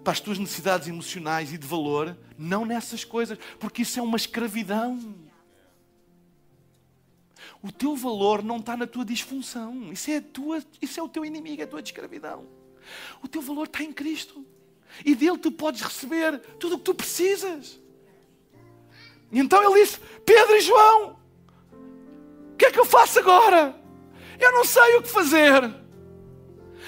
para 0.04 0.14
as 0.14 0.20
tuas 0.20 0.38
necessidades 0.38 0.88
emocionais 0.88 1.52
e 1.52 1.58
de 1.58 1.66
valor, 1.66 2.16
não 2.38 2.64
nessas 2.64 3.04
coisas, 3.04 3.40
porque 3.60 3.82
isso 3.82 4.00
é 4.00 4.04
uma 4.04 4.18
escravidão. 4.18 5.16
O 7.62 7.72
teu 7.72 7.96
valor 7.96 8.44
não 8.44 8.58
está 8.58 8.78
na 8.78 8.86
tua 8.86 9.04
disfunção. 9.04 9.92
Isso 9.92 10.12
é, 10.12 10.22
tua, 10.22 10.64
isso 10.80 11.00
é 11.00 11.04
o 11.04 11.10
teu 11.10 11.26
inimigo, 11.26 11.62
é 11.62 11.66
a 11.66 11.68
tua 11.68 11.82
escravidão. 11.82 12.46
O 13.24 13.28
teu 13.28 13.42
valor 13.42 13.66
está 13.66 13.84
em 13.84 13.92
Cristo. 13.92 14.46
E 15.04 15.16
dele 15.16 15.40
tu 15.40 15.52
podes 15.52 15.82
receber 15.82 16.40
tudo 16.60 16.76
o 16.76 16.78
que 16.78 16.84
tu 16.84 16.94
precisas. 16.94 17.80
E 19.36 19.40
então 19.40 19.62
ele 19.62 19.84
disse: 19.84 20.00
Pedro 20.26 20.56
e 20.56 20.62
João, 20.62 21.18
o 22.54 22.56
que 22.56 22.68
é 22.68 22.72
que 22.72 22.80
eu 22.80 22.86
faço 22.86 23.20
agora? 23.20 23.76
Eu 24.40 24.54
não 24.54 24.64
sei 24.64 24.96
o 24.96 25.02
que 25.02 25.10
fazer. 25.10 25.74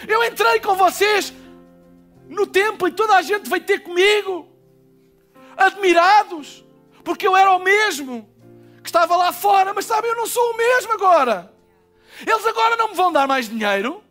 Eu 0.08 0.24
entrei 0.24 0.62
com 0.62 0.74
vocês 0.76 1.34
no 2.30 2.48
templo 2.48 2.88
e 2.88 2.92
toda 2.94 3.18
a 3.18 3.22
gente 3.22 3.50
veio 3.50 3.64
ter 3.64 3.80
comigo, 3.80 4.48
admirados, 5.58 6.66
porque 7.04 7.28
eu 7.28 7.36
era 7.36 7.52
o 7.52 7.60
mesmo 7.60 8.30
que 8.82 8.88
estava 8.88 9.18
lá 9.18 9.34
fora, 9.34 9.74
mas 9.74 9.84
sabem, 9.84 10.10
eu 10.10 10.16
não 10.16 10.26
sou 10.26 10.52
o 10.52 10.58
mesmo 10.58 10.94
agora. 10.94 11.54
Eles 12.26 12.46
agora 12.46 12.78
não 12.78 12.90
me 12.90 12.96
vão 12.96 13.12
dar 13.12 13.28
mais 13.28 13.50
dinheiro. 13.50 14.02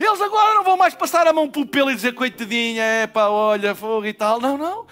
Eles 0.00 0.20
agora 0.22 0.54
não 0.54 0.64
vão 0.64 0.78
mais 0.78 0.94
passar 0.94 1.26
a 1.26 1.34
mão 1.34 1.50
pelo 1.50 1.66
pelo 1.66 1.90
e 1.90 1.94
dizer 1.94 2.14
coitadinha, 2.14 2.82
é 2.82 3.06
pá, 3.06 3.28
olha, 3.28 3.74
fogo 3.74 4.06
e 4.06 4.14
tal. 4.14 4.40
Não, 4.40 4.56
não. 4.56 4.86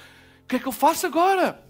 Que 0.51 0.57
é 0.57 0.59
que 0.59 0.67
eu 0.67 0.73
faço 0.73 1.07
agora? 1.07 1.65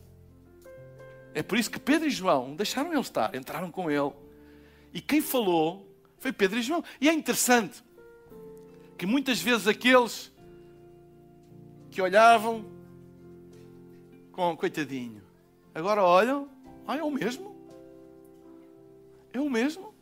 É 1.35 1.43
por 1.43 1.59
isso 1.59 1.71
que 1.71 1.79
Pedro 1.79 2.09
e 2.09 2.11
João 2.11 2.57
deixaram 2.57 2.91
ele 2.91 3.01
estar, 3.03 3.35
entraram 3.35 3.71
com 3.71 3.91
ele. 3.91 4.11
E 4.95 5.03
quem 5.03 5.21
falou 5.21 5.87
foi 6.19 6.33
Pedro 6.33 6.59
e 6.59 6.63
João. 6.63 6.83
E 6.99 7.07
é 7.07 7.13
interessante 7.13 7.85
que 8.97 9.05
muitas 9.05 9.39
vezes 9.39 9.67
aqueles 9.67 10.33
que 11.91 12.01
olhavam 12.01 12.65
com 14.33 14.57
coitadinho, 14.57 15.23
agora 15.75 16.03
olham, 16.03 16.49
ah, 16.89 16.97
é 16.97 17.03
o 17.03 17.11
mesmo. 17.11 17.55
É 19.31 19.39
o 19.39 19.51
mesmo. 19.51 19.93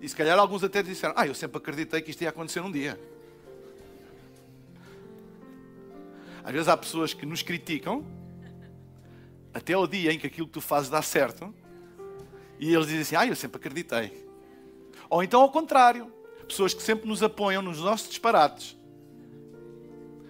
E 0.00 0.08
se 0.08 0.14
calhar 0.14 0.38
alguns 0.38 0.62
até 0.62 0.80
disseram, 0.80 1.14
ah, 1.16 1.26
eu 1.26 1.34
sempre 1.34 1.58
acreditei 1.58 2.00
que 2.02 2.12
isto 2.12 2.22
ia 2.22 2.28
acontecer 2.28 2.60
um 2.60 2.70
dia. 2.70 2.96
Às 6.48 6.54
vezes 6.54 6.68
há 6.68 6.76
pessoas 6.78 7.12
que 7.12 7.26
nos 7.26 7.42
criticam 7.42 8.06
até 9.52 9.76
o 9.76 9.86
dia 9.86 10.14
em 10.14 10.18
que 10.18 10.26
aquilo 10.26 10.46
que 10.46 10.54
tu 10.54 10.62
fazes 10.62 10.88
dá 10.88 11.02
certo 11.02 11.54
e 12.58 12.72
eles 12.72 12.86
dizem 12.86 13.02
assim, 13.02 13.16
ah, 13.16 13.26
eu 13.26 13.36
sempre 13.36 13.58
acreditei. 13.58 14.26
Ou 15.10 15.22
então 15.22 15.42
ao 15.42 15.50
contrário, 15.52 16.10
pessoas 16.48 16.72
que 16.72 16.82
sempre 16.82 17.06
nos 17.06 17.22
apoiam 17.22 17.60
nos 17.60 17.80
nossos 17.80 18.08
disparates. 18.08 18.78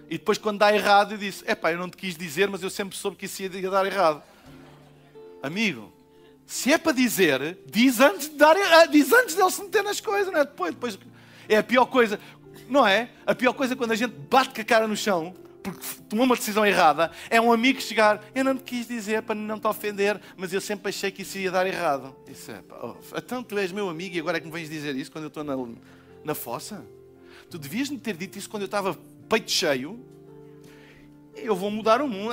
E 0.09 0.17
depois 0.17 0.37
quando 0.37 0.59
dá 0.59 0.75
errado, 0.75 1.13
eu 1.13 1.17
disse, 1.17 1.49
epá, 1.49 1.71
eu 1.71 1.77
não 1.77 1.89
te 1.89 1.95
quis 1.95 2.17
dizer, 2.17 2.49
mas 2.49 2.61
eu 2.61 2.69
sempre 2.69 2.97
soube 2.97 3.15
que 3.15 3.25
isso 3.25 3.41
ia 3.41 3.69
dar 3.71 3.85
errado. 3.85 4.21
Amigo, 5.41 5.89
se 6.45 6.73
é 6.73 6.77
para 6.77 6.91
dizer, 6.91 7.59
diz 7.65 8.01
antes 8.01 8.29
de 8.29 8.35
dar, 8.35 8.57
diz 8.87 9.13
antes 9.13 9.35
dele 9.35 9.51
se 9.51 9.63
meter 9.63 9.85
nas 9.85 10.01
coisas, 10.01 10.33
não 10.33 10.41
é? 10.41 10.43
Depois, 10.43 10.73
depois 10.73 10.99
é 11.47 11.55
a 11.55 11.63
pior 11.63 11.85
coisa, 11.85 12.19
não 12.67 12.85
é? 12.85 13.09
A 13.25 13.33
pior 13.33 13.53
coisa 13.53 13.73
é 13.73 13.77
quando 13.77 13.93
a 13.93 13.95
gente 13.95 14.13
bate 14.13 14.53
com 14.53 14.59
a 14.59 14.65
cara 14.65 14.85
no 14.85 14.97
chão 14.97 15.33
porque 15.61 15.79
tomou 16.07 16.25
uma 16.25 16.35
decisão 16.35 16.65
errada, 16.65 17.11
é 17.29 17.39
um 17.39 17.51
amigo 17.51 17.81
chegar, 17.81 18.23
eu 18.33 18.43
não 18.43 18.55
te 18.55 18.63
quis 18.63 18.87
dizer 18.87 19.21
para 19.23 19.35
não 19.35 19.59
te 19.59 19.67
ofender, 19.67 20.19
mas 20.37 20.53
eu 20.53 20.61
sempre 20.61 20.89
achei 20.89 21.11
que 21.11 21.21
isso 21.21 21.37
ia 21.37 21.51
dar 21.51 21.67
errado. 21.67 22.15
Isso 22.27 22.51
é, 22.51 22.63
oh, 22.81 22.95
então 23.17 23.43
tu 23.43 23.57
és 23.57 23.71
meu 23.71 23.89
amigo 23.89 24.15
e 24.15 24.19
agora 24.19 24.37
é 24.37 24.39
que 24.39 24.47
me 24.47 24.53
vens 24.53 24.69
dizer 24.69 24.95
isso 24.95 25.11
quando 25.11 25.25
eu 25.25 25.27
estou 25.29 25.43
na, 25.43 25.55
na 26.23 26.33
fossa? 26.33 26.85
Tu 27.49 27.57
devias 27.57 27.89
me 27.89 27.97
ter 27.97 28.15
dito 28.15 28.37
isso 28.37 28.49
quando 28.49 28.63
eu 28.63 28.67
estava 28.67 28.97
peito 29.27 29.51
cheio. 29.51 29.99
Eu 31.35 31.55
vou 31.55 31.71
mudar 31.71 32.01
o 32.01 32.07
mundo. 32.07 32.31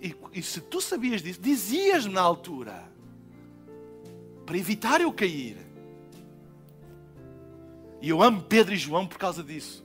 E, 0.00 0.14
e 0.32 0.42
se 0.42 0.60
tu 0.60 0.80
sabias 0.80 1.22
disso, 1.22 1.40
dizias-me 1.40 2.12
na 2.12 2.20
altura. 2.20 2.84
Para 4.46 4.56
evitar 4.56 5.00
eu 5.00 5.12
cair. 5.12 5.56
E 8.00 8.08
eu 8.08 8.22
amo 8.22 8.42
Pedro 8.42 8.74
e 8.74 8.76
João 8.76 9.06
por 9.06 9.18
causa 9.18 9.42
disso. 9.42 9.84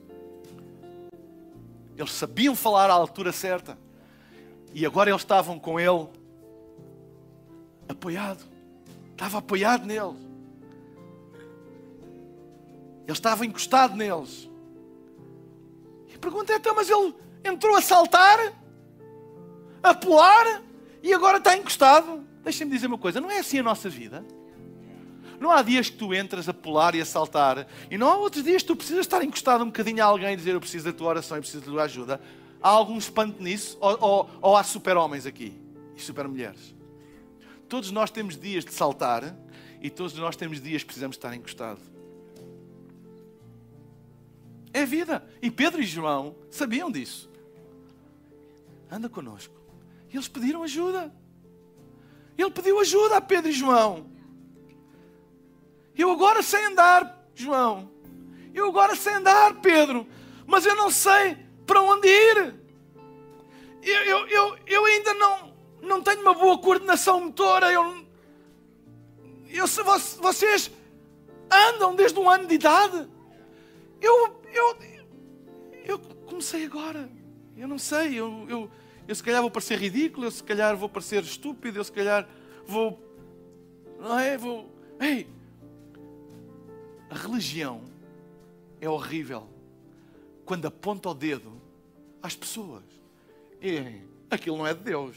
Eles 1.98 2.12
sabiam 2.12 2.54
falar 2.54 2.88
à 2.90 2.92
altura 2.92 3.32
certa. 3.32 3.76
E 4.72 4.86
agora 4.86 5.10
eles 5.10 5.20
estavam 5.20 5.58
com 5.58 5.80
ele 5.80 6.08
apoiado. 7.88 8.44
Estava 9.10 9.38
apoiado 9.38 9.84
neles. 9.84 10.16
Ele 13.02 13.12
estava 13.12 13.44
encostado 13.44 13.96
neles. 13.96 14.48
E 16.06 16.14
a 16.14 16.18
pergunta 16.18 16.52
é: 16.52 16.56
então, 16.56 16.76
mas 16.76 16.88
ele 16.88 17.12
entrou 17.44 17.74
a 17.74 17.82
saltar, 17.82 18.52
a 19.82 19.92
pular 19.92 20.62
e 21.02 21.12
agora 21.12 21.38
está 21.38 21.56
encostado? 21.56 22.24
Deixem-me 22.44 22.72
dizer 22.72 22.86
uma 22.86 22.98
coisa: 22.98 23.20
não 23.20 23.30
é 23.30 23.40
assim 23.40 23.58
a 23.58 23.62
nossa 23.64 23.90
vida? 23.90 24.24
Não 25.40 25.50
há 25.50 25.62
dias 25.62 25.88
que 25.88 25.96
tu 25.96 26.12
entras 26.12 26.48
a 26.48 26.54
pular 26.54 26.94
e 26.94 27.00
a 27.00 27.04
saltar, 27.04 27.66
e 27.90 27.96
não 27.96 28.08
há 28.08 28.16
outros 28.16 28.42
dias 28.42 28.62
que 28.62 28.68
tu 28.68 28.76
precisas 28.76 29.00
estar 29.00 29.22
encostado 29.22 29.62
um 29.62 29.66
bocadinho 29.66 30.02
a 30.02 30.06
alguém 30.06 30.32
e 30.32 30.36
dizer 30.36 30.54
eu 30.54 30.60
preciso 30.60 30.86
da 30.86 30.92
tua 30.92 31.08
oração, 31.08 31.36
eu 31.36 31.42
preciso 31.42 31.64
da 31.64 31.70
tua 31.70 31.82
ajuda. 31.84 32.20
Há 32.60 32.68
algum 32.68 32.98
espanto 32.98 33.42
nisso? 33.42 33.78
Ou, 33.80 33.98
ou, 34.00 34.30
ou 34.42 34.56
há 34.56 34.64
super-homens 34.64 35.26
aqui 35.26 35.54
e 35.96 36.02
super-mulheres? 36.02 36.74
Todos 37.68 37.90
nós 37.90 38.10
temos 38.10 38.36
dias 38.36 38.64
de 38.64 38.72
saltar 38.72 39.36
e 39.80 39.90
todos 39.90 40.14
nós 40.14 40.34
temos 40.34 40.60
dias 40.60 40.82
que 40.82 40.86
precisamos 40.86 41.16
estar 41.16 41.34
encostados. 41.34 41.82
É 44.72 44.84
vida. 44.84 45.26
E 45.40 45.50
Pedro 45.50 45.80
e 45.80 45.86
João 45.86 46.34
sabiam 46.50 46.90
disso. 46.90 47.30
Anda 48.90 49.08
conosco. 49.08 49.54
E 50.10 50.16
eles 50.16 50.28
pediram 50.28 50.62
ajuda. 50.62 51.12
Ele 52.36 52.50
pediu 52.50 52.80
ajuda 52.80 53.16
a 53.16 53.20
Pedro 53.20 53.50
e 53.50 53.52
João. 53.52 54.17
Eu 55.98 56.12
agora 56.12 56.42
sei 56.44 56.64
andar, 56.64 57.28
João. 57.34 57.90
Eu 58.54 58.68
agora 58.68 58.94
sei 58.94 59.14
andar, 59.14 59.60
Pedro. 59.60 60.06
Mas 60.46 60.64
eu 60.64 60.76
não 60.76 60.90
sei 60.92 61.36
para 61.66 61.82
onde 61.82 62.06
ir. 62.06 62.54
Eu, 63.82 64.02
eu, 64.04 64.28
eu, 64.28 64.58
eu 64.64 64.84
ainda 64.84 65.12
não, 65.14 65.54
não 65.82 66.00
tenho 66.00 66.20
uma 66.20 66.34
boa 66.34 66.56
coordenação 66.56 67.20
motora. 67.20 67.72
Eu, 67.72 68.06
eu, 69.48 69.66
vocês 69.66 70.70
andam 71.50 71.96
desde 71.96 72.18
um 72.18 72.30
ano 72.30 72.46
de 72.46 72.54
idade. 72.54 73.08
Eu, 74.00 74.40
eu, 74.54 74.76
eu 75.84 75.98
comecei 76.26 76.64
agora. 76.64 77.10
Eu 77.56 77.66
não 77.66 77.78
sei. 77.78 78.14
Eu, 78.14 78.46
eu, 78.48 78.70
eu 79.08 79.14
se 79.16 79.22
calhar 79.22 79.40
vou 79.40 79.50
parecer 79.50 79.76
ridículo. 79.76 80.26
Eu 80.26 80.30
se 80.30 80.44
calhar 80.44 80.76
vou 80.76 80.88
parecer 80.88 81.24
estúpido. 81.24 81.80
Eu 81.80 81.84
se 81.84 81.92
calhar 81.92 82.28
vou. 82.64 83.02
Não 83.98 84.16
é? 84.16 84.38
Vou. 84.38 84.72
Ei, 85.00 85.26
a 87.10 87.14
religião 87.14 87.82
é 88.80 88.88
horrível 88.88 89.48
quando 90.44 90.66
aponta 90.66 91.08
o 91.10 91.14
dedo 91.14 91.60
às 92.22 92.34
pessoas. 92.34 92.84
E 93.60 94.02
aquilo 94.30 94.58
não 94.58 94.66
é 94.66 94.74
de 94.74 94.82
Deus. 94.82 95.16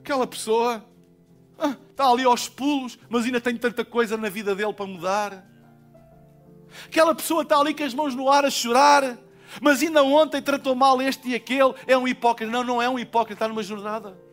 Aquela 0.00 0.26
pessoa 0.26 0.84
ah, 1.58 1.76
está 1.90 2.08
ali 2.08 2.24
aos 2.24 2.48
pulos, 2.48 2.98
mas 3.08 3.24
ainda 3.24 3.40
tem 3.40 3.56
tanta 3.56 3.84
coisa 3.84 4.16
na 4.16 4.28
vida 4.28 4.54
dele 4.54 4.72
para 4.72 4.86
mudar. 4.86 5.46
Aquela 6.86 7.14
pessoa 7.14 7.42
está 7.42 7.58
ali 7.58 7.74
com 7.74 7.84
as 7.84 7.94
mãos 7.94 8.14
no 8.14 8.28
ar 8.30 8.44
a 8.44 8.50
chorar, 8.50 9.18
mas 9.60 9.82
ainda 9.82 10.02
ontem 10.02 10.42
tratou 10.42 10.74
mal 10.74 11.00
este 11.00 11.30
e 11.30 11.34
aquele. 11.34 11.74
É 11.86 11.96
um 11.96 12.06
hipócrita. 12.06 12.50
Não, 12.50 12.62
não 12.62 12.80
é 12.80 12.88
um 12.88 12.98
hipócrita, 12.98 13.34
está 13.34 13.48
numa 13.48 13.62
jornada 13.62 14.25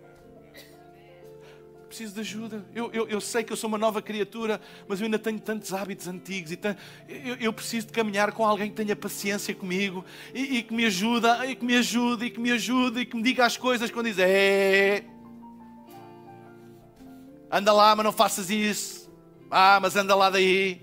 preciso 1.94 2.16
de 2.16 2.22
ajuda. 2.22 2.66
Eu, 2.74 2.90
eu, 2.92 3.08
eu, 3.08 3.22
sei 3.22 3.44
que 3.44 3.54
eu 3.54 3.58
sou 3.58 3.68
uma 3.68 3.78
nova 3.78 4.02
criatura, 4.02 4.60
mas 4.88 5.00
eu 5.00 5.06
ainda 5.06 5.20
tenho 5.20 5.40
tantos 5.40 5.72
hábitos 5.72 6.08
antigos. 6.08 6.52
E 6.52 6.60
eu, 7.08 7.36
eu, 7.36 7.54
preciso 7.54 7.86
de 7.86 7.94
caminhar 7.94 8.32
com 8.32 8.44
alguém 8.44 8.72
que 8.72 8.76
tenha 8.76 8.96
paciência 8.96 9.54
comigo 9.54 10.04
e, 10.34 10.58
e, 10.58 10.64
que 10.64 10.74
me 10.74 10.86
ajuda, 10.86 11.46
e 11.46 11.56
que 11.56 11.64
me 11.64 11.76
ajude, 11.78 12.26
e 12.26 12.30
que 12.32 12.40
me 12.40 12.52
ajude, 12.52 13.02
e 13.02 13.06
que 13.06 13.16
me 13.16 13.22
diga 13.22 13.46
as 13.46 13.58
coisas 13.58 13.92
quando 13.92 14.08
diz: 14.08 14.18
É, 14.18 15.04
anda 17.52 17.72
lá, 17.72 17.96
mas 17.96 18.04
não 18.04 18.12
faças 18.12 18.50
isso. 18.50 19.08
Ah, 19.52 19.78
mas 19.80 19.96
anda 19.96 20.16
lá 20.16 20.32
daí. 20.32 20.82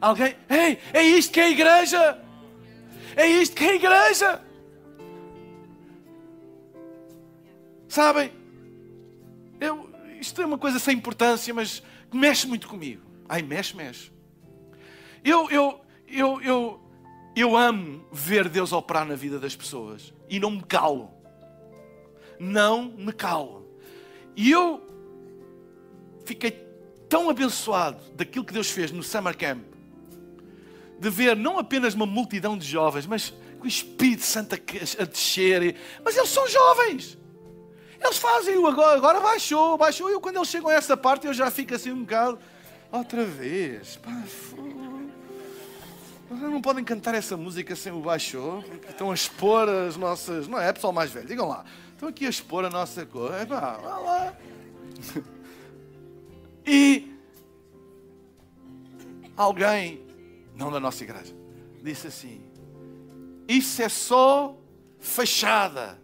Alguém, 0.00 0.34
ei, 0.48 0.78
é 0.94 1.02
isto 1.02 1.32
que 1.32 1.40
é 1.40 1.44
a 1.44 1.50
igreja. 1.50 2.18
É 3.14 3.26
isto 3.26 3.54
que 3.54 3.64
é 3.64 3.70
a 3.72 3.74
igreja. 3.74 4.40
Sabem? 7.88 8.32
Eu, 9.60 9.95
isto 10.20 10.40
é 10.42 10.46
uma 10.46 10.58
coisa 10.58 10.78
sem 10.78 10.96
importância, 10.96 11.52
mas 11.52 11.82
mexe 12.12 12.46
muito 12.46 12.68
comigo. 12.68 13.02
Ai, 13.28 13.42
mexe, 13.42 13.76
mexe. 13.76 14.10
Eu, 15.24 15.50
eu, 15.50 15.80
eu, 16.06 16.40
eu, 16.40 16.80
eu 17.34 17.56
amo 17.56 18.06
ver 18.12 18.48
Deus 18.48 18.72
operar 18.72 19.04
na 19.06 19.14
vida 19.14 19.38
das 19.38 19.56
pessoas 19.56 20.14
e 20.28 20.38
não 20.38 20.50
me 20.50 20.62
calo. 20.62 21.10
Não 22.38 22.84
me 22.84 23.12
calo. 23.12 23.66
E 24.36 24.50
eu 24.50 24.86
fiquei 26.24 26.50
tão 27.08 27.30
abençoado 27.30 28.02
daquilo 28.14 28.44
que 28.44 28.52
Deus 28.52 28.70
fez 28.70 28.90
no 28.90 29.02
Summer 29.02 29.36
Camp, 29.36 29.64
de 30.98 31.10
ver 31.10 31.36
não 31.36 31.58
apenas 31.58 31.94
uma 31.94 32.06
multidão 32.06 32.56
de 32.56 32.66
jovens, 32.66 33.06
mas 33.06 33.32
com 33.58 33.64
o 33.64 33.68
Espírito 33.68 34.22
Santo 34.22 34.54
a 34.54 35.04
descer. 35.04 35.76
Mas 36.04 36.16
eles 36.16 36.30
são 36.30 36.46
jovens. 36.48 37.18
Eles 38.06 38.18
fazem 38.18 38.56
o 38.56 38.66
agora, 38.68 38.96
agora 38.96 39.20
baixou, 39.20 39.76
baixou. 39.76 40.08
Eu, 40.08 40.20
quando 40.20 40.36
eles 40.36 40.48
chegam 40.48 40.68
a 40.68 40.74
essa 40.74 40.96
parte, 40.96 41.26
eu 41.26 41.34
já 41.34 41.50
fico 41.50 41.74
assim 41.74 41.90
um 41.90 42.02
bocado. 42.02 42.38
Outra 42.92 43.24
vez. 43.24 43.96
Pá, 43.96 44.22
não 46.30 46.62
podem 46.62 46.84
cantar 46.84 47.14
essa 47.16 47.36
música 47.36 47.74
sem 47.74 47.92
o 47.92 48.00
baixou, 48.00 48.62
porque 48.62 48.90
estão 48.90 49.10
a 49.10 49.14
expor 49.14 49.68
as 49.68 49.96
nossas. 49.96 50.46
Não 50.46 50.60
é, 50.60 50.72
pessoal 50.72 50.92
mais 50.92 51.10
velho, 51.10 51.26
digam 51.26 51.48
lá. 51.48 51.64
Estão 51.92 52.08
aqui 52.08 52.26
a 52.26 52.30
expor 52.30 52.64
a 52.64 52.70
nossa 52.70 53.04
cor. 53.04 53.34
É 53.34 53.44
pá, 53.44 53.76
lá. 53.76 54.36
E 56.68 57.12
alguém, 59.36 60.04
não 60.56 60.72
da 60.72 60.80
nossa 60.80 61.04
igreja, 61.04 61.32
disse 61.80 62.08
assim: 62.08 62.40
Isso 63.46 63.80
é 63.82 63.88
só 63.88 64.58
fachada, 64.98 65.96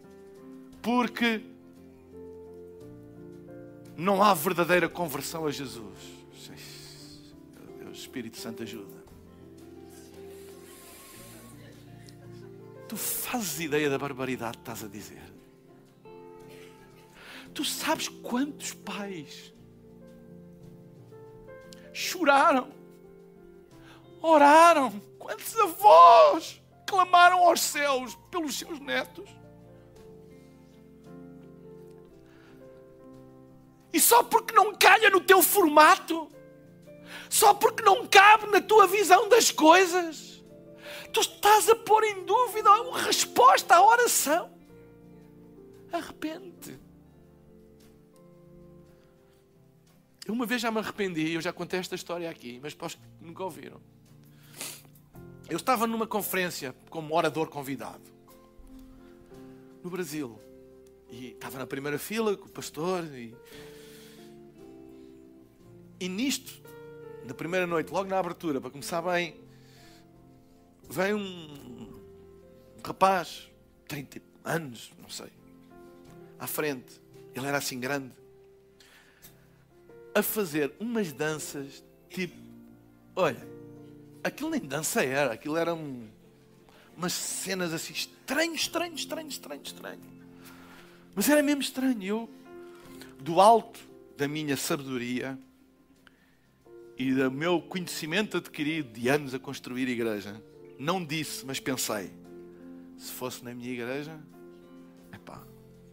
porque 0.81 1.52
não 4.03 4.23
há 4.23 4.35
verdadeira 4.35 4.89
conversão 4.89 5.47
a 5.47 5.51
Jesus. 5.51 5.99
O 7.87 7.93
Espírito 7.93 8.37
Santo 8.37 8.63
ajuda. 8.63 9.03
Tu 12.89 12.97
fazes 12.97 13.61
ideia 13.61 13.89
da 13.89 13.99
barbaridade 13.99 14.59
que 14.59 14.63
estás 14.63 14.83
a 14.83 14.89
dizer. 14.89 15.23
Tu 17.55 17.65
sabes 17.65 18.09
quantos 18.09 18.73
pais 18.73 19.53
choraram, 21.93 22.73
oraram, 24.23 24.91
quantos 25.19 25.55
avós 25.57 26.63
clamaram 26.87 27.39
aos 27.45 27.61
céus 27.61 28.15
pelos 28.31 28.59
seus 28.59 28.81
netos. 28.81 29.29
E 33.93 34.01
só 34.01 34.22
porque 34.22 34.55
não 34.55 34.74
calha 34.74 35.11
no 35.11 35.20
teu 35.20 35.43
formato, 35.43 36.30
só 37.28 37.53
porque 37.53 37.82
não 37.82 38.07
cabe 38.07 38.47
na 38.47 38.61
tua 38.61 38.86
visão 38.86 39.28
das 39.28 39.51
coisas, 39.51 40.43
tu 41.12 41.20
estás 41.20 41.68
a 41.68 41.76
pôr 41.76 42.05
em 42.05 42.24
dúvida 42.24 42.70
a 42.70 42.99
resposta 43.03 43.76
à 43.76 43.86
oração. 43.86 44.51
Arrepende. 45.93 46.80
Eu 50.24 50.32
uma 50.32 50.47
vez 50.47 50.62
já 50.62 50.70
me 50.70 50.78
arrependi, 50.78 51.32
eu 51.32 51.40
já 51.40 51.53
contei 51.53 51.80
esta 51.80 51.95
história 51.95 52.30
aqui, 52.30 52.61
mas 52.62 52.74
para 52.74 52.86
os 52.86 52.95
que 52.95 53.01
nunca 53.20 53.43
ouviram. 53.43 53.80
Eu 55.49 55.57
estava 55.57 55.86
numa 55.86 56.07
conferência 56.07 56.74
como 56.88 57.14
orador 57.14 57.49
convidado 57.49 58.12
no 59.82 59.90
Brasil. 59.90 60.38
E 61.11 61.32
estava 61.32 61.59
na 61.59 61.66
primeira 61.66 61.99
fila 61.99 62.36
com 62.36 62.47
o 62.47 62.51
pastor 62.51 63.05
e 63.05 63.34
e 66.03 66.09
nisto, 66.09 66.61
na 67.25 67.33
primeira 67.33 67.65
noite, 67.65 67.93
logo 67.93 68.11
na 68.11 68.19
abertura, 68.19 68.61
para 68.61 68.71
começar 68.71 69.01
bem, 69.03 69.37
vem 70.91 71.15
um 71.15 72.01
rapaz, 72.85 73.49
30 73.87 74.21
anos, 74.45 74.93
não 75.01 75.09
sei, 75.09 75.31
à 76.41 76.49
frente. 76.49 77.01
Ele 77.33 77.47
era 77.47 77.59
assim 77.59 77.79
grande, 77.79 78.11
a 80.13 80.25
fazer 80.25 80.75
umas 80.81 81.13
danças 81.13 81.85
tipo, 82.11 82.35
olha, 83.15 83.47
aquilo 84.25 84.51
nem 84.51 84.61
dança 84.61 85.05
era, 85.05 85.33
aquilo 85.33 85.57
era 85.57 85.73
um, 85.73 86.09
umas 86.97 87.13
cenas 87.13 87.73
assim 87.73 87.93
estranho, 87.93 88.57
estranho, 88.57 88.95
estranho, 88.97 89.29
estranho, 89.29 89.63
estranho. 89.63 90.03
Mas 91.15 91.29
era 91.29 91.45
mesmo 91.45 91.63
estranho. 91.63 92.03
Eu, 92.03 92.31
do 93.21 93.41
alto 93.41 93.79
da 94.17 94.27
minha 94.27 94.57
sabedoria, 94.57 95.39
e 96.99 97.12
do 97.12 97.30
meu 97.30 97.61
conhecimento 97.61 98.36
adquirido 98.36 98.93
de 98.93 99.09
anos 99.09 99.34
a 99.34 99.38
construir 99.38 99.88
igreja, 99.88 100.43
não 100.78 101.05
disse, 101.05 101.45
mas 101.45 101.59
pensei: 101.61 102.12
se 102.99 103.12
fosse 103.12 103.45
na 103.45 103.55
minha 103.55 103.72
igreja, 103.72 104.18
epá, 105.12 105.43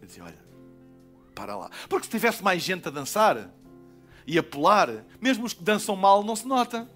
eu 0.01 0.07
dizia: 0.07 0.23
olha, 0.23 0.39
para 1.33 1.55
lá. 1.55 1.69
Porque 1.87 2.05
se 2.05 2.11
tivesse 2.11 2.43
mais 2.43 2.61
gente 2.61 2.87
a 2.87 2.91
dançar 2.91 3.49
e 4.27 4.37
a 4.37 4.43
pular, 4.43 5.05
mesmo 5.19 5.45
os 5.45 5.53
que 5.53 5.63
dançam 5.63 5.95
mal 5.95 6.23
não 6.23 6.35
se 6.35 6.47
nota. 6.47 6.87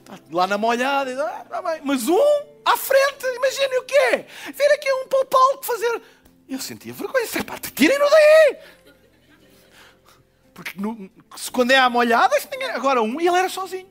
Está 0.00 0.18
lá 0.32 0.46
na 0.46 0.58
molhada, 0.58 1.24
ah, 1.24 1.44
tá 1.44 1.80
mas 1.84 2.08
um 2.08 2.50
à 2.64 2.76
frente, 2.76 3.24
imagine 3.36 3.78
o 3.78 3.84
quê? 3.84 4.26
Vir 4.52 4.72
aqui 4.72 4.92
um 4.92 5.08
para 5.08 5.20
o 5.20 5.26
palco 5.26 5.64
fazer. 5.64 6.02
Eu 6.48 6.58
sentia 6.58 6.92
vergonha, 6.92 7.24
epá, 7.24 7.58
tirem-no 7.58 8.10
daí! 8.10 8.56
Porque 10.60 10.78
no, 10.78 11.10
quando 11.52 11.70
é 11.70 11.78
à 11.78 11.88
molhada, 11.88 12.36
agora 12.74 13.00
um 13.00 13.18
e 13.18 13.26
ele 13.26 13.34
era 13.38 13.48
sozinho. 13.48 13.88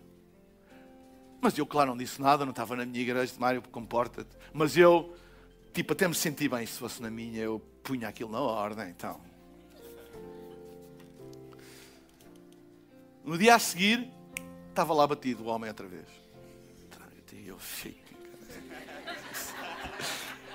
Mas 1.42 1.58
eu, 1.58 1.66
claro, 1.66 1.90
não 1.90 1.98
disse 1.98 2.22
nada, 2.22 2.46
não 2.46 2.52
estava 2.52 2.76
na 2.76 2.86
minha 2.86 3.02
igreja, 3.02 3.34
de 3.34 3.40
Mário, 3.40 3.60
comporta-te. 3.72 4.38
Mas 4.54 4.78
eu, 4.78 5.16
tipo, 5.74 5.94
até 5.94 6.08
me 6.08 6.14
senti 6.14 6.48
bem. 6.48 6.64
Se 6.68 6.78
fosse 6.78 7.02
na 7.02 7.10
minha, 7.10 7.42
eu 7.42 7.60
punha 7.82 8.08
aquilo 8.08 8.32
na 8.32 8.40
ordem, 8.40 8.88
então. 8.88 9.20
No 13.26 13.36
dia 13.36 13.56
a 13.56 13.60
seguir, 13.60 14.08
estava 14.70 14.94
lá 14.94 15.08
batido 15.08 15.46
o 15.46 15.48
homem 15.48 15.70
outra 15.70 15.88
vez. 15.88 16.06
Eu 17.48 17.58
fico. 17.58 17.98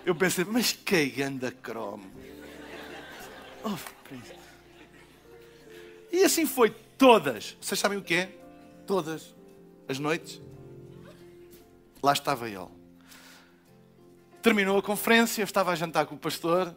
Eu 0.06 0.14
pensei, 0.14 0.44
mas 0.44 0.70
que 0.70 1.06
ganda 1.06 1.50
cromo. 1.50 2.08
Oh, 3.64 3.76
príncipe. 4.08 4.43
E 6.14 6.22
assim 6.22 6.46
foi 6.46 6.70
todas. 6.96 7.56
Vocês 7.60 7.80
sabem 7.80 7.98
o 7.98 8.02
que 8.02 8.14
é? 8.14 8.30
Todas 8.86 9.34
as 9.88 9.98
noites. 9.98 10.40
Lá 12.00 12.12
estava 12.12 12.48
ele. 12.48 12.68
Terminou 14.40 14.78
a 14.78 14.82
conferência, 14.82 15.42
eu 15.42 15.44
estava 15.44 15.72
a 15.72 15.74
jantar 15.74 16.06
com 16.06 16.14
o 16.14 16.18
pastor 16.18 16.72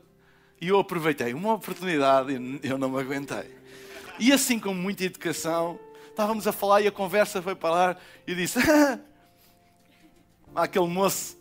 e 0.60 0.70
eu 0.70 0.80
aproveitei 0.80 1.36
uma 1.36 1.54
oportunidade 1.54 2.34
e 2.34 2.68
eu 2.68 2.80
não 2.80 2.90
me 2.90 3.00
aguentei. 3.00 3.56
E 4.18 4.34
assim, 4.34 4.58
com 4.58 4.74
muita 4.74 5.04
educação, 5.04 5.80
estávamos 6.10 6.48
a 6.48 6.52
falar 6.52 6.82
e 6.82 6.88
a 6.88 6.92
conversa 6.92 7.40
foi 7.40 7.54
para 7.54 7.70
lá 7.70 7.98
e 8.26 8.34
disse: 8.34 8.58
aquele 10.56 10.88
moço, 10.88 11.38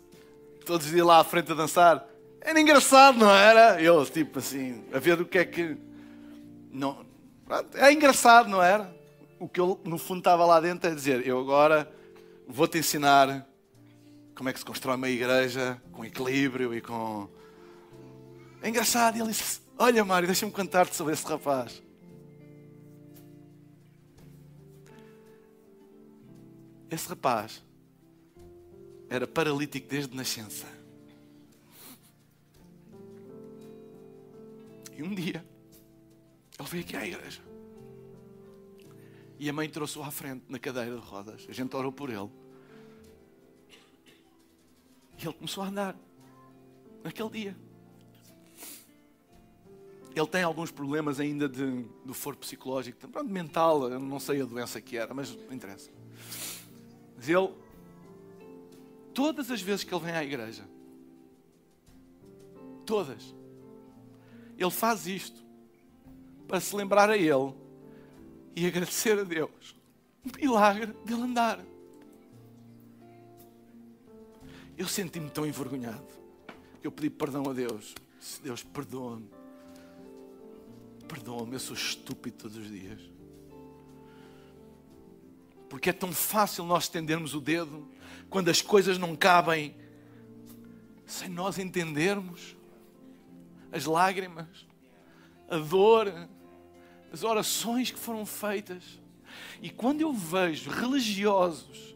todos 0.67 0.85
os 0.85 0.91
dias 0.91 1.03
lá 1.05 1.19
à 1.19 1.23
frente 1.23 1.51
a 1.51 1.55
dançar, 1.55 2.05
era 2.41 2.61
engraçado, 2.61 3.17
não 3.17 3.31
era? 3.31 3.81
Eu, 3.81 4.05
tipo 4.05 4.37
assim, 4.37 4.83
a 4.93 4.99
ver 4.99 5.19
o 5.19 5.25
que 5.25 5.39
é 5.39 5.45
que. 5.45 5.75
Não, 6.71 7.06
é 7.75 7.91
engraçado, 7.93 8.49
não 8.49 8.61
era? 8.61 8.93
O 9.39 9.47
que 9.47 9.59
eu, 9.59 9.79
no 9.85 9.97
fundo, 9.97 10.19
estava 10.19 10.45
lá 10.45 10.59
dentro 10.59 10.89
é 10.89 10.93
dizer: 10.93 11.25
eu 11.25 11.39
agora 11.39 11.91
vou-te 12.47 12.77
ensinar 12.77 13.47
como 14.35 14.49
é 14.49 14.53
que 14.53 14.59
se 14.59 14.65
constrói 14.65 14.95
uma 14.95 15.09
igreja 15.09 15.81
com 15.91 16.03
equilíbrio 16.03 16.73
e 16.73 16.81
com. 16.81 17.29
É 18.61 18.69
engraçado. 18.69 19.17
E 19.17 19.21
ele 19.21 19.29
disse: 19.29 19.61
Olha, 19.77 20.03
Mário, 20.03 20.27
deixa-me 20.27 20.51
contar-te 20.51 20.95
sobre 20.95 21.13
esse 21.13 21.25
rapaz. 21.25 21.81
Esse 26.89 27.09
rapaz 27.09 27.63
era 29.09 29.27
paralítico 29.27 29.87
desde 29.87 30.15
nascença. 30.15 30.65
E 34.97 35.03
um 35.03 35.13
dia 35.13 35.45
ele 36.59 36.69
veio 36.69 36.83
aqui 36.83 36.95
à 36.95 37.05
igreja. 37.05 37.41
E 39.39 39.49
a 39.49 39.53
mãe 39.53 39.69
trouxe-o 39.69 40.03
à 40.03 40.09
frente 40.09 40.43
na 40.49 40.57
cadeira 40.57 40.95
de 40.95 41.05
rodas. 41.05 41.45
A 41.47 41.53
gente 41.53 41.75
orou 41.75 41.91
por 41.91 42.09
ele. 42.09 42.29
E 45.19 45.25
ele 45.25 45.33
começou 45.33 45.63
a 45.63 45.67
andar. 45.67 45.95
Naquele 47.03 47.29
dia. 47.29 47.57
Ele 50.15 50.27
tem 50.27 50.41
alguns 50.41 50.71
problemas 50.71 51.19
ainda 51.19 51.47
de, 51.47 51.83
do 52.03 52.13
foro 52.13 52.35
psicológico, 52.37 53.07
pronto, 53.07 53.31
mental, 53.31 53.87
eu 53.87 53.99
não 53.99 54.19
sei 54.19 54.41
a 54.41 54.45
doença 54.45 54.81
que 54.81 54.97
era, 54.97 55.13
mas 55.13 55.35
não 55.35 55.53
interessa. 55.53 55.91
Mas 57.15 57.29
ele, 57.29 57.53
todas 59.13 59.51
as 59.51 59.61
vezes 59.61 59.83
que 59.83 59.93
ele 59.93 60.03
vem 60.03 60.15
à 60.15 60.23
igreja, 60.23 60.67
todas, 62.83 63.35
ele 64.57 64.71
faz 64.71 65.05
isto 65.05 65.46
para 66.47 66.59
se 66.59 66.75
lembrar 66.75 67.09
a 67.09 67.17
Ele 67.17 67.53
e 68.55 68.65
agradecer 68.65 69.19
a 69.19 69.23
Deus 69.23 69.75
um 70.25 70.41
milagre 70.41 70.87
dele 71.05 71.21
andar. 71.21 71.59
Eu 74.77 74.87
senti-me 74.87 75.29
tão 75.29 75.45
envergonhado. 75.45 76.07
Eu 76.83 76.91
pedi 76.91 77.09
perdão 77.09 77.49
a 77.49 77.53
Deus. 77.53 77.95
Deus, 78.43 78.63
perdoa-me. 78.63 79.29
Perdoa-me, 81.07 81.53
eu 81.53 81.59
sou 81.59 81.75
estúpido 81.75 82.37
todos 82.37 82.57
os 82.57 82.67
dias. 82.67 83.01
Porque 85.69 85.89
é 85.89 85.93
tão 85.93 86.11
fácil 86.11 86.63
nós 86.63 86.83
estendermos 86.83 87.33
o 87.33 87.41
dedo 87.41 87.87
quando 88.29 88.49
as 88.49 88.61
coisas 88.61 88.97
não 88.97 89.15
cabem 89.15 89.75
sem 91.05 91.29
nós 91.29 91.57
entendermos 91.57 92.55
as 93.71 93.85
lágrimas, 93.85 94.67
a 95.49 95.57
dor, 95.57 96.07
as 97.11 97.23
orações 97.23 97.91
que 97.91 97.99
foram 97.99 98.25
feitas. 98.25 98.83
E 99.61 99.69
quando 99.69 100.01
eu 100.01 100.13
vejo 100.13 100.69
religiosos 100.69 101.95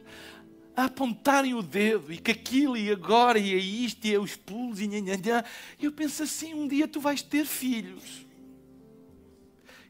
a 0.75 0.85
apontarem 0.85 1.53
o 1.53 1.61
dedo 1.61 2.11
e 2.11 2.17
que 2.17 2.31
aquilo 2.31 2.77
e 2.77 2.91
agora 2.91 3.37
e 3.37 3.53
é 3.53 3.57
isto 3.57 4.05
e 4.05 4.13
é 4.13 4.19
os 4.19 4.35
pulos 4.35 4.79
e 4.79 4.87
nhanhanhã, 4.87 5.43
eu 5.79 5.91
penso 5.91 6.23
assim: 6.23 6.53
um 6.53 6.67
dia 6.67 6.87
tu 6.87 6.99
vais 6.99 7.21
ter 7.21 7.45
filhos. 7.45 8.25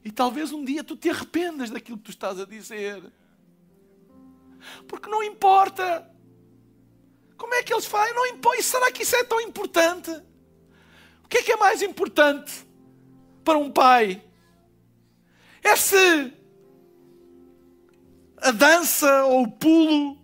E 0.04 0.12
talvez 0.12 0.52
um 0.52 0.66
dia 0.66 0.84
tu 0.84 0.96
te 0.96 1.10
arrependas 1.10 1.70
daquilo 1.70 1.98
que 1.98 2.06
tu 2.06 2.12
estás 2.12 2.40
a 2.40 2.46
dizer. 2.46 3.04
Porque 4.88 5.10
não 5.10 5.24
importa. 5.24 6.10
Como 7.38 7.54
é 7.54 7.64
que 7.64 7.74
eles 7.74 7.86
fazem? 7.86 8.14
Não 8.14 8.26
importa. 8.28 8.60
E 8.60 8.64
será 8.64 8.92
que 8.92 9.04
isso 9.04 9.16
é 9.16 9.24
tão 9.24 9.40
importante? 9.42 10.12
O 11.24 11.28
que 11.28 11.38
é 11.38 11.44
que 11.44 11.52
é 11.52 11.56
mais 11.56 11.82
importante 11.82 12.68
para 13.44 13.58
um 13.58 13.72
pai? 13.72 14.22
É 15.64 15.76
se 15.76 16.34
a 18.42 18.52
dança 18.52 19.24
ou 19.26 19.44
o 19.44 19.52
pulo 19.52 20.18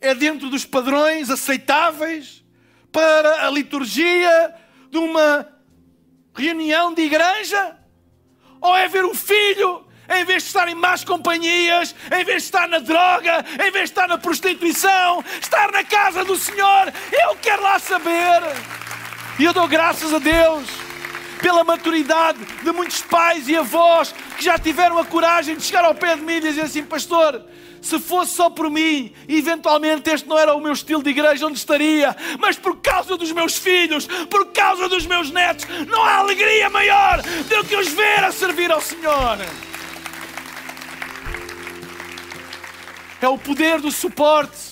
é 0.00 0.14
dentro 0.14 0.50
dos 0.50 0.64
padrões 0.64 1.30
aceitáveis 1.30 2.44
para 2.90 3.46
a 3.46 3.50
liturgia 3.50 4.54
de 4.90 4.98
uma 4.98 5.46
reunião 6.34 6.92
de 6.92 7.02
igreja? 7.02 7.76
Ou 8.60 8.76
é 8.76 8.88
ver 8.88 9.04
o 9.04 9.14
filho 9.14 9.86
em 10.08 10.24
vez 10.24 10.42
de 10.42 10.48
estar 10.48 10.68
em 10.68 10.74
más 10.74 11.04
companhias, 11.04 11.94
em 12.06 12.24
vez 12.24 12.42
de 12.42 12.48
estar 12.48 12.68
na 12.68 12.80
droga, 12.80 13.44
em 13.54 13.70
vez 13.70 13.84
de 13.84 13.90
estar 13.92 14.08
na 14.08 14.18
prostituição, 14.18 15.24
estar 15.40 15.70
na 15.70 15.84
casa 15.84 16.24
do 16.24 16.36
Senhor? 16.36 16.92
Eu 17.12 17.36
quero 17.36 17.62
lá 17.62 17.78
saber. 17.78 18.42
E 19.38 19.44
eu 19.44 19.52
dou 19.52 19.68
graças 19.68 20.12
a 20.12 20.18
Deus 20.18 20.68
pela 21.40 21.64
maturidade 21.64 22.44
de 22.62 22.72
muitos 22.72 23.02
pais 23.02 23.48
e 23.48 23.56
avós 23.56 24.14
que 24.40 24.46
já 24.46 24.58
tiveram 24.58 24.96
a 24.96 25.04
coragem 25.04 25.54
de 25.54 25.62
chegar 25.62 25.84
ao 25.84 25.94
pé 25.94 26.16
de 26.16 26.22
mim 26.22 26.36
e 26.36 26.40
dizer 26.40 26.62
assim: 26.62 26.82
Pastor, 26.82 27.44
se 27.82 27.98
fosse 27.98 28.32
só 28.32 28.48
por 28.48 28.70
mim, 28.70 29.12
eventualmente 29.28 30.08
este 30.08 30.26
não 30.26 30.38
era 30.38 30.54
o 30.54 30.60
meu 30.60 30.72
estilo 30.72 31.02
de 31.02 31.10
igreja 31.10 31.46
onde 31.46 31.58
estaria, 31.58 32.16
mas 32.38 32.56
por 32.56 32.80
causa 32.80 33.18
dos 33.18 33.30
meus 33.32 33.58
filhos, 33.58 34.06
por 34.30 34.50
causa 34.50 34.88
dos 34.88 35.04
meus 35.04 35.30
netos, 35.30 35.66
não 35.86 36.02
há 36.02 36.14
alegria 36.14 36.70
maior 36.70 37.20
do 37.20 37.64
que 37.68 37.76
os 37.76 37.88
ver 37.88 38.24
a 38.24 38.32
servir 38.32 38.72
ao 38.72 38.80
Senhor. 38.80 39.36
É 43.20 43.28
o 43.28 43.36
poder 43.36 43.78
do 43.82 43.92
suporte. 43.92 44.70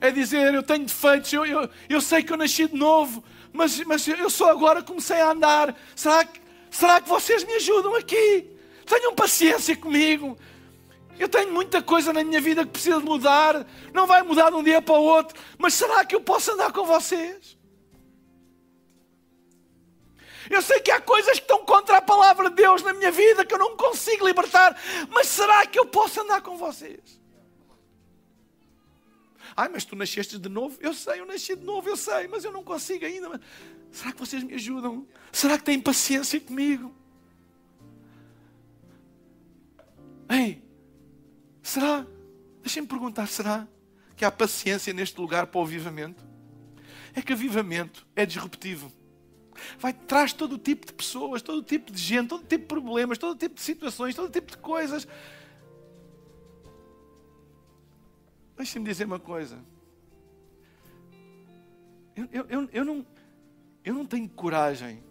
É 0.00 0.10
dizer, 0.10 0.54
eu 0.54 0.62
tenho 0.62 0.86
defeitos, 0.86 1.30
eu, 1.34 1.44
eu, 1.44 1.68
eu 1.86 2.00
sei 2.00 2.22
que 2.22 2.32
eu 2.32 2.38
nasci 2.38 2.66
de 2.66 2.74
novo, 2.74 3.22
mas, 3.52 3.78
mas 3.80 4.06
eu 4.08 4.30
só 4.30 4.50
agora 4.50 4.82
comecei 4.82 5.20
a 5.20 5.30
andar. 5.30 5.76
Será 5.94 6.24
que, 6.24 6.40
será 6.70 7.00
que 7.00 7.08
vocês 7.08 7.44
me 7.44 7.54
ajudam 7.54 7.94
aqui? 7.94 8.50
Tenham 8.86 9.14
paciência 9.14 9.76
comigo. 9.76 10.38
Eu 11.18 11.28
tenho 11.28 11.52
muita 11.52 11.82
coisa 11.82 12.12
na 12.12 12.24
minha 12.24 12.40
vida 12.40 12.64
que 12.64 12.72
precisa 12.72 12.98
mudar. 12.98 13.66
Não 13.92 14.06
vai 14.06 14.22
mudar 14.22 14.50
de 14.50 14.56
um 14.56 14.62
dia 14.62 14.80
para 14.80 14.94
o 14.94 15.04
outro. 15.04 15.38
Mas 15.58 15.74
será 15.74 16.04
que 16.04 16.14
eu 16.14 16.20
posso 16.20 16.52
andar 16.52 16.72
com 16.72 16.84
vocês? 16.84 17.58
Eu 20.50 20.60
sei 20.60 20.80
que 20.80 20.90
há 20.90 21.00
coisas 21.00 21.34
que 21.34 21.44
estão 21.44 21.64
contra 21.64 21.98
a 21.98 22.02
palavra 22.02 22.50
de 22.50 22.56
Deus 22.56 22.82
na 22.82 22.92
minha 22.92 23.10
vida 23.10 23.44
que 23.44 23.54
eu 23.54 23.58
não 23.58 23.76
consigo 23.76 24.26
libertar. 24.26 24.76
Mas 25.10 25.28
será 25.28 25.66
que 25.66 25.78
eu 25.78 25.86
posso 25.86 26.20
andar 26.20 26.40
com 26.40 26.56
vocês? 26.56 27.21
Ai, 29.56 29.68
mas 29.68 29.84
tu 29.84 29.94
nasceste 29.94 30.38
de 30.38 30.48
novo? 30.48 30.78
Eu 30.80 30.94
sei, 30.94 31.20
eu 31.20 31.26
nasci 31.26 31.56
de 31.56 31.64
novo, 31.64 31.88
eu 31.88 31.96
sei, 31.96 32.26
mas 32.28 32.44
eu 32.44 32.52
não 32.52 32.64
consigo 32.64 33.04
ainda. 33.04 33.28
Mas 33.28 33.40
será 33.90 34.12
que 34.12 34.18
vocês 34.18 34.42
me 34.42 34.54
ajudam? 34.54 35.06
Será 35.30 35.58
que 35.58 35.64
têm 35.64 35.80
paciência 35.80 36.40
comigo? 36.40 36.94
Ei, 40.28 40.62
será? 41.62 42.06
Deixem-me 42.62 42.88
perguntar: 42.88 43.26
será 43.26 43.68
que 44.16 44.24
há 44.24 44.30
paciência 44.30 44.92
neste 44.92 45.20
lugar 45.20 45.46
para 45.46 45.60
o 45.60 45.64
avivamento? 45.64 46.24
É 47.14 47.20
que 47.20 47.32
avivamento 47.32 48.06
é 48.16 48.24
disruptivo. 48.24 48.90
Vai, 49.78 49.92
traz 49.92 50.32
todo 50.32 50.54
o 50.54 50.58
tipo 50.58 50.86
de 50.86 50.92
pessoas, 50.92 51.42
todo 51.42 51.58
o 51.58 51.62
tipo 51.62 51.92
de 51.92 52.00
gente, 52.00 52.28
todo 52.28 52.40
o 52.40 52.46
tipo 52.46 52.62
de 52.62 52.68
problemas, 52.68 53.18
todo 53.18 53.32
o 53.32 53.36
tipo 53.36 53.54
de 53.54 53.60
situações, 53.60 54.14
todo 54.14 54.28
o 54.28 54.30
tipo 54.30 54.50
de 54.50 54.56
coisas. 54.56 55.06
Deixe-me 58.56 58.84
dizer 58.84 59.06
uma 59.06 59.18
coisa. 59.18 59.58
Eu, 62.14 62.28
eu, 62.32 62.46
eu, 62.48 62.68
eu, 62.72 62.84
não, 62.84 63.06
eu 63.84 63.94
não 63.94 64.06
tenho 64.06 64.28
coragem 64.28 65.02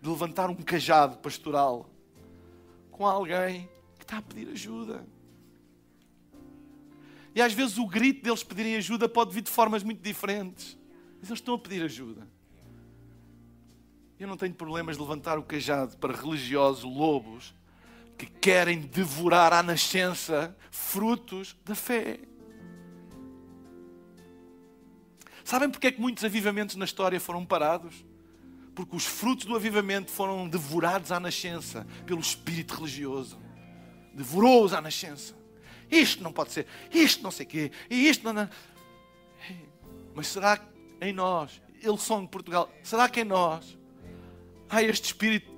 de 0.00 0.08
levantar 0.08 0.48
um 0.48 0.54
cajado 0.54 1.18
pastoral 1.18 1.90
com 2.90 3.06
alguém 3.06 3.68
que 3.98 4.04
está 4.04 4.18
a 4.18 4.22
pedir 4.22 4.48
ajuda. 4.50 5.06
E 7.34 7.42
às 7.42 7.52
vezes 7.52 7.78
o 7.78 7.86
grito 7.86 8.22
deles 8.22 8.42
pedirem 8.42 8.76
ajuda 8.76 9.08
pode 9.08 9.32
vir 9.32 9.42
de 9.42 9.50
formas 9.50 9.82
muito 9.82 10.02
diferentes. 10.02 10.78
Mas 11.18 11.28
eles 11.28 11.38
estão 11.38 11.54
a 11.54 11.58
pedir 11.58 11.82
ajuda. 11.82 12.26
Eu 14.18 14.28
não 14.28 14.36
tenho 14.36 14.54
problemas 14.54 14.96
de 14.96 15.02
levantar 15.02 15.38
o 15.38 15.42
cajado 15.42 15.96
para 15.96 16.14
religiosos 16.14 16.84
lobos 16.84 17.54
que 18.20 18.26
querem 18.26 18.80
devorar 18.80 19.50
à 19.50 19.62
nascença 19.62 20.54
frutos 20.70 21.56
da 21.64 21.74
fé. 21.74 22.20
Sabem 25.42 25.70
porque 25.70 25.86
é 25.86 25.92
que 25.92 26.00
muitos 26.02 26.22
avivamentos 26.22 26.76
na 26.76 26.84
história 26.84 27.18
foram 27.18 27.46
parados? 27.46 28.04
Porque 28.74 28.94
os 28.94 29.06
frutos 29.06 29.46
do 29.46 29.56
avivamento 29.56 30.10
foram 30.10 30.46
devorados 30.46 31.10
à 31.10 31.18
nascença 31.18 31.86
pelo 32.04 32.20
espírito 32.20 32.74
religioso. 32.74 33.40
Devorou-os 34.12 34.74
à 34.74 34.82
nascença. 34.82 35.34
Isto 35.90 36.22
não 36.22 36.30
pode 36.30 36.52
ser, 36.52 36.66
isto 36.92 37.22
não 37.22 37.30
sei 37.30 37.46
quê, 37.46 37.72
e 37.88 38.06
isto 38.06 38.30
não. 38.30 38.50
Mas 40.14 40.26
será 40.26 40.58
que 40.58 40.66
em 41.00 41.14
nós, 41.14 41.62
eles 41.82 42.02
são 42.02 42.22
de 42.22 42.28
Portugal, 42.28 42.70
será 42.82 43.08
que 43.08 43.20
em 43.22 43.24
nós 43.24 43.78
há 44.68 44.82
este 44.82 45.06
espírito? 45.06 45.50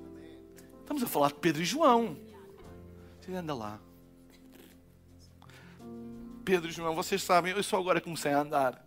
Estamos 0.81 1.03
a 1.03 1.09
falar 1.09 1.29
de 1.29 1.41
Pedro 1.41 1.61
e 1.61 1.65
João. 1.65 2.17
Você 3.23 3.33
anda 3.35 3.55
lá. 3.55 3.79
Pedro 6.45 6.69
e 6.69 6.73
João, 6.73 6.93
vocês 6.93 7.23
sabem, 7.23 7.53
eu 7.53 7.63
só 7.63 7.79
agora 7.79 8.01
comecei 8.01 8.33
a 8.33 8.41
andar. 8.41 8.85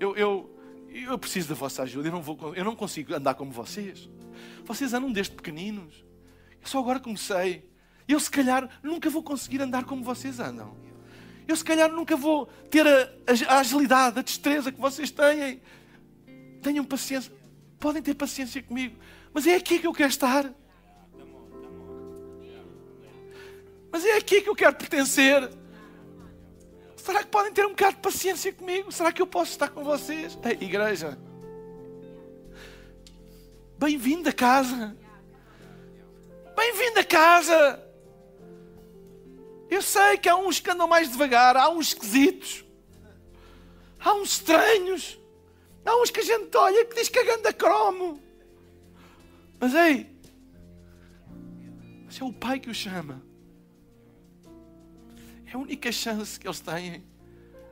Eu, 0.00 0.16
eu, 0.16 0.58
eu 0.88 1.18
preciso 1.18 1.50
da 1.50 1.54
vossa 1.54 1.82
ajuda, 1.82 2.08
eu 2.08 2.12
não, 2.12 2.22
vou, 2.22 2.54
eu 2.54 2.64
não 2.64 2.74
consigo 2.74 3.14
andar 3.14 3.34
como 3.34 3.52
vocês. 3.52 4.08
Vocês 4.64 4.94
andam 4.94 5.12
desde 5.12 5.34
pequeninos. 5.34 6.02
Eu 6.58 6.66
só 6.66 6.78
agora 6.78 6.98
comecei. 6.98 7.70
Eu, 8.08 8.18
se 8.18 8.30
calhar, 8.30 8.66
nunca 8.82 9.10
vou 9.10 9.22
conseguir 9.22 9.60
andar 9.60 9.84
como 9.84 10.02
vocês 10.02 10.40
andam. 10.40 10.74
Eu, 11.46 11.54
se 11.54 11.64
calhar, 11.64 11.92
nunca 11.92 12.16
vou 12.16 12.46
ter 12.70 12.86
a, 12.86 13.10
a 13.48 13.58
agilidade, 13.58 14.20
a 14.20 14.22
destreza 14.22 14.72
que 14.72 14.80
vocês 14.80 15.10
têm. 15.10 15.60
Tenham 16.62 16.82
paciência. 16.82 17.30
Podem 17.78 18.00
ter 18.00 18.14
paciência 18.14 18.62
comigo. 18.62 18.96
Mas 19.34 19.46
é 19.46 19.54
aqui 19.54 19.78
que 19.78 19.86
eu 19.86 19.92
quero 19.92 20.08
estar. 20.08 20.50
Mas 23.90 24.04
é 24.04 24.16
aqui 24.16 24.42
que 24.42 24.48
eu 24.48 24.54
quero 24.54 24.76
pertencer. 24.76 25.50
Será 26.96 27.20
que 27.22 27.30
podem 27.30 27.52
ter 27.52 27.64
um 27.64 27.70
bocado 27.70 27.96
de 27.96 28.02
paciência 28.02 28.52
comigo? 28.52 28.92
Será 28.92 29.10
que 29.10 29.22
eu 29.22 29.26
posso 29.26 29.52
estar 29.52 29.68
com 29.68 29.82
vocês? 29.82 30.38
Ei, 30.44 30.66
igreja. 30.66 31.18
Bem-vindo 33.78 34.28
a 34.28 34.32
casa. 34.32 34.96
Bem-vindo 36.54 37.00
a 37.00 37.04
casa. 37.04 37.88
Eu 39.70 39.80
sei 39.80 40.18
que 40.18 40.28
há 40.28 40.36
uns 40.36 40.60
que 40.60 40.70
andam 40.70 40.88
mais 40.88 41.10
devagar, 41.10 41.56
há 41.56 41.68
uns 41.68 41.88
esquisitos, 41.88 42.64
há 44.00 44.14
uns 44.14 44.32
estranhos, 44.32 45.18
há 45.84 45.94
uns 45.96 46.10
que 46.10 46.20
a 46.20 46.24
gente 46.24 46.56
olha 46.56 46.84
que 46.86 46.94
diz 46.94 47.08
que 47.08 47.18
a 47.18 47.24
ganda 47.24 47.52
cromo. 47.52 48.20
Mas 49.60 49.74
ei, 49.74 50.06
mas 52.06 52.20
é 52.20 52.24
o 52.24 52.32
Pai 52.32 52.58
que 52.58 52.70
o 52.70 52.74
chama. 52.74 53.27
É 55.50 55.54
a 55.54 55.58
única 55.58 55.90
chance 55.90 56.38
que 56.38 56.46
eles 56.46 56.60
têm. 56.60 57.02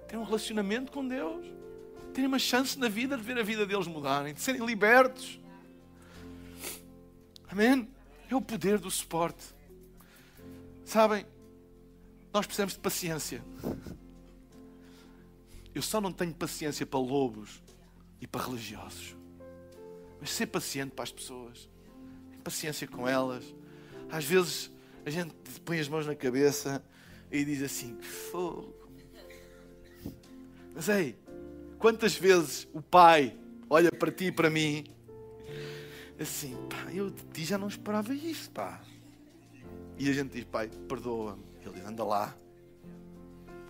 Ter 0.08 0.16
um 0.16 0.24
relacionamento 0.24 0.90
com 0.90 1.06
Deus. 1.06 1.46
Terem 2.14 2.26
uma 2.26 2.38
chance 2.38 2.78
na 2.78 2.88
vida 2.88 3.16
de 3.16 3.22
ver 3.22 3.38
a 3.38 3.42
vida 3.42 3.66
deles 3.66 3.86
mudarem, 3.86 4.32
de 4.32 4.40
serem 4.40 4.64
libertos. 4.64 5.38
Amém? 7.48 7.88
É 8.30 8.34
o 8.34 8.40
poder 8.40 8.78
do 8.78 8.90
suporte. 8.90 9.44
Sabem, 10.84 11.26
nós 12.32 12.46
precisamos 12.46 12.72
de 12.72 12.80
paciência. 12.80 13.42
Eu 15.74 15.82
só 15.82 16.00
não 16.00 16.10
tenho 16.10 16.32
paciência 16.32 16.86
para 16.86 16.98
lobos 16.98 17.62
e 18.20 18.26
para 18.26 18.46
religiosos. 18.46 19.14
Mas 20.18 20.30
ser 20.30 20.46
paciente 20.46 20.92
para 20.92 21.02
as 21.02 21.12
pessoas. 21.12 21.68
Tem 22.30 22.40
paciência 22.40 22.88
com 22.88 23.06
elas. 23.06 23.44
Às 24.08 24.24
vezes 24.24 24.70
a 25.04 25.10
gente 25.10 25.34
põe 25.64 25.78
as 25.78 25.88
mãos 25.88 26.06
na 26.06 26.14
cabeça 26.14 26.82
e 27.30 27.44
diz 27.44 27.62
assim: 27.62 27.96
fogo. 28.00 28.74
Mas 30.74 30.88
ei, 30.88 31.16
quantas 31.78 32.16
vezes 32.16 32.68
o 32.72 32.82
pai 32.82 33.36
olha 33.68 33.90
para 33.90 34.10
ti 34.12 34.26
e 34.26 34.32
para 34.32 34.50
mim 34.50 34.84
assim, 36.18 36.56
pá, 36.68 36.92
eu 36.92 37.10
de 37.10 37.22
ti 37.24 37.44
já 37.44 37.58
não 37.58 37.68
esperava 37.68 38.14
isso, 38.14 38.50
pá. 38.50 38.80
E 39.98 40.08
a 40.10 40.12
gente 40.12 40.32
diz, 40.32 40.44
pai, 40.44 40.68
perdoa-me. 40.88 41.42
Ele 41.62 41.74
diz, 41.74 41.84
anda 41.84 42.04
lá, 42.04 42.34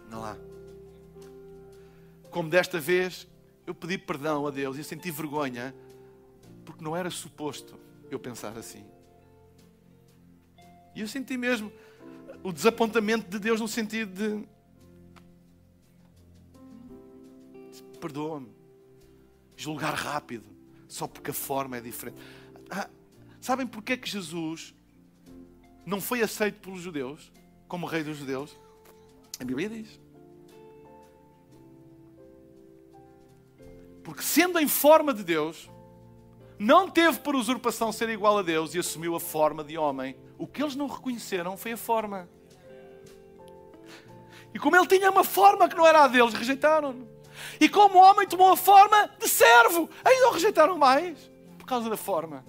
anda 0.07 0.19
lá. 0.19 0.37
Como 2.31 2.51
desta 2.51 2.79
vez 2.79 3.27
eu 3.67 3.75
pedi 3.75 3.99
perdão 3.99 4.47
a 4.47 4.51
Deus 4.51 4.77
e 4.77 4.85
senti 4.85 5.11
vergonha 5.11 5.75
porque 6.65 6.85
não 6.85 6.97
era 6.97 7.11
suposto 7.11 7.79
eu 8.11 8.19
pensar 8.19 8.57
assim. 8.57 8.85
E 10.95 11.01
eu 11.01 11.09
senti 11.09 11.37
mesmo, 11.37 11.73
o 12.47 12.53
desapontamento 12.53 13.29
de 13.29 13.41
Deus 13.41 13.61
no 13.61 13.67
sentido 13.67 14.13
de 14.15 14.49
perdoa-me, 17.99 18.55
julgar 19.57 19.95
rápido, 19.95 20.47
só 20.87 21.09
porque 21.09 21.33
a 21.33 21.35
forma 21.35 21.79
é 21.79 21.81
diferente. 21.81 22.17
Ah, 22.71 22.89
sabem 23.41 23.67
porque 23.67 23.95
é 23.95 23.97
que 23.97 24.09
Jesus 24.09 24.73
não 25.85 26.01
foi 26.01 26.23
aceito 26.23 26.61
pelos 26.61 26.81
judeus 26.81 27.33
como 27.67 27.85
rei 27.85 28.05
dos 28.05 28.17
judeus? 28.17 28.57
A 29.41 29.45
Bíblia 29.45 29.69
diz. 29.69 30.01
Porque 34.05 34.23
sendo 34.23 34.61
em 34.61 34.69
forma 34.69 35.13
de 35.13 35.25
Deus, 35.25 35.69
não 36.61 36.89
teve 36.89 37.19
por 37.19 37.35
usurpação 37.35 37.91
ser 37.91 38.09
igual 38.09 38.39
a 38.39 38.43
Deus 38.43 38.73
e 38.73 38.79
assumiu 38.79 39.17
a 39.17 39.21
forma 39.21 39.65
de 39.65 39.77
homem. 39.77 40.17
O 40.39 40.47
que 40.47 40.63
eles 40.63 40.77
não 40.77 40.87
reconheceram 40.87 41.57
foi 41.57 41.73
a 41.73 41.77
forma. 41.77 42.36
E 44.57 44.59
como 44.59 44.75
ele 44.75 44.87
tinha 44.87 45.11
uma 45.11 45.23
forma 45.23 45.69
que 45.69 45.77
não 45.77 45.87
era 45.87 46.05
a 46.05 46.09
deles, 46.09 46.33
rejeitaram-no. 46.33 47.07
E 47.61 47.69
como 47.69 47.99
o 47.99 48.01
homem 48.03 48.27
tomou 48.27 48.51
a 48.51 48.57
forma 48.57 49.07
de 49.19 49.29
servo, 49.29 49.87
ainda 50.03 50.29
o 50.29 50.33
rejeitaram 50.33 50.79
mais 50.79 51.31
por 51.59 51.67
causa 51.67 51.91
da 51.91 51.97
forma. 51.99 52.43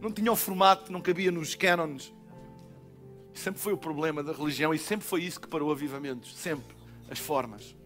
Não 0.00 0.10
tinha 0.10 0.32
o 0.32 0.34
formato, 0.34 0.90
não 0.90 1.00
cabia 1.00 1.30
nos 1.30 1.54
cânones. 1.54 2.12
Sempre 3.34 3.60
foi 3.60 3.72
o 3.72 3.76
problema 3.76 4.20
da 4.20 4.32
religião 4.32 4.74
e 4.74 4.78
sempre 4.80 5.06
foi 5.06 5.22
isso 5.22 5.40
que 5.40 5.46
parou 5.46 5.70
avivamentos. 5.70 6.36
Sempre. 6.36 6.74
As 7.08 7.20
formas. 7.20 7.76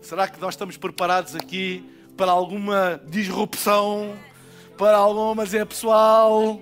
Será 0.00 0.28
que 0.28 0.40
nós 0.40 0.54
estamos 0.54 0.76
preparados 0.76 1.34
aqui 1.34 1.84
para 2.16 2.30
alguma 2.30 3.02
disrupção? 3.08 4.16
Para 4.78 4.98
alguma, 4.98 5.44
dizer 5.44 5.66
pessoal, 5.66 6.60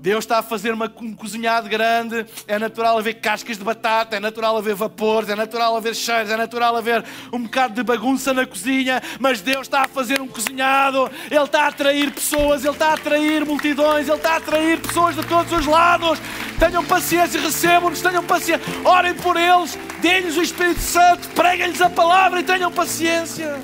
Deus 0.00 0.24
está 0.24 0.38
a 0.38 0.42
fazer 0.42 0.72
uma, 0.72 0.90
um 1.02 1.14
cozinhado 1.14 1.68
grande, 1.68 2.24
é 2.46 2.58
natural 2.58 2.96
haver 2.96 3.14
cascas 3.14 3.58
de 3.58 3.64
batata, 3.64 4.16
é 4.16 4.20
natural 4.20 4.56
haver 4.56 4.74
vapores, 4.74 5.28
é 5.28 5.36
natural 5.36 5.76
haver 5.76 5.94
cheiros, 5.94 6.30
é 6.30 6.38
natural 6.38 6.74
haver 6.74 7.04
um 7.30 7.42
bocado 7.42 7.74
de 7.74 7.82
bagunça 7.82 8.32
na 8.32 8.46
cozinha, 8.46 9.02
mas 9.18 9.42
Deus 9.42 9.66
está 9.66 9.82
a 9.82 9.88
fazer 9.88 10.18
um 10.22 10.26
cozinhado, 10.26 11.10
Ele 11.30 11.44
está 11.44 11.64
a 11.64 11.68
atrair 11.68 12.10
pessoas, 12.12 12.64
Ele 12.64 12.72
está 12.72 12.88
a 12.88 12.94
atrair 12.94 13.44
multidões, 13.44 14.08
Ele 14.08 14.16
está 14.16 14.32
a 14.32 14.36
atrair 14.36 14.80
pessoas 14.80 15.16
de 15.16 15.26
todos 15.26 15.52
os 15.52 15.66
lados. 15.66 16.18
Tenham 16.58 16.82
paciência, 16.82 17.38
recebam-nos, 17.38 18.00
tenham 18.00 18.24
paciência, 18.24 18.66
orem 18.84 19.12
por 19.12 19.36
eles, 19.36 19.78
deem-lhes 20.00 20.36
o 20.38 20.42
Espírito 20.42 20.80
Santo, 20.80 21.28
preguem-lhes 21.30 21.80
a 21.82 21.90
palavra 21.90 22.40
e 22.40 22.42
tenham 22.42 22.72
paciência. 22.72 23.60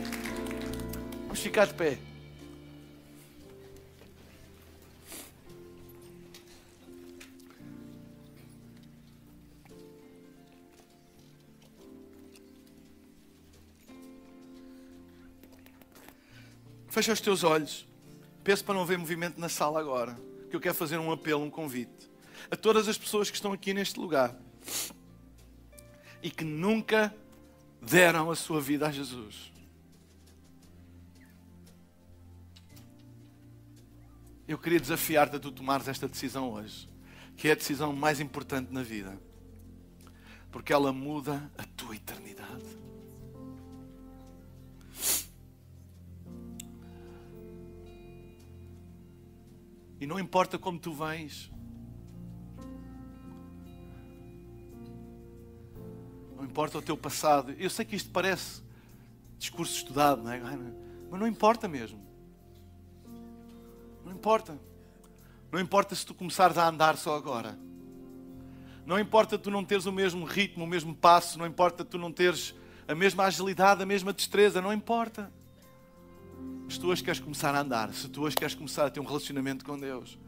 Vamos 1.23 1.41
ficar 1.41 1.67
de 1.67 1.73
pé. 1.73 2.06
Fecha 16.97 17.13
os 17.13 17.21
teus 17.21 17.45
olhos. 17.45 17.87
Peço 18.43 18.65
para 18.65 18.75
não 18.75 18.87
ver 18.87 18.97
movimento 18.97 19.39
na 19.39 19.51
sala 19.51 19.79
agora. 19.79 20.19
Que 20.49 20.57
eu 20.57 20.61
quero 20.61 20.75
fazer 20.75 20.97
um 20.97 21.13
apelo, 21.13 21.45
um 21.45 21.51
convite. 21.51 22.11
A 22.51 22.57
todas 22.57 22.89
as 22.89 22.97
pessoas 22.97 23.29
que 23.29 23.37
estão 23.37 23.53
aqui 23.53 23.75
neste 23.75 24.01
lugar. 24.01 24.35
E 26.23 26.31
que 26.31 26.43
nunca 26.43 27.15
deram 27.83 28.31
a 28.31 28.35
sua 28.35 28.63
vida 28.63 28.89
a 28.89 28.91
Jesus. 28.91 29.53
Eu 34.49 34.57
queria 34.57 34.81
desafiar-te 34.81 35.37
a 35.37 35.39
tu 35.39 35.53
tomares 35.53 35.89
esta 35.89 36.09
decisão 36.09 36.51
hoje. 36.51 36.89
Que 37.37 37.49
é 37.49 37.53
a 37.53 37.57
decisão 37.57 37.93
mais 37.93 38.21
importante 38.21 38.73
na 38.73 38.83
vida. 38.83 39.21
Porque 40.51 40.73
ela 40.73 40.95
muda 40.95 41.53
a 41.59 41.65
tua 41.77 41.95
eternidade. 41.95 42.86
E 50.01 50.07
não 50.07 50.19
importa 50.19 50.59
como 50.59 50.79
tu 50.79 50.93
vens. 50.93 51.51
Não 56.37 56.45
importa 56.45 56.79
o 56.79 56.83
teu 56.83 56.97
passado. 56.97 57.53
Eu 57.59 57.71
sei 57.71 57.85
que 57.85 57.97
isto 57.97 58.11
parece 58.11 58.63
discurso 59.39 59.75
estudado, 59.75 60.23
não 60.23 60.33
é? 60.33 60.41
Mas 61.11 61.21
não 61.21 61.27
importa 61.27 61.67
mesmo. 61.67 61.99
Não 64.05 64.13
importa. 64.13 64.59
Não 65.51 65.61
importa 65.61 65.95
se 65.95 66.05
tu 66.05 66.15
começares 66.15 66.59
a 66.59 66.69
andar 66.69 66.97
só 66.97 67.17
agora. 67.17 67.59
Não 68.85 68.99
importa 68.99 69.39
tu 69.39 69.51
não 69.51 69.65
teres 69.65 69.87
o 69.87 69.93
mesmo 69.93 70.25
ritmo, 70.25 70.65
o 70.65 70.67
mesmo 70.67 70.95
passo. 70.95 71.39
Não 71.39 71.47
importa 71.47 71.85
tu 71.85 71.97
não 71.97 72.13
teres 72.13 72.55
a 72.87 72.95
mesma 72.95 73.25
agilidade, 73.25 73.83
a 73.83 73.87
mesma 73.87 74.13
destreza. 74.13 74.61
Não 74.61 74.73
importa. 74.73 75.33
Se 76.69 76.81
tu 76.81 76.89
hoje 76.89 77.03
queres 77.03 77.21
começar 77.21 77.55
a 77.55 77.61
andar, 77.61 77.93
se 77.95 78.09
tu 78.09 78.23
hoje 78.23 78.37
queres 78.37 78.55
começar 78.55 78.87
a 78.87 78.91
ter 78.91 78.99
um 78.99 79.05
relacionamento 79.05 79.65
com 79.65 79.79
Deus, 79.79 80.19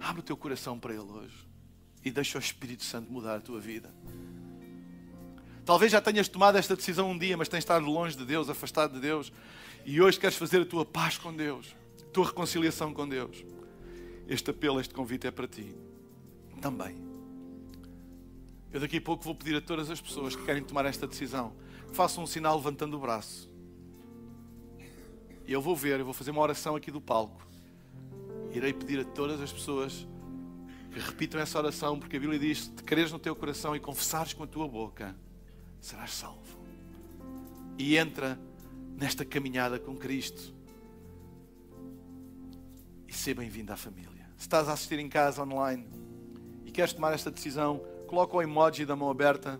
abre 0.00 0.20
o 0.20 0.22
teu 0.22 0.36
coração 0.36 0.78
para 0.78 0.94
Ele 0.94 1.02
hoje 1.02 1.46
e 2.04 2.10
deixa 2.10 2.38
o 2.38 2.40
Espírito 2.40 2.84
Santo 2.84 3.12
mudar 3.12 3.36
a 3.36 3.40
tua 3.40 3.60
vida. 3.60 3.92
Talvez 5.64 5.92
já 5.92 6.00
tenhas 6.00 6.26
tomado 6.28 6.56
esta 6.56 6.74
decisão 6.74 7.10
um 7.10 7.18
dia, 7.18 7.36
mas 7.36 7.48
tens 7.48 7.58
estado 7.58 7.84
longe 7.84 8.16
de 8.16 8.24
Deus, 8.24 8.48
afastado 8.48 8.94
de 8.94 9.00
Deus, 9.00 9.30
e 9.84 10.00
hoje 10.00 10.18
queres 10.18 10.36
fazer 10.36 10.62
a 10.62 10.64
tua 10.64 10.86
paz 10.86 11.18
com 11.18 11.34
Deus, 11.34 11.76
a 12.00 12.10
tua 12.10 12.26
reconciliação 12.26 12.94
com 12.94 13.06
Deus. 13.06 13.44
Este 14.26 14.50
apelo, 14.50 14.80
este 14.80 14.94
convite 14.94 15.26
é 15.26 15.30
para 15.30 15.46
ti 15.46 15.74
também. 16.62 16.96
Eu 18.72 18.80
daqui 18.80 18.96
a 18.96 19.00
pouco 19.00 19.24
vou 19.24 19.34
pedir 19.34 19.56
a 19.56 19.60
todas 19.60 19.90
as 19.90 20.00
pessoas 20.00 20.34
que 20.34 20.44
querem 20.44 20.62
tomar 20.62 20.86
esta 20.86 21.06
decisão, 21.06 21.52
que 21.88 21.94
façam 21.94 22.24
um 22.24 22.26
sinal 22.26 22.56
levantando 22.56 22.96
o 22.96 23.00
braço. 23.00 23.47
E 25.48 25.52
eu 25.54 25.62
vou 25.62 25.74
ver, 25.74 25.98
eu 25.98 26.04
vou 26.04 26.12
fazer 26.12 26.30
uma 26.30 26.42
oração 26.42 26.76
aqui 26.76 26.90
do 26.90 27.00
palco. 27.00 27.42
Irei 28.52 28.70
pedir 28.70 29.00
a 29.00 29.04
todas 29.04 29.40
as 29.40 29.50
pessoas 29.50 30.06
que 30.92 31.00
repitam 31.00 31.40
essa 31.40 31.56
oração, 31.56 31.98
porque 31.98 32.18
a 32.18 32.20
Bíblia 32.20 32.38
diz: 32.38 32.64
se 32.64 32.70
te 32.70 32.82
creres 32.82 33.10
no 33.10 33.18
teu 33.18 33.34
coração 33.34 33.74
e 33.74 33.80
confessares 33.80 34.34
com 34.34 34.42
a 34.42 34.46
tua 34.46 34.68
boca, 34.68 35.16
serás 35.80 36.12
salvo. 36.12 36.58
E 37.78 37.96
entra 37.96 38.38
nesta 38.94 39.24
caminhada 39.24 39.78
com 39.78 39.96
Cristo. 39.96 40.54
E 43.06 43.12
seja 43.14 43.40
bem-vindo 43.40 43.72
à 43.72 43.76
família. 43.76 44.28
Se 44.36 44.42
estás 44.42 44.68
a 44.68 44.74
assistir 44.74 44.98
em 44.98 45.08
casa 45.08 45.42
online 45.42 45.88
e 46.66 46.70
queres 46.70 46.92
tomar 46.92 47.14
esta 47.14 47.30
decisão, 47.30 47.80
coloca 48.06 48.36
o 48.36 48.42
emoji 48.42 48.84
da 48.84 48.94
mão 48.94 49.08
aberta 49.08 49.58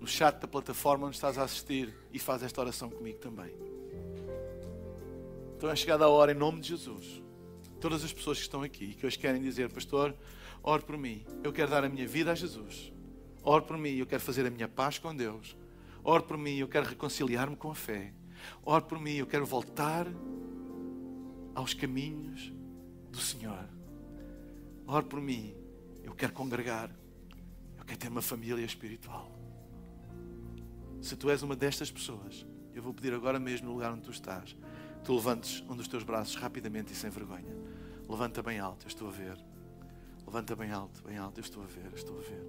no 0.00 0.08
chat 0.08 0.40
da 0.40 0.48
plataforma 0.48 1.06
onde 1.06 1.14
estás 1.14 1.38
a 1.38 1.44
assistir 1.44 1.94
e 2.12 2.18
faz 2.18 2.42
esta 2.42 2.60
oração 2.60 2.90
comigo 2.90 3.18
também. 3.18 3.54
Então 5.56 5.70
é 5.70 5.76
chegada 5.76 6.04
a 6.04 6.08
hora, 6.08 6.32
em 6.32 6.34
nome 6.34 6.60
de 6.60 6.68
Jesus, 6.68 7.22
todas 7.80 8.04
as 8.04 8.12
pessoas 8.12 8.38
que 8.38 8.42
estão 8.42 8.62
aqui 8.62 8.94
que 8.94 9.06
hoje 9.06 9.18
querem 9.18 9.40
dizer, 9.40 9.70
Pastor, 9.70 10.14
ore 10.62 10.82
por 10.82 10.96
mim, 10.96 11.24
eu 11.42 11.52
quero 11.52 11.70
dar 11.70 11.84
a 11.84 11.88
minha 11.88 12.06
vida 12.06 12.32
a 12.32 12.34
Jesus. 12.34 12.92
Ore 13.42 13.64
por 13.64 13.76
mim, 13.76 13.90
eu 13.96 14.06
quero 14.06 14.22
fazer 14.22 14.46
a 14.46 14.50
minha 14.50 14.68
paz 14.68 14.98
com 14.98 15.14
Deus. 15.14 15.56
Ore 16.02 16.22
por 16.22 16.36
mim, 16.36 16.56
eu 16.56 16.68
quero 16.68 16.86
reconciliar-me 16.86 17.56
com 17.56 17.70
a 17.70 17.74
fé. 17.74 18.12
Ore 18.64 18.84
por 18.84 18.98
mim, 18.98 19.16
eu 19.16 19.26
quero 19.26 19.44
voltar 19.44 20.06
aos 21.54 21.74
caminhos 21.74 22.52
do 23.10 23.18
Senhor. 23.18 23.68
Ore 24.86 25.04
por 25.04 25.20
mim, 25.20 25.54
eu 26.02 26.14
quero 26.14 26.32
congregar. 26.32 26.90
Eu 27.78 27.84
quero 27.84 27.98
ter 27.98 28.08
uma 28.08 28.22
família 28.22 28.64
espiritual. 28.64 29.30
Se 31.02 31.16
tu 31.16 31.28
és 31.28 31.42
uma 31.42 31.54
destas 31.54 31.90
pessoas, 31.90 32.46
eu 32.74 32.82
vou 32.82 32.94
pedir 32.94 33.12
agora 33.12 33.38
mesmo 33.38 33.68
no 33.68 33.74
lugar 33.74 33.92
onde 33.92 34.02
tu 34.02 34.10
estás 34.10 34.56
tu 35.04 35.14
levantes 35.14 35.62
um 35.68 35.76
dos 35.76 35.86
teus 35.86 36.02
braços 36.02 36.34
rapidamente 36.34 36.92
e 36.92 36.96
sem 36.96 37.10
vergonha. 37.10 37.54
Levanta 38.08 38.42
bem 38.42 38.58
alto, 38.58 38.86
eu 38.86 38.88
estou 38.88 39.08
a 39.08 39.10
ver. 39.10 39.38
Levanta 40.26 40.56
bem 40.56 40.70
alto, 40.72 41.02
bem 41.02 41.18
alto, 41.18 41.38
eu 41.38 41.44
estou 41.44 41.62
a 41.62 41.66
ver, 41.66 41.84
eu 41.86 41.94
estou 41.94 42.18
a 42.18 42.22
ver. 42.22 42.42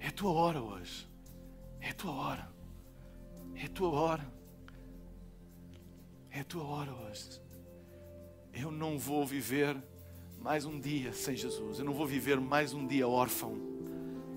É 0.00 0.08
a 0.08 0.12
tua 0.12 0.32
hora 0.32 0.60
hoje. 0.60 1.08
É 1.80 1.90
a 1.90 1.94
tua 1.94 2.12
hora. 2.12 2.52
É 3.54 3.64
a 3.64 3.68
tua 3.68 3.90
hora. 3.90 4.32
É 6.30 6.40
a 6.40 6.44
tua 6.44 6.64
hora 6.64 6.92
hoje. 6.92 7.40
Eu 8.52 8.70
não 8.70 8.98
vou 8.98 9.24
viver 9.24 9.76
mais 10.40 10.64
um 10.64 10.78
dia 10.78 11.12
sem 11.12 11.36
Jesus. 11.36 11.78
Eu 11.78 11.84
não 11.84 11.94
vou 11.94 12.06
viver 12.06 12.40
mais 12.40 12.74
um 12.74 12.86
dia 12.86 13.06
órfão. 13.06 13.73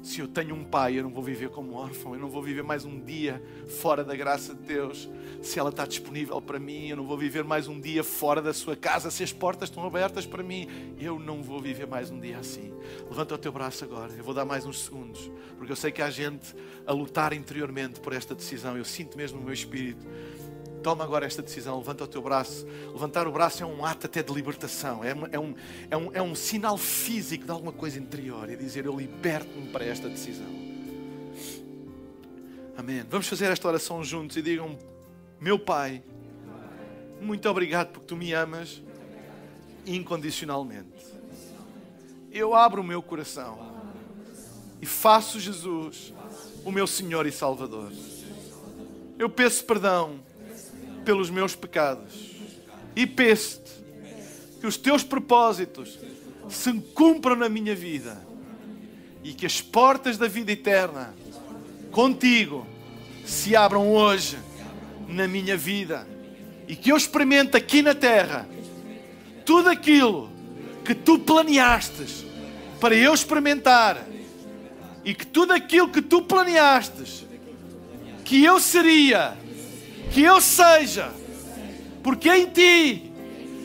Se 0.07 0.21
eu 0.21 0.27
tenho 0.27 0.55
um 0.55 0.63
pai, 0.63 0.97
eu 0.97 1.03
não 1.03 1.09
vou 1.09 1.21
viver 1.21 1.49
como 1.49 1.73
órfão, 1.73 2.13
eu 2.13 2.19
não 2.21 2.29
vou 2.29 2.41
viver 2.41 2.63
mais 2.63 2.85
um 2.85 2.97
dia 2.97 3.43
fora 3.67 4.05
da 4.05 4.15
graça 4.15 4.55
de 4.55 4.61
Deus. 4.61 5.09
Se 5.41 5.59
ela 5.59 5.69
está 5.69 5.85
disponível 5.85 6.41
para 6.41 6.57
mim, 6.57 6.87
eu 6.87 6.95
não 6.95 7.05
vou 7.05 7.17
viver 7.17 7.43
mais 7.43 7.67
um 7.67 7.77
dia 7.77 8.05
fora 8.05 8.41
da 8.41 8.53
sua 8.53 8.73
casa, 8.73 9.11
se 9.11 9.21
as 9.21 9.33
portas 9.33 9.67
estão 9.67 9.85
abertas 9.85 10.25
para 10.25 10.41
mim, 10.41 10.95
eu 10.97 11.19
não 11.19 11.43
vou 11.43 11.59
viver 11.59 11.85
mais 11.85 12.09
um 12.09 12.21
dia 12.21 12.37
assim. 12.37 12.73
Levanta 13.09 13.35
o 13.35 13.37
teu 13.37 13.51
braço 13.51 13.83
agora, 13.83 14.13
eu 14.13 14.23
vou 14.23 14.33
dar 14.33 14.45
mais 14.45 14.65
uns 14.65 14.85
segundos, 14.85 15.29
porque 15.57 15.73
eu 15.73 15.75
sei 15.75 15.91
que 15.91 16.01
há 16.01 16.09
gente 16.09 16.55
a 16.85 16.93
lutar 16.93 17.33
interiormente 17.33 17.99
por 17.99 18.13
esta 18.13 18.33
decisão, 18.33 18.77
eu 18.77 18.85
sinto 18.85 19.17
mesmo 19.17 19.37
no 19.39 19.43
meu 19.43 19.53
espírito 19.53 20.07
Toma 20.87 21.03
agora 21.03 21.25
esta 21.25 21.41
decisão, 21.41 21.79
levanta 21.79 22.05
o 22.05 22.07
teu 22.07 22.21
braço. 22.21 22.65
Levantar 22.93 23.27
o 23.27 23.31
braço 23.33 23.61
é 23.61 23.65
um 23.65 23.83
ato 23.85 24.05
até 24.05 24.23
de 24.23 24.33
libertação, 24.33 25.03
é, 25.03 25.09
é, 25.33 25.37
um, 25.37 25.53
é, 25.91 25.97
um, 25.97 26.11
é 26.13 26.21
um 26.21 26.33
sinal 26.33 26.77
físico 26.77 27.43
de 27.43 27.51
alguma 27.51 27.73
coisa 27.73 27.99
interior. 27.99 28.49
É 28.49 28.55
dizer: 28.55 28.85
Eu 28.85 28.97
liberto-me 28.97 29.67
para 29.67 29.83
esta 29.83 30.07
decisão. 30.07 30.47
Amém. 32.77 33.03
Vamos 33.09 33.27
fazer 33.27 33.51
esta 33.51 33.67
oração 33.67 34.01
juntos 34.01 34.37
e 34.37 34.41
digam: 34.41 34.79
Meu 35.41 35.59
Pai, 35.59 36.01
muito 37.19 37.49
obrigado 37.49 37.89
porque 37.89 38.07
tu 38.07 38.15
me 38.15 38.31
amas 38.31 38.81
incondicionalmente. 39.85 41.05
Eu 42.31 42.55
abro 42.55 42.79
o 42.79 42.85
meu 42.85 43.01
coração 43.01 43.59
e 44.81 44.85
faço 44.85 45.37
Jesus 45.37 46.13
o 46.63 46.71
meu 46.71 46.87
Senhor 46.87 47.25
e 47.25 47.31
Salvador. 47.33 47.91
Eu 49.19 49.29
peço 49.29 49.65
perdão 49.65 50.25
pelos 51.07 51.29
meus 51.29 51.55
pecados. 51.55 52.35
E 52.93 53.07
peço-te 53.07 53.71
que 54.59 54.67
os 54.67 54.75
teus 54.75 55.05
propósitos 55.05 55.97
se 56.49 56.73
cumpram 56.93 57.33
na 57.33 57.47
minha 57.47 57.73
vida 57.73 58.21
e 59.23 59.31
que 59.31 59.45
as 59.45 59.61
portas 59.61 60.17
da 60.17 60.27
vida 60.27 60.51
eterna 60.51 61.15
contigo 61.91 62.67
se 63.25 63.55
abram 63.55 63.89
hoje 63.89 64.37
na 65.07 65.29
minha 65.29 65.55
vida 65.55 66.05
e 66.67 66.75
que 66.75 66.91
eu 66.91 66.97
experimente 66.97 67.55
aqui 67.55 67.81
na 67.81 67.95
terra 67.95 68.45
tudo 69.45 69.69
aquilo 69.69 70.29
que 70.83 70.93
tu 70.93 71.19
planeastes 71.19 72.25
para 72.81 72.93
eu 72.93 73.13
experimentar 73.13 74.05
e 75.05 75.13
que 75.13 75.25
tudo 75.25 75.53
aquilo 75.53 75.87
que 75.87 76.01
tu 76.01 76.21
planeastes 76.21 77.25
que 78.25 78.43
eu 78.43 78.59
seria, 78.59 79.37
que 80.11 80.23
eu 80.23 80.39
seja, 80.41 81.11
porque 82.03 82.29
em 82.29 82.47
ti 82.47 83.11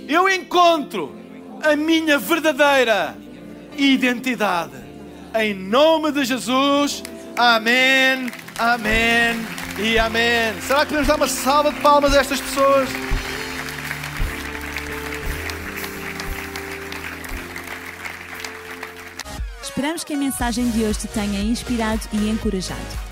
eu 0.09 0.29
encontro 0.29 1.17
a 1.63 1.77
minha 1.77 2.19
verdadeira 2.19 3.17
identidade. 3.77 4.73
Em 5.35 5.55
nome 5.55 6.13
de 6.13 6.25
Jesus, 6.25 7.03
amém, 7.37 8.31
amém 8.59 9.37
e 9.79 9.99
amém. 9.99 10.61
Será 10.67 10.81
que 10.81 10.87
podemos 10.87 11.09
dar 11.09 11.17
uma 11.17 11.29
salva 11.29 11.73
de 11.73 11.81
palmas 11.81 12.15
a 12.15 12.21
estas 12.21 12.41
pessoas? 12.41 12.89
Esperamos 19.63 20.05
que 20.05 20.13
a 20.13 20.19
mensagem 20.19 20.71
de 20.71 20.85
hoje 20.85 20.99
te 21.01 21.09
tenha 21.09 21.41
inspirado 21.41 22.03
e 22.13 22.29
encorajado. 22.29 23.12